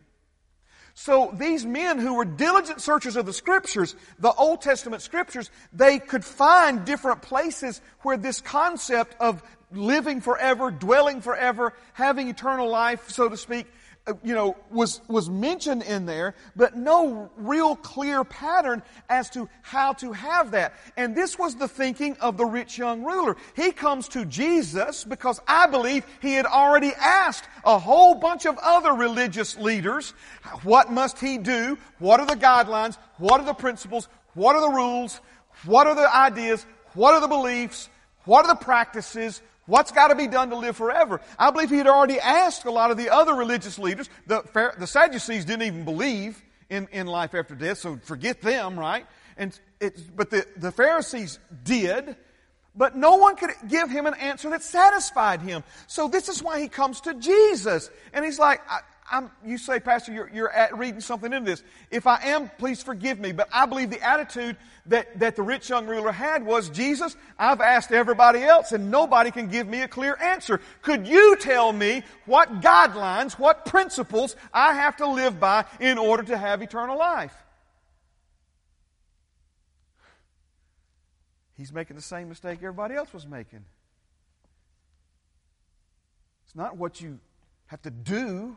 So 0.94 1.30
these 1.34 1.64
men 1.64 1.98
who 1.98 2.14
were 2.14 2.24
diligent 2.24 2.80
searchers 2.80 3.16
of 3.16 3.26
the 3.26 3.32
scriptures, 3.32 3.94
the 4.18 4.32
Old 4.32 4.62
Testament 4.62 5.02
scriptures, 5.02 5.50
they 5.72 5.98
could 5.98 6.24
find 6.24 6.84
different 6.84 7.22
places 7.22 7.80
where 8.00 8.16
this 8.16 8.40
concept 8.40 9.14
of 9.20 9.42
living 9.72 10.20
forever, 10.20 10.70
dwelling 10.70 11.20
forever, 11.20 11.74
having 11.92 12.28
eternal 12.28 12.68
life, 12.68 13.10
so 13.10 13.28
to 13.28 13.36
speak, 13.36 13.66
Uh, 14.06 14.14
you 14.24 14.34
know, 14.34 14.56
was, 14.70 15.02
was 15.08 15.28
mentioned 15.28 15.82
in 15.82 16.06
there, 16.06 16.34
but 16.56 16.74
no 16.74 17.30
real 17.36 17.76
clear 17.76 18.24
pattern 18.24 18.82
as 19.10 19.28
to 19.28 19.46
how 19.60 19.92
to 19.92 20.10
have 20.12 20.52
that. 20.52 20.72
And 20.96 21.14
this 21.14 21.38
was 21.38 21.54
the 21.54 21.68
thinking 21.68 22.16
of 22.18 22.38
the 22.38 22.46
rich 22.46 22.78
young 22.78 23.04
ruler. 23.04 23.36
He 23.54 23.72
comes 23.72 24.08
to 24.08 24.24
Jesus 24.24 25.04
because 25.04 25.38
I 25.46 25.66
believe 25.66 26.06
he 26.22 26.32
had 26.32 26.46
already 26.46 26.92
asked 26.98 27.46
a 27.62 27.78
whole 27.78 28.14
bunch 28.14 28.46
of 28.46 28.56
other 28.62 28.94
religious 28.94 29.58
leaders, 29.58 30.14
what 30.62 30.90
must 30.90 31.18
he 31.18 31.36
do? 31.36 31.76
What 31.98 32.20
are 32.20 32.26
the 32.26 32.36
guidelines? 32.36 32.96
What 33.18 33.42
are 33.42 33.46
the 33.46 33.52
principles? 33.52 34.08
What 34.32 34.56
are 34.56 34.62
the 34.62 34.74
rules? 34.74 35.20
What 35.66 35.86
are 35.86 35.94
the 35.94 36.16
ideas? 36.16 36.64
What 36.94 37.12
are 37.12 37.20
the 37.20 37.28
beliefs? 37.28 37.90
What 38.24 38.46
are 38.46 38.54
the 38.54 38.64
practices? 38.64 39.42
What's 39.66 39.92
got 39.92 40.08
to 40.08 40.14
be 40.14 40.26
done 40.26 40.50
to 40.50 40.56
live 40.56 40.76
forever? 40.76 41.20
I 41.38 41.50
believe 41.50 41.70
he 41.70 41.76
had 41.76 41.86
already 41.86 42.18
asked 42.18 42.64
a 42.64 42.70
lot 42.70 42.90
of 42.90 42.96
the 42.96 43.10
other 43.10 43.34
religious 43.34 43.78
leaders. 43.78 44.08
The, 44.26 44.72
the 44.78 44.86
Sadducees 44.86 45.44
didn't 45.44 45.62
even 45.62 45.84
believe 45.84 46.42
in, 46.68 46.88
in 46.92 47.06
life 47.06 47.34
after 47.34 47.54
death, 47.54 47.78
so 47.78 47.98
forget 48.02 48.40
them, 48.40 48.78
right? 48.78 49.06
And 49.36 49.58
it, 49.80 50.16
but 50.16 50.30
the, 50.30 50.46
the 50.56 50.72
Pharisees 50.72 51.38
did, 51.64 52.16
but 52.74 52.96
no 52.96 53.16
one 53.16 53.36
could 53.36 53.50
give 53.68 53.90
him 53.90 54.06
an 54.06 54.14
answer 54.14 54.50
that 54.50 54.62
satisfied 54.62 55.40
him. 55.40 55.64
So 55.86 56.08
this 56.08 56.28
is 56.28 56.42
why 56.42 56.60
he 56.60 56.68
comes 56.68 57.00
to 57.02 57.14
Jesus. 57.14 57.90
And 58.12 58.24
he's 58.24 58.38
like, 58.38 58.60
I'm, 59.10 59.30
you 59.44 59.58
say, 59.58 59.80
Pastor, 59.80 60.12
you're, 60.12 60.30
you're 60.32 60.52
reading 60.74 61.00
something 61.00 61.32
into 61.32 61.50
this. 61.50 61.62
If 61.90 62.06
I 62.06 62.20
am, 62.24 62.50
please 62.58 62.82
forgive 62.82 63.18
me. 63.18 63.32
But 63.32 63.48
I 63.52 63.66
believe 63.66 63.90
the 63.90 64.00
attitude 64.00 64.56
that, 64.86 65.18
that 65.18 65.36
the 65.36 65.42
rich 65.42 65.68
young 65.68 65.86
ruler 65.86 66.12
had 66.12 66.46
was, 66.46 66.70
Jesus, 66.70 67.16
I've 67.38 67.60
asked 67.60 67.90
everybody 67.90 68.42
else 68.42 68.72
and 68.72 68.90
nobody 68.90 69.30
can 69.30 69.48
give 69.48 69.66
me 69.66 69.82
a 69.82 69.88
clear 69.88 70.16
answer. 70.20 70.60
Could 70.82 71.08
you 71.08 71.36
tell 71.36 71.72
me 71.72 72.02
what 72.26 72.60
guidelines, 72.60 73.32
what 73.32 73.66
principles 73.66 74.36
I 74.54 74.74
have 74.74 74.96
to 74.98 75.08
live 75.08 75.40
by 75.40 75.64
in 75.80 75.98
order 75.98 76.22
to 76.22 76.36
have 76.36 76.62
eternal 76.62 76.96
life? 76.96 77.34
He's 81.56 81.72
making 81.72 81.96
the 81.96 82.02
same 82.02 82.28
mistake 82.28 82.58
everybody 82.58 82.94
else 82.94 83.12
was 83.12 83.26
making. 83.26 83.64
It's 86.46 86.54
not 86.54 86.76
what 86.76 87.00
you 87.00 87.18
have 87.66 87.82
to 87.82 87.90
do 87.90 88.56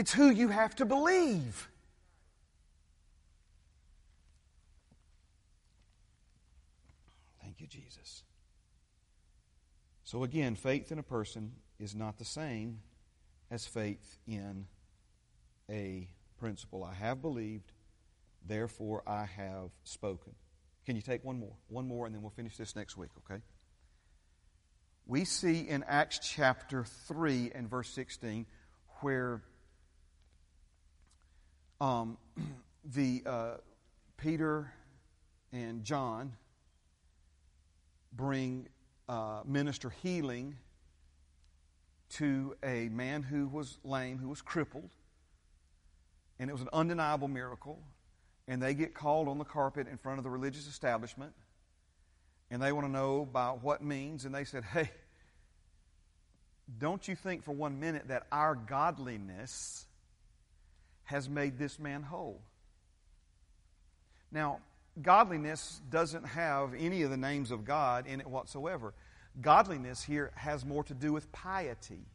it's 0.00 0.14
who 0.14 0.30
you 0.30 0.48
have 0.48 0.74
to 0.76 0.86
believe. 0.86 1.68
Thank 7.42 7.60
you, 7.60 7.66
Jesus. 7.66 8.22
So 10.04 10.24
again, 10.24 10.54
faith 10.54 10.90
in 10.90 10.98
a 10.98 11.02
person 11.02 11.52
is 11.78 11.94
not 11.94 12.16
the 12.16 12.24
same 12.24 12.78
as 13.50 13.66
faith 13.66 14.16
in 14.26 14.68
a 15.68 16.08
principle. 16.38 16.82
I 16.82 16.94
have 16.94 17.20
believed, 17.20 17.70
therefore 18.48 19.02
I 19.06 19.26
have 19.26 19.70
spoken. 19.84 20.32
Can 20.86 20.96
you 20.96 21.02
take 21.02 21.26
one 21.26 21.38
more? 21.38 21.56
One 21.68 21.86
more, 21.86 22.06
and 22.06 22.14
then 22.14 22.22
we'll 22.22 22.30
finish 22.30 22.56
this 22.56 22.74
next 22.74 22.96
week, 22.96 23.10
okay? 23.18 23.42
We 25.04 25.26
see 25.26 25.68
in 25.68 25.84
Acts 25.86 26.20
chapter 26.22 26.84
3 26.84 27.52
and 27.54 27.68
verse 27.68 27.90
16 27.90 28.46
where 29.02 29.42
um, 31.80 32.18
the 32.84 33.22
uh, 33.26 33.54
Peter 34.16 34.72
and 35.52 35.84
John 35.84 36.32
bring 38.12 38.68
uh, 39.08 39.42
minister 39.44 39.90
healing 40.02 40.56
to 42.10 42.56
a 42.62 42.88
man 42.88 43.22
who 43.22 43.46
was 43.48 43.78
lame, 43.84 44.18
who 44.18 44.28
was 44.28 44.42
crippled, 44.42 44.90
and 46.38 46.50
it 46.50 46.52
was 46.52 46.62
an 46.62 46.68
undeniable 46.72 47.28
miracle. 47.28 47.78
And 48.48 48.60
they 48.60 48.74
get 48.74 48.94
called 48.94 49.28
on 49.28 49.38
the 49.38 49.44
carpet 49.44 49.86
in 49.86 49.96
front 49.96 50.18
of 50.18 50.24
the 50.24 50.30
religious 50.30 50.66
establishment, 50.66 51.32
and 52.50 52.60
they 52.60 52.72
want 52.72 52.84
to 52.84 52.92
know 52.92 53.24
by 53.24 53.50
what 53.50 53.80
means. 53.80 54.24
And 54.24 54.34
they 54.34 54.42
said, 54.42 54.64
Hey, 54.64 54.90
don't 56.78 57.06
you 57.06 57.14
think 57.14 57.44
for 57.44 57.52
one 57.52 57.78
minute 57.78 58.08
that 58.08 58.26
our 58.32 58.56
godliness 58.56 59.86
has 61.10 61.28
made 61.28 61.58
this 61.58 61.78
man 61.78 62.02
whole? 62.02 62.40
Now, 64.30 64.60
godliness 65.02 65.80
doesn't 65.90 66.24
have 66.24 66.72
any 66.78 67.02
of 67.02 67.10
the 67.10 67.16
names 67.16 67.50
of 67.50 67.64
God 67.64 68.06
in 68.06 68.20
it 68.20 68.26
whatsoever. 68.28 68.94
Godliness 69.40 70.04
here 70.04 70.30
has 70.36 70.64
more 70.64 70.84
to 70.84 70.94
do 70.94 71.12
with 71.12 71.30
piety. 71.32 72.06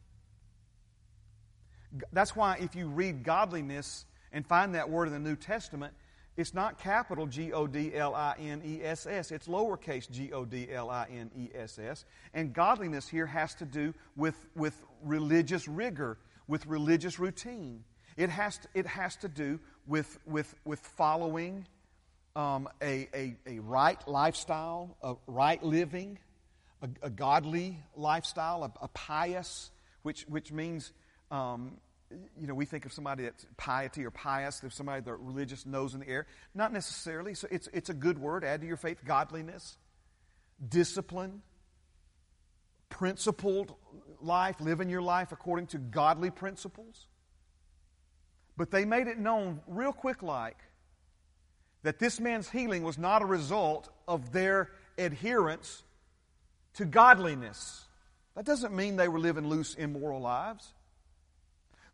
That's 2.13 2.35
why 2.35 2.57
if 2.61 2.73
you 2.75 2.87
read 2.87 3.23
godliness 3.23 4.05
and 4.31 4.45
find 4.47 4.75
that 4.75 4.89
word 4.89 5.07
in 5.07 5.13
the 5.13 5.19
New 5.19 5.35
Testament, 5.35 5.93
it's 6.37 6.53
not 6.53 6.79
capital 6.79 7.27
G 7.27 7.51
O 7.51 7.67
D 7.67 7.93
L 7.93 8.15
I 8.15 8.35
N 8.39 8.61
E 8.65 8.81
S 8.81 9.05
S. 9.05 9.31
It's 9.31 9.47
lowercase 9.47 10.09
g 10.09 10.31
o 10.31 10.45
d 10.45 10.69
l 10.71 10.89
i 10.89 11.07
n 11.09 11.31
e 11.35 11.49
s 11.53 11.79
s. 11.79 12.05
And 12.33 12.53
godliness 12.53 13.07
here 13.07 13.25
has 13.25 13.55
to 13.55 13.65
do 13.65 13.93
with, 14.15 14.35
with 14.55 14.81
religious 15.01 15.67
rigor, 15.67 16.17
with 16.47 16.65
religious 16.65 17.19
routine. 17.19 17.83
It 18.17 18.29
has 18.29 18.57
to, 18.59 18.67
it 18.73 18.85
has 18.85 19.15
to 19.17 19.27
do 19.27 19.59
with, 19.87 20.17
with, 20.25 20.53
with 20.63 20.79
following 20.79 21.65
um, 22.35 22.69
a, 22.81 23.07
a, 23.13 23.35
a 23.45 23.59
right 23.59 24.05
lifestyle, 24.07 24.95
a 25.01 25.15
right 25.27 25.61
living, 25.63 26.17
a, 26.81 26.89
a 27.03 27.09
godly 27.09 27.77
lifestyle, 27.95 28.63
a, 28.63 28.71
a, 28.81 28.87
pious, 28.89 29.71
which, 30.03 30.23
which 30.23 30.51
means, 30.51 30.91
um, 31.31 31.77
you 32.39 32.47
know, 32.47 32.53
we 32.53 32.65
think 32.65 32.85
of 32.85 32.93
somebody 32.93 33.23
that's 33.23 33.45
piety 33.57 34.05
or 34.05 34.11
pious, 34.11 34.59
there's 34.59 34.75
somebody 34.75 35.01
that 35.01 35.13
religious 35.15 35.65
nose 35.65 35.93
in 35.93 36.01
the 36.01 36.09
air. 36.09 36.25
Not 36.53 36.71
necessarily. 36.71 37.33
So 37.33 37.47
it's, 37.51 37.67
it's 37.73 37.89
a 37.89 37.93
good 37.93 38.17
word. 38.17 38.43
Add 38.43 38.61
to 38.61 38.67
your 38.67 38.77
faith 38.77 38.99
godliness, 39.05 39.77
discipline, 40.67 41.41
principled 42.89 43.73
life, 44.21 44.61
living 44.61 44.89
your 44.89 45.01
life 45.01 45.31
according 45.31 45.67
to 45.67 45.77
godly 45.77 46.31
principles. 46.31 47.07
But 48.57 48.71
they 48.71 48.85
made 48.85 49.07
it 49.07 49.17
known 49.17 49.61
real 49.67 49.91
quick 49.91 50.23
like 50.23 50.57
that 51.83 51.99
this 51.99 52.19
man's 52.19 52.49
healing 52.49 52.83
was 52.83 52.97
not 52.97 53.21
a 53.21 53.25
result 53.25 53.89
of 54.07 54.31
their 54.31 54.71
adherence 54.97 55.83
to 56.75 56.85
godliness. 56.85 57.85
That 58.35 58.45
doesn't 58.45 58.75
mean 58.75 58.95
they 58.95 59.07
were 59.07 59.19
living 59.19 59.47
loose, 59.47 59.75
immoral 59.75 60.21
lives, 60.21 60.73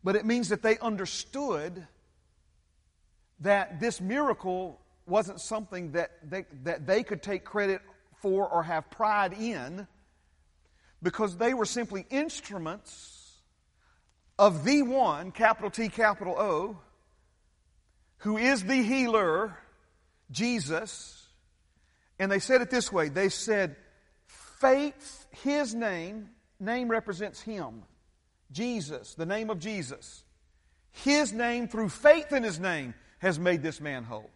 but 0.02 0.16
it 0.16 0.24
means 0.24 0.48
that 0.48 0.62
they 0.62 0.78
understood 0.78 1.86
that 3.40 3.80
this 3.80 4.00
miracle 4.00 4.80
wasn't 5.06 5.40
something 5.40 5.92
that 5.92 6.12
they, 6.28 6.44
that 6.62 6.86
they 6.86 7.02
could 7.02 7.22
take 7.22 7.44
credit 7.44 7.80
for 8.20 8.48
or 8.48 8.62
have 8.62 8.88
pride 8.90 9.32
in 9.32 9.86
because 11.02 11.36
they 11.36 11.52
were 11.52 11.64
simply 11.64 12.06
instruments 12.08 13.11
of 14.38 14.64
the 14.64 14.82
one, 14.82 15.30
capital 15.30 15.70
T, 15.70 15.88
capital 15.88 16.34
O, 16.38 16.78
who 18.18 18.36
is 18.36 18.64
the 18.64 18.82
healer, 18.82 19.56
Jesus. 20.30 21.26
And 22.18 22.30
they 22.30 22.38
said 22.38 22.60
it 22.60 22.70
this 22.70 22.92
way 22.92 23.08
they 23.08 23.28
said, 23.28 23.76
faith, 24.26 25.26
his 25.30 25.74
name, 25.74 26.30
name 26.60 26.88
represents 26.88 27.40
him. 27.40 27.82
Jesus, 28.50 29.14
the 29.14 29.26
name 29.26 29.50
of 29.50 29.58
Jesus. 29.58 30.22
His 30.92 31.32
name, 31.32 31.68
through 31.68 31.88
faith 31.88 32.32
in 32.32 32.42
his 32.42 32.60
name, 32.60 32.94
has 33.18 33.38
made 33.38 33.62
this 33.62 33.80
man 33.80 34.04
whole. 34.04 34.30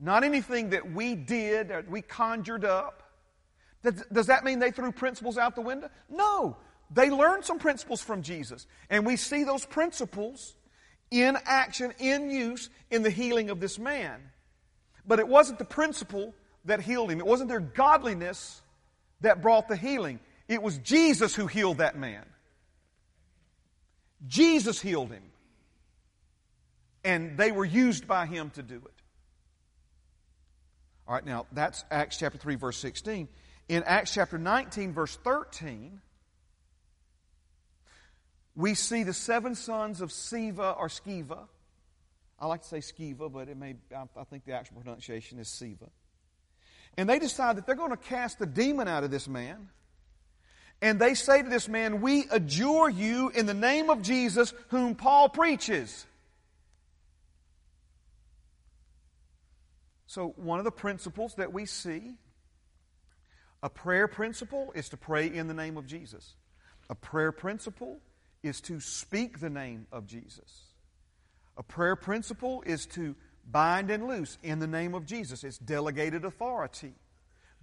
Not 0.00 0.24
anything 0.24 0.70
that 0.70 0.90
we 0.92 1.14
did 1.14 1.70
or 1.70 1.84
we 1.88 2.02
conjured 2.02 2.64
up. 2.64 3.02
Does 4.12 4.26
that 4.26 4.44
mean 4.44 4.58
they 4.58 4.70
threw 4.70 4.90
principles 4.90 5.38
out 5.38 5.54
the 5.54 5.60
window? 5.60 5.90
No. 6.10 6.56
They 6.90 7.10
learned 7.10 7.44
some 7.44 7.58
principles 7.58 8.00
from 8.00 8.22
Jesus. 8.22 8.66
And 8.90 9.04
we 9.04 9.16
see 9.16 9.44
those 9.44 9.64
principles 9.66 10.54
in 11.10 11.36
action, 11.44 11.92
in 11.98 12.30
use, 12.30 12.70
in 12.90 13.02
the 13.02 13.10
healing 13.10 13.50
of 13.50 13.60
this 13.60 13.78
man. 13.78 14.20
But 15.06 15.18
it 15.18 15.28
wasn't 15.28 15.58
the 15.58 15.64
principle 15.64 16.34
that 16.64 16.80
healed 16.80 17.10
him. 17.10 17.20
It 17.20 17.26
wasn't 17.26 17.48
their 17.48 17.60
godliness 17.60 18.60
that 19.20 19.42
brought 19.42 19.68
the 19.68 19.76
healing. 19.76 20.20
It 20.48 20.62
was 20.62 20.78
Jesus 20.78 21.34
who 21.34 21.46
healed 21.46 21.78
that 21.78 21.96
man. 21.96 22.24
Jesus 24.26 24.80
healed 24.80 25.10
him. 25.10 25.22
And 27.04 27.36
they 27.36 27.52
were 27.52 27.64
used 27.64 28.08
by 28.08 28.26
him 28.26 28.50
to 28.50 28.62
do 28.62 28.76
it. 28.76 29.02
All 31.06 31.14
right, 31.14 31.24
now 31.24 31.46
that's 31.52 31.84
Acts 31.90 32.18
chapter 32.18 32.38
3, 32.38 32.56
verse 32.56 32.76
16. 32.78 33.28
In 33.68 33.82
Acts 33.84 34.12
chapter 34.12 34.38
19, 34.38 34.92
verse 34.92 35.16
13, 35.22 36.00
we 38.56 38.72
see 38.74 39.02
the 39.02 39.12
seven 39.12 39.54
sons 39.54 40.00
of 40.00 40.10
Siva 40.10 40.74
or 40.78 40.88
Sceva. 40.88 41.46
I 42.40 42.46
like 42.46 42.62
to 42.62 42.68
say 42.68 42.78
Sceva, 42.78 43.30
but 43.30 43.48
it 43.48 43.56
may, 43.56 43.76
I 43.94 44.24
think 44.24 44.46
the 44.46 44.52
actual 44.52 44.80
pronunciation 44.80 45.38
is 45.38 45.48
Siva. 45.48 45.90
And 46.96 47.08
they 47.08 47.18
decide 47.18 47.56
that 47.56 47.66
they're 47.66 47.74
going 47.74 47.90
to 47.90 47.98
cast 47.98 48.38
the 48.38 48.46
demon 48.46 48.88
out 48.88 49.04
of 49.04 49.10
this 49.10 49.28
man. 49.28 49.68
And 50.80 50.98
they 50.98 51.14
say 51.14 51.42
to 51.42 51.48
this 51.48 51.68
man, 51.68 52.00
We 52.00 52.26
adjure 52.30 52.88
you 52.88 53.28
in 53.30 53.44
the 53.44 53.54
name 53.54 53.90
of 53.90 54.02
Jesus, 54.02 54.54
whom 54.68 54.94
Paul 54.94 55.28
preaches. 55.28 56.06
So, 60.06 60.34
one 60.36 60.58
of 60.58 60.64
the 60.64 60.70
principles 60.70 61.34
that 61.34 61.52
we 61.52 61.66
see, 61.66 62.14
a 63.62 63.68
prayer 63.68 64.08
principle, 64.08 64.72
is 64.74 64.88
to 64.90 64.96
pray 64.96 65.26
in 65.26 65.46
the 65.46 65.54
name 65.54 65.76
of 65.76 65.86
Jesus. 65.86 66.36
A 66.88 66.94
prayer 66.94 67.32
principle 67.32 68.00
is 68.42 68.60
to 68.62 68.80
speak 68.80 69.40
the 69.40 69.50
name 69.50 69.86
of 69.92 70.06
Jesus. 70.06 70.64
A 71.56 71.62
prayer 71.62 71.96
principle 71.96 72.62
is 72.66 72.86
to 72.86 73.14
bind 73.50 73.90
and 73.90 74.06
loose 74.06 74.38
in 74.42 74.58
the 74.58 74.66
name 74.66 74.94
of 74.94 75.06
Jesus. 75.06 75.44
It's 75.44 75.58
delegated 75.58 76.24
authority. 76.24 76.92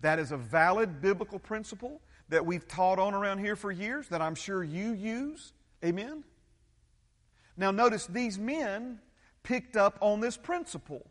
That 0.01 0.19
is 0.19 0.31
a 0.31 0.37
valid 0.37 1.01
biblical 1.01 1.39
principle 1.39 2.01
that 2.29 2.45
we've 2.45 2.67
taught 2.67 2.99
on 2.99 3.13
around 3.13 3.39
here 3.39 3.55
for 3.55 3.71
years 3.71 4.07
that 4.09 4.21
I'm 4.21 4.35
sure 4.35 4.63
you 4.63 4.93
use. 4.93 5.53
Amen? 5.83 6.23
Now, 7.55 7.71
notice 7.71 8.07
these 8.07 8.39
men 8.39 8.99
picked 9.43 9.77
up 9.77 9.97
on 10.01 10.19
this 10.19 10.37
principle 10.37 11.05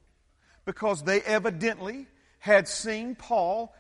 because 0.64 1.02
they 1.02 1.20
evidently 1.22 2.06
had 2.38 2.66
seen 2.66 3.14
Paul 3.14 3.74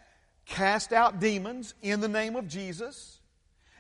cast 0.46 0.92
out 0.92 1.20
demons 1.20 1.74
in 1.82 2.00
the 2.00 2.08
name 2.08 2.36
of 2.36 2.46
Jesus. 2.46 3.18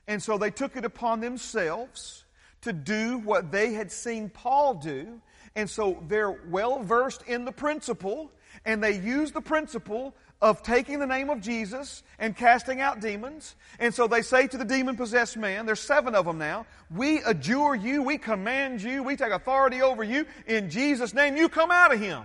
And 0.06 0.22
so 0.22 0.38
they 0.38 0.50
took 0.50 0.76
it 0.76 0.84
upon 0.84 1.20
themselves 1.20 2.24
to 2.62 2.72
do 2.72 3.18
what 3.18 3.50
they 3.50 3.72
had 3.72 3.92
seen 3.92 4.28
Paul 4.28 4.74
do. 4.74 5.20
And 5.54 5.68
so 5.68 6.02
they're 6.08 6.32
well 6.48 6.82
versed 6.82 7.22
in 7.26 7.44
the 7.44 7.52
principle, 7.52 8.30
and 8.64 8.82
they 8.82 8.98
use 8.98 9.32
the 9.32 9.40
principle 9.40 10.14
of 10.40 10.62
taking 10.62 10.98
the 10.98 11.06
name 11.06 11.30
of 11.30 11.40
Jesus 11.40 12.02
and 12.18 12.36
casting 12.36 12.80
out 12.80 13.00
demons. 13.00 13.54
And 13.78 13.94
so 13.94 14.08
they 14.08 14.22
say 14.22 14.48
to 14.48 14.56
the 14.56 14.64
demon 14.64 14.96
possessed 14.96 15.36
man, 15.36 15.66
there's 15.66 15.80
seven 15.80 16.16
of 16.16 16.26
them 16.26 16.38
now, 16.38 16.66
we 16.90 17.22
adjure 17.22 17.76
you, 17.76 18.02
we 18.02 18.18
command 18.18 18.82
you, 18.82 19.04
we 19.04 19.14
take 19.14 19.32
authority 19.32 19.82
over 19.82 20.02
you. 20.02 20.26
In 20.46 20.68
Jesus' 20.68 21.14
name, 21.14 21.36
you 21.36 21.48
come 21.48 21.70
out 21.70 21.94
of 21.94 22.00
him. 22.00 22.24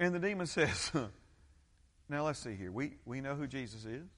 And 0.00 0.14
the 0.14 0.18
demon 0.18 0.46
says, 0.48 0.90
Now 2.08 2.24
let's 2.24 2.38
see 2.38 2.54
here. 2.54 2.72
We, 2.72 2.96
we 3.04 3.20
know 3.20 3.34
who 3.34 3.46
Jesus 3.46 3.84
is 3.84 4.08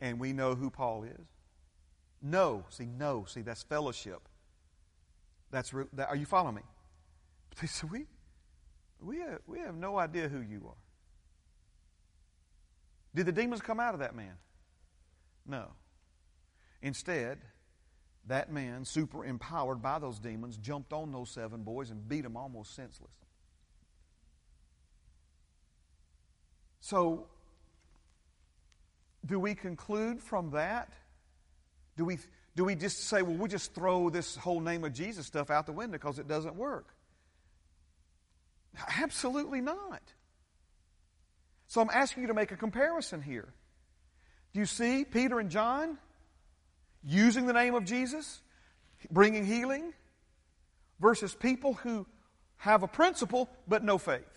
and 0.00 0.18
we 0.18 0.32
know 0.32 0.54
who 0.54 0.70
Paul 0.70 1.04
is? 1.04 1.26
No. 2.22 2.64
See, 2.70 2.86
no. 2.86 3.24
See, 3.28 3.42
that's 3.42 3.62
fellowship. 3.62 4.28
That's 5.50 5.72
re- 5.72 5.86
that, 5.92 6.08
are 6.08 6.16
you 6.16 6.26
following 6.26 6.56
me? 6.56 6.62
They 7.60 7.66
said, 7.66 7.90
we, 7.90 8.06
We 9.00 9.20
have, 9.20 9.40
we 9.46 9.60
have 9.60 9.74
no 9.74 9.98
idea 9.98 10.28
who 10.28 10.40
you 10.40 10.62
are. 10.66 10.82
Did 13.14 13.26
the 13.26 13.32
demons 13.32 13.62
come 13.62 13.80
out 13.80 13.94
of 13.94 14.00
that 14.00 14.14
man? 14.14 14.34
No. 15.46 15.68
Instead, 16.82 17.38
that 18.26 18.52
man, 18.52 18.84
super 18.84 19.24
empowered 19.24 19.80
by 19.80 19.98
those 19.98 20.18
demons, 20.18 20.56
jumped 20.58 20.92
on 20.92 21.12
those 21.12 21.30
seven 21.30 21.62
boys 21.62 21.90
and 21.90 22.06
beat 22.06 22.22
them 22.22 22.36
almost 22.36 22.74
senseless. 22.74 23.12
So, 26.86 27.26
do 29.26 29.40
we 29.40 29.56
conclude 29.56 30.22
from 30.22 30.52
that? 30.52 30.92
Do 31.96 32.04
we, 32.04 32.18
do 32.54 32.64
we 32.64 32.76
just 32.76 33.08
say, 33.08 33.22
well, 33.22 33.34
we 33.34 33.48
just 33.48 33.74
throw 33.74 34.08
this 34.08 34.36
whole 34.36 34.60
name 34.60 34.84
of 34.84 34.92
Jesus 34.92 35.26
stuff 35.26 35.50
out 35.50 35.66
the 35.66 35.72
window 35.72 35.98
because 35.98 36.20
it 36.20 36.28
doesn't 36.28 36.54
work? 36.54 36.86
Absolutely 39.02 39.60
not. 39.60 40.00
So 41.66 41.80
I'm 41.80 41.90
asking 41.92 42.22
you 42.22 42.28
to 42.28 42.34
make 42.34 42.52
a 42.52 42.56
comparison 42.56 43.20
here. 43.20 43.48
Do 44.54 44.60
you 44.60 44.66
see 44.66 45.04
Peter 45.04 45.40
and 45.40 45.50
John 45.50 45.98
using 47.02 47.48
the 47.48 47.52
name 47.52 47.74
of 47.74 47.84
Jesus, 47.84 48.40
bringing 49.10 49.44
healing, 49.44 49.92
versus 51.00 51.34
people 51.34 51.74
who 51.74 52.06
have 52.58 52.84
a 52.84 52.88
principle 52.88 53.50
but 53.66 53.82
no 53.82 53.98
faith? 53.98 54.35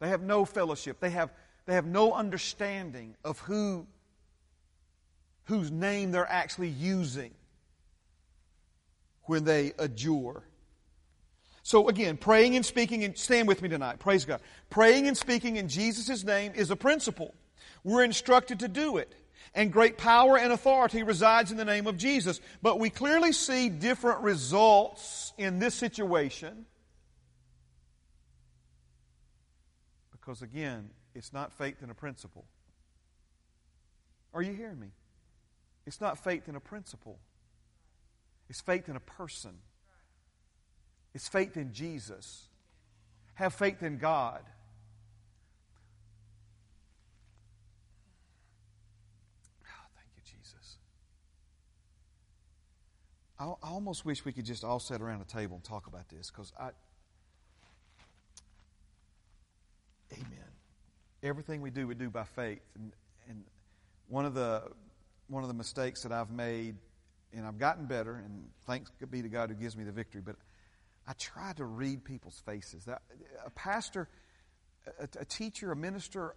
They 0.00 0.08
have 0.08 0.22
no 0.22 0.44
fellowship. 0.44 1.00
They 1.00 1.10
have, 1.10 1.30
they 1.66 1.74
have 1.74 1.86
no 1.86 2.12
understanding 2.12 3.16
of 3.24 3.38
who, 3.40 3.86
whose 5.44 5.70
name 5.70 6.10
they're 6.10 6.30
actually 6.30 6.68
using 6.68 7.32
when 9.24 9.44
they 9.44 9.72
adjure. 9.78 10.42
So 11.62 11.88
again, 11.88 12.16
praying 12.16 12.54
and 12.54 12.64
speaking, 12.64 13.02
and 13.02 13.18
stand 13.18 13.48
with 13.48 13.60
me 13.60 13.68
tonight. 13.68 13.98
Praise 13.98 14.24
God. 14.24 14.40
Praying 14.70 15.08
and 15.08 15.16
speaking 15.16 15.56
in 15.56 15.68
Jesus' 15.68 16.22
name 16.22 16.52
is 16.54 16.70
a 16.70 16.76
principle. 16.76 17.34
We're 17.82 18.04
instructed 18.04 18.60
to 18.60 18.68
do 18.68 18.98
it. 18.98 19.12
And 19.54 19.72
great 19.72 19.96
power 19.96 20.38
and 20.38 20.52
authority 20.52 21.02
resides 21.02 21.50
in 21.50 21.56
the 21.56 21.64
name 21.64 21.86
of 21.86 21.96
Jesus. 21.96 22.40
But 22.62 22.78
we 22.78 22.90
clearly 22.90 23.32
see 23.32 23.68
different 23.68 24.20
results 24.20 25.32
in 25.38 25.58
this 25.58 25.74
situation. 25.74 26.66
Because 30.26 30.42
again, 30.42 30.90
it's 31.14 31.32
not 31.32 31.52
faith 31.52 31.84
in 31.84 31.90
a 31.90 31.94
principle. 31.94 32.46
Are 34.34 34.42
you 34.42 34.52
hearing 34.52 34.80
me? 34.80 34.88
It's 35.86 36.00
not 36.00 36.18
faith 36.18 36.48
in 36.48 36.56
a 36.56 36.60
principle. 36.60 37.20
It's 38.50 38.60
faith 38.60 38.88
in 38.88 38.96
a 38.96 39.00
person. 39.00 39.52
It's 41.14 41.28
faith 41.28 41.56
in 41.56 41.72
Jesus. 41.72 42.48
Have 43.34 43.54
faith 43.54 43.84
in 43.84 43.98
God. 43.98 44.40
Oh, 49.62 49.86
thank 49.94 50.08
you, 50.16 50.22
Jesus. 50.24 50.78
I, 53.38 53.44
I 53.44 53.70
almost 53.70 54.04
wish 54.04 54.24
we 54.24 54.32
could 54.32 54.44
just 54.44 54.64
all 54.64 54.80
sit 54.80 55.00
around 55.00 55.20
a 55.20 55.24
table 55.24 55.54
and 55.54 55.62
talk 55.62 55.86
about 55.86 56.08
this 56.08 56.32
because 56.32 56.52
I. 56.58 56.70
Amen. 60.12 60.50
Everything 61.22 61.60
we 61.60 61.70
do, 61.70 61.86
we 61.86 61.94
do 61.94 62.10
by 62.10 62.24
faith. 62.24 62.62
And, 62.74 62.92
and 63.28 63.44
one 64.08 64.24
of 64.24 64.34
the 64.34 64.62
one 65.28 65.42
of 65.42 65.48
the 65.48 65.54
mistakes 65.54 66.02
that 66.02 66.12
I've 66.12 66.30
made, 66.30 66.76
and 67.32 67.44
I've 67.44 67.58
gotten 67.58 67.86
better, 67.86 68.14
and 68.14 68.48
thanks 68.66 68.90
be 69.10 69.22
to 69.22 69.28
God 69.28 69.50
who 69.50 69.56
gives 69.56 69.76
me 69.76 69.82
the 69.82 69.92
victory, 69.92 70.22
but 70.24 70.36
I 71.06 71.14
try 71.14 71.52
to 71.54 71.64
read 71.64 72.04
people's 72.04 72.40
faces. 72.46 72.86
A 72.88 73.50
pastor, 73.50 74.08
a, 75.00 75.08
a 75.18 75.24
teacher, 75.24 75.72
a 75.72 75.76
minister 75.76 76.36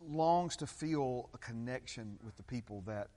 longs 0.00 0.56
to 0.56 0.66
feel 0.66 1.30
a 1.32 1.38
connection 1.38 2.18
with 2.24 2.36
the 2.36 2.42
people 2.42 2.82
that 2.86 3.08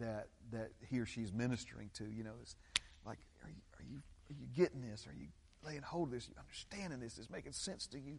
that 0.00 0.26
that 0.50 0.70
he 0.90 0.98
or 0.98 1.06
she 1.06 1.22
is 1.22 1.32
ministering 1.32 1.90
to. 1.94 2.04
You 2.04 2.24
know, 2.24 2.34
it's 2.42 2.56
like, 3.04 3.18
are 3.44 3.50
you 3.50 3.62
are 3.78 3.84
you 3.84 3.98
are 4.30 4.34
you 4.40 4.46
getting 4.56 4.82
this? 4.82 5.06
Are 5.06 5.14
you 5.14 5.28
laying 5.64 5.82
hold 5.82 6.08
of 6.08 6.14
this? 6.14 6.26
Are 6.26 6.30
you 6.30 6.36
understanding 6.40 7.00
this? 7.00 7.18
Is 7.18 7.30
making 7.30 7.52
sense 7.52 7.86
to 7.88 7.98
you? 7.98 8.18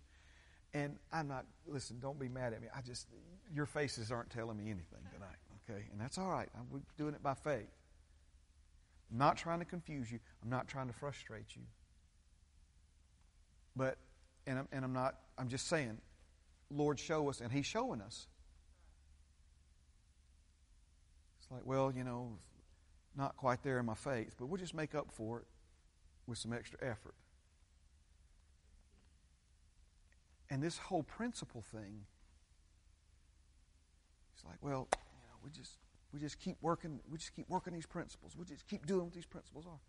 And 0.73 0.97
I'm 1.11 1.27
not. 1.27 1.45
Listen, 1.65 1.99
don't 1.99 2.19
be 2.19 2.27
mad 2.27 2.53
at 2.53 2.61
me. 2.61 2.67
I 2.75 2.81
just 2.81 3.07
your 3.53 3.65
faces 3.65 4.11
aren't 4.11 4.29
telling 4.29 4.57
me 4.57 4.65
anything 4.65 4.99
tonight. 5.13 5.37
Okay, 5.69 5.83
and 5.91 5.99
that's 5.99 6.17
all 6.17 6.29
right. 6.29 6.49
I'm 6.57 6.83
doing 6.97 7.13
it 7.13 7.21
by 7.21 7.33
faith. 7.33 7.67
I'm 9.11 9.17
not 9.17 9.37
trying 9.37 9.59
to 9.59 9.65
confuse 9.65 10.11
you. 10.11 10.19
I'm 10.43 10.49
not 10.49 10.67
trying 10.67 10.87
to 10.87 10.93
frustrate 10.93 11.55
you. 11.55 11.61
But, 13.75 13.97
and 14.45 14.59
I'm, 14.59 14.67
and 14.71 14.83
I'm 14.83 14.93
not, 14.93 15.15
I'm 15.37 15.49
just 15.49 15.67
saying, 15.67 15.97
Lord, 16.69 16.99
show 16.99 17.29
us, 17.29 17.41
and 17.41 17.51
He's 17.51 17.65
showing 17.65 18.01
us. 18.01 18.27
It's 21.39 21.51
like, 21.51 21.65
well, 21.65 21.91
you 21.95 22.03
know, 22.03 22.31
not 23.15 23.37
quite 23.37 23.63
there 23.63 23.79
in 23.79 23.85
my 23.85 23.95
faith, 23.95 24.35
but 24.37 24.47
we'll 24.47 24.59
just 24.59 24.73
make 24.73 24.95
up 24.95 25.11
for 25.11 25.39
it 25.39 25.45
with 26.27 26.37
some 26.37 26.53
extra 26.53 26.79
effort. 26.81 27.15
And 30.49 30.63
this 30.63 30.77
whole 30.77 31.03
principle 31.03 31.61
thing, 31.61 32.05
it's 34.33 34.45
like, 34.45 34.57
well, 34.61 34.87
you 34.93 35.27
know, 35.27 35.37
we 35.43 35.49
just 35.49 35.77
we 36.13 36.19
just 36.19 36.39
keep 36.39 36.55
working, 36.61 36.99
we 37.09 37.17
just 37.17 37.35
keep 37.35 37.49
working 37.49 37.73
these 37.73 37.85
principles. 37.85 38.35
We 38.37 38.45
just 38.45 38.67
keep 38.67 38.85
doing 38.85 39.03
what 39.03 39.13
these 39.13 39.25
principles 39.25 39.65
are. 39.65 39.79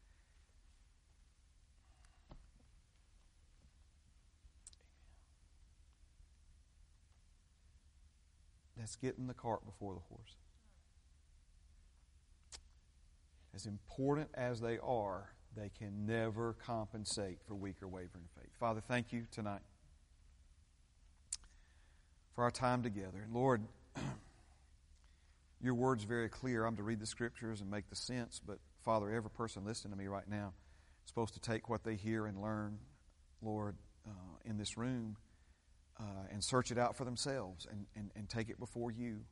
That's 8.77 8.97
getting 8.97 9.27
the 9.27 9.35
cart 9.35 9.65
before 9.65 9.95
the 9.95 10.01
horse. 10.09 10.37
As 13.55 13.67
important 13.67 14.29
as 14.35 14.61
they 14.61 14.79
are, 14.79 15.31
they 15.57 15.71
can 15.77 16.07
never 16.07 16.55
compensate 16.55 17.39
for 17.47 17.55
weak 17.55 17.83
or 17.83 17.89
wavering 17.89 18.29
faith. 18.39 18.51
Father, 18.59 18.81
thank 18.81 19.13
you 19.13 19.27
tonight 19.33 19.63
for 22.39 22.45
our 22.45 22.53
time 22.53 22.85
together. 22.85 23.27
Lord, 23.33 23.63
your 25.61 25.75
word's 25.75 26.05
very 26.05 26.29
clear. 26.29 26.67
I'm 26.67 26.77
to 26.77 26.85
read 26.85 27.01
the 27.01 27.07
scriptures 27.07 27.61
and 27.61 27.69
make 27.69 27.91
the 27.91 27.97
sense, 27.97 28.41
but 28.47 28.61
Father, 28.85 29.11
every 29.11 29.29
person 29.29 29.65
listening 29.65 29.91
to 29.91 29.99
me 29.99 30.07
right 30.07 30.29
now 30.31 30.53
is 31.05 31.09
supposed 31.09 31.35
to 31.35 31.41
take 31.41 31.69
what 31.69 31.83
they 31.83 31.97
hear 31.97 32.27
and 32.27 32.41
learn, 32.41 32.79
Lord, 33.43 33.75
uh, 34.07 34.37
in 34.45 34.57
this 34.57 34.77
room 34.79 35.17
uh, 35.99 36.29
and 36.31 36.45
search 36.45 36.71
it 36.71 36.79
out 36.79 36.95
for 36.95 37.05
themselves 37.05 37.67
and, 37.69 37.87
and, 37.97 38.13
and 38.15 38.29
take 38.29 38.51
it 38.51 38.61
before 38.61 38.93
you. 38.93 39.23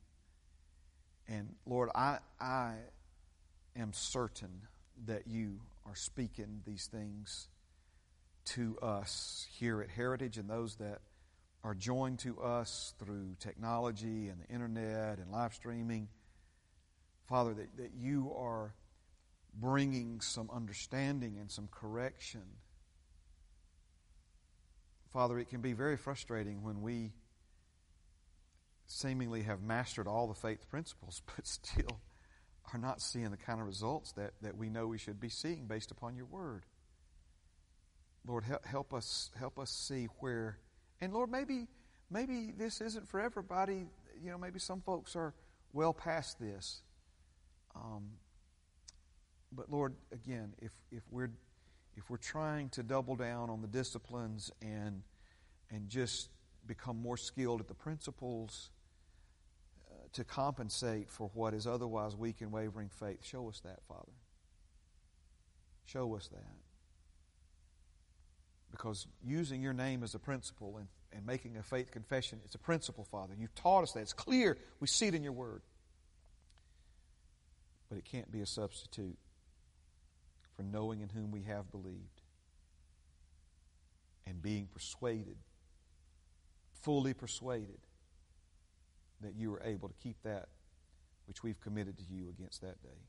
And 1.29 1.55
Lord, 1.65 1.89
I, 1.95 2.17
I 2.41 2.73
am 3.77 3.93
certain 3.93 4.63
that 5.05 5.27
you 5.27 5.61
are 5.85 5.95
speaking 5.95 6.61
these 6.65 6.87
things 6.87 7.47
to 8.47 8.77
us 8.81 9.47
here 9.57 9.81
at 9.81 9.91
Heritage 9.91 10.37
and 10.37 10.49
those 10.49 10.75
that 10.75 10.99
are 11.63 11.73
joined 11.73 12.19
to 12.19 12.39
us 12.39 12.93
through 12.99 13.35
technology 13.39 14.29
and 14.29 14.41
the 14.41 14.53
internet 14.53 15.19
and 15.19 15.31
live 15.31 15.53
streaming. 15.53 16.07
Father, 17.27 17.53
that, 17.53 17.77
that 17.77 17.91
you 17.97 18.33
are 18.37 18.73
bringing 19.53 20.21
some 20.21 20.49
understanding 20.51 21.37
and 21.39 21.51
some 21.51 21.67
correction 21.71 22.43
Father, 25.17 25.39
it 25.39 25.49
can 25.49 25.61
be 25.61 25.73
very 25.73 25.97
frustrating 25.97 26.61
when 26.63 26.83
we 26.83 27.13
seemingly 28.85 29.41
have 29.41 29.61
mastered 29.61 30.07
all 30.07 30.27
the 30.27 30.35
faith 30.35 30.69
principles, 30.69 31.21
but 31.35 31.47
still 31.47 32.01
are 32.73 32.79
not 32.79 33.01
seeing 33.01 33.31
the 33.31 33.37
kind 33.37 33.59
of 33.59 33.65
results 33.65 34.11
that, 34.13 34.33
that 34.41 34.57
we 34.57 34.69
know 34.69 34.85
we 34.85 34.97
should 34.97 35.19
be 35.19 35.29
seeing 35.29 35.65
based 35.65 35.89
upon 35.89 36.15
your 36.15 36.25
word. 36.25 36.65
Lord, 38.27 38.43
help, 38.43 38.65
help 38.65 38.93
us 38.93 39.31
help 39.39 39.57
us 39.57 39.71
see 39.71 40.07
where 40.19 40.59
and 41.01 41.13
Lord, 41.13 41.31
maybe 41.31 41.67
maybe 42.09 42.53
this 42.57 42.81
isn't 42.81 43.07
for 43.07 43.19
everybody. 43.19 43.85
You 44.23 44.31
know, 44.31 44.37
maybe 44.37 44.59
some 44.59 44.81
folks 44.81 45.15
are 45.15 45.33
well 45.73 45.93
past 45.93 46.39
this. 46.39 46.81
Um, 47.75 48.09
but 49.51 49.71
Lord, 49.71 49.93
again, 50.11 50.53
if 50.59 50.71
if 50.91 51.03
we're 51.11 51.29
if 51.95 52.09
we're 52.09 52.17
trying 52.17 52.69
to 52.69 52.83
double 52.83 53.15
down 53.15 53.49
on 53.49 53.61
the 53.61 53.67
disciplines 53.67 54.51
and 54.61 55.01
and 55.71 55.89
just 55.89 56.29
become 56.65 57.01
more 57.01 57.17
skilled 57.17 57.61
at 57.61 57.67
the 57.67 57.73
principles 57.73 58.71
uh, 59.89 59.95
to 60.13 60.23
compensate 60.23 61.09
for 61.09 61.29
what 61.33 61.53
is 61.53 61.65
otherwise 61.65 62.15
weak 62.15 62.41
and 62.41 62.51
wavering 62.51 62.89
faith, 62.89 63.23
show 63.23 63.47
us 63.47 63.61
that, 63.61 63.79
Father. 63.87 64.11
Show 65.85 66.15
us 66.15 66.27
that. 66.27 66.66
Because 68.71 69.07
using 69.25 69.61
your 69.61 69.73
name 69.73 70.03
as 70.03 70.13
a 70.13 70.19
principle 70.19 70.77
and, 70.77 70.87
and 71.11 71.25
making 71.25 71.57
a 71.57 71.63
faith 71.63 71.91
confession, 71.91 72.39
it's 72.43 72.55
a 72.55 72.59
principle, 72.59 73.05
Father. 73.05 73.33
You've 73.37 73.55
taught 73.55 73.83
us 73.83 73.93
that. 73.93 74.01
It's 74.01 74.13
clear. 74.13 74.57
We 74.79 74.87
see 74.87 75.07
it 75.07 75.15
in 75.15 75.23
your 75.23 75.33
word. 75.33 75.61
But 77.89 77.97
it 77.97 78.05
can't 78.05 78.31
be 78.31 78.41
a 78.41 78.45
substitute 78.45 79.17
for 80.55 80.63
knowing 80.63 81.01
in 81.01 81.09
whom 81.09 81.31
we 81.31 81.43
have 81.43 81.71
believed 81.71 82.21
and 84.25 84.41
being 84.41 84.67
persuaded, 84.73 85.37
fully 86.81 87.13
persuaded, 87.13 87.79
that 89.21 89.35
you 89.35 89.53
are 89.53 89.61
able 89.63 89.87
to 89.87 89.95
keep 89.95 90.17
that 90.23 90.49
which 91.25 91.43
we've 91.43 91.59
committed 91.61 91.97
to 91.97 92.03
you 92.09 92.29
against 92.29 92.61
that 92.61 92.81
day. 92.83 92.99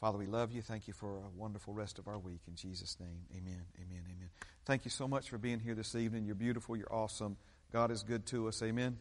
Father, 0.00 0.16
we 0.16 0.26
love 0.26 0.50
you. 0.50 0.62
Thank 0.62 0.88
you 0.88 0.94
for 0.94 1.18
a 1.18 1.28
wonderful 1.36 1.74
rest 1.74 1.98
of 1.98 2.08
our 2.08 2.18
week. 2.18 2.40
In 2.48 2.54
Jesus' 2.54 2.96
name, 2.98 3.20
amen, 3.32 3.62
amen, 3.76 4.02
amen. 4.06 4.30
Thank 4.64 4.86
you 4.86 4.90
so 4.90 5.06
much 5.06 5.28
for 5.28 5.36
being 5.36 5.60
here 5.60 5.74
this 5.74 5.94
evening. 5.94 6.24
You're 6.24 6.34
beautiful. 6.34 6.74
You're 6.74 6.92
awesome. 6.92 7.36
God 7.70 7.90
is 7.90 8.02
good 8.02 8.24
to 8.26 8.48
us. 8.48 8.62
Amen. 8.62 8.96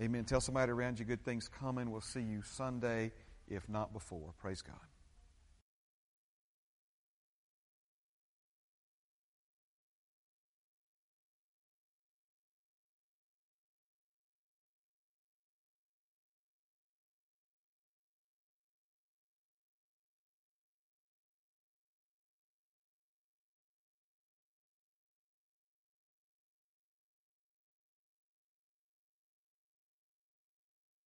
Amen. 0.00 0.24
Tell 0.24 0.42
somebody 0.42 0.70
around 0.70 0.98
you 0.98 1.06
good 1.06 1.24
things 1.24 1.48
coming. 1.48 1.90
We'll 1.90 2.02
see 2.02 2.20
you 2.20 2.42
Sunday, 2.42 3.12
if 3.48 3.66
not 3.70 3.94
before. 3.94 4.34
Praise 4.38 4.60
God. 4.60 4.76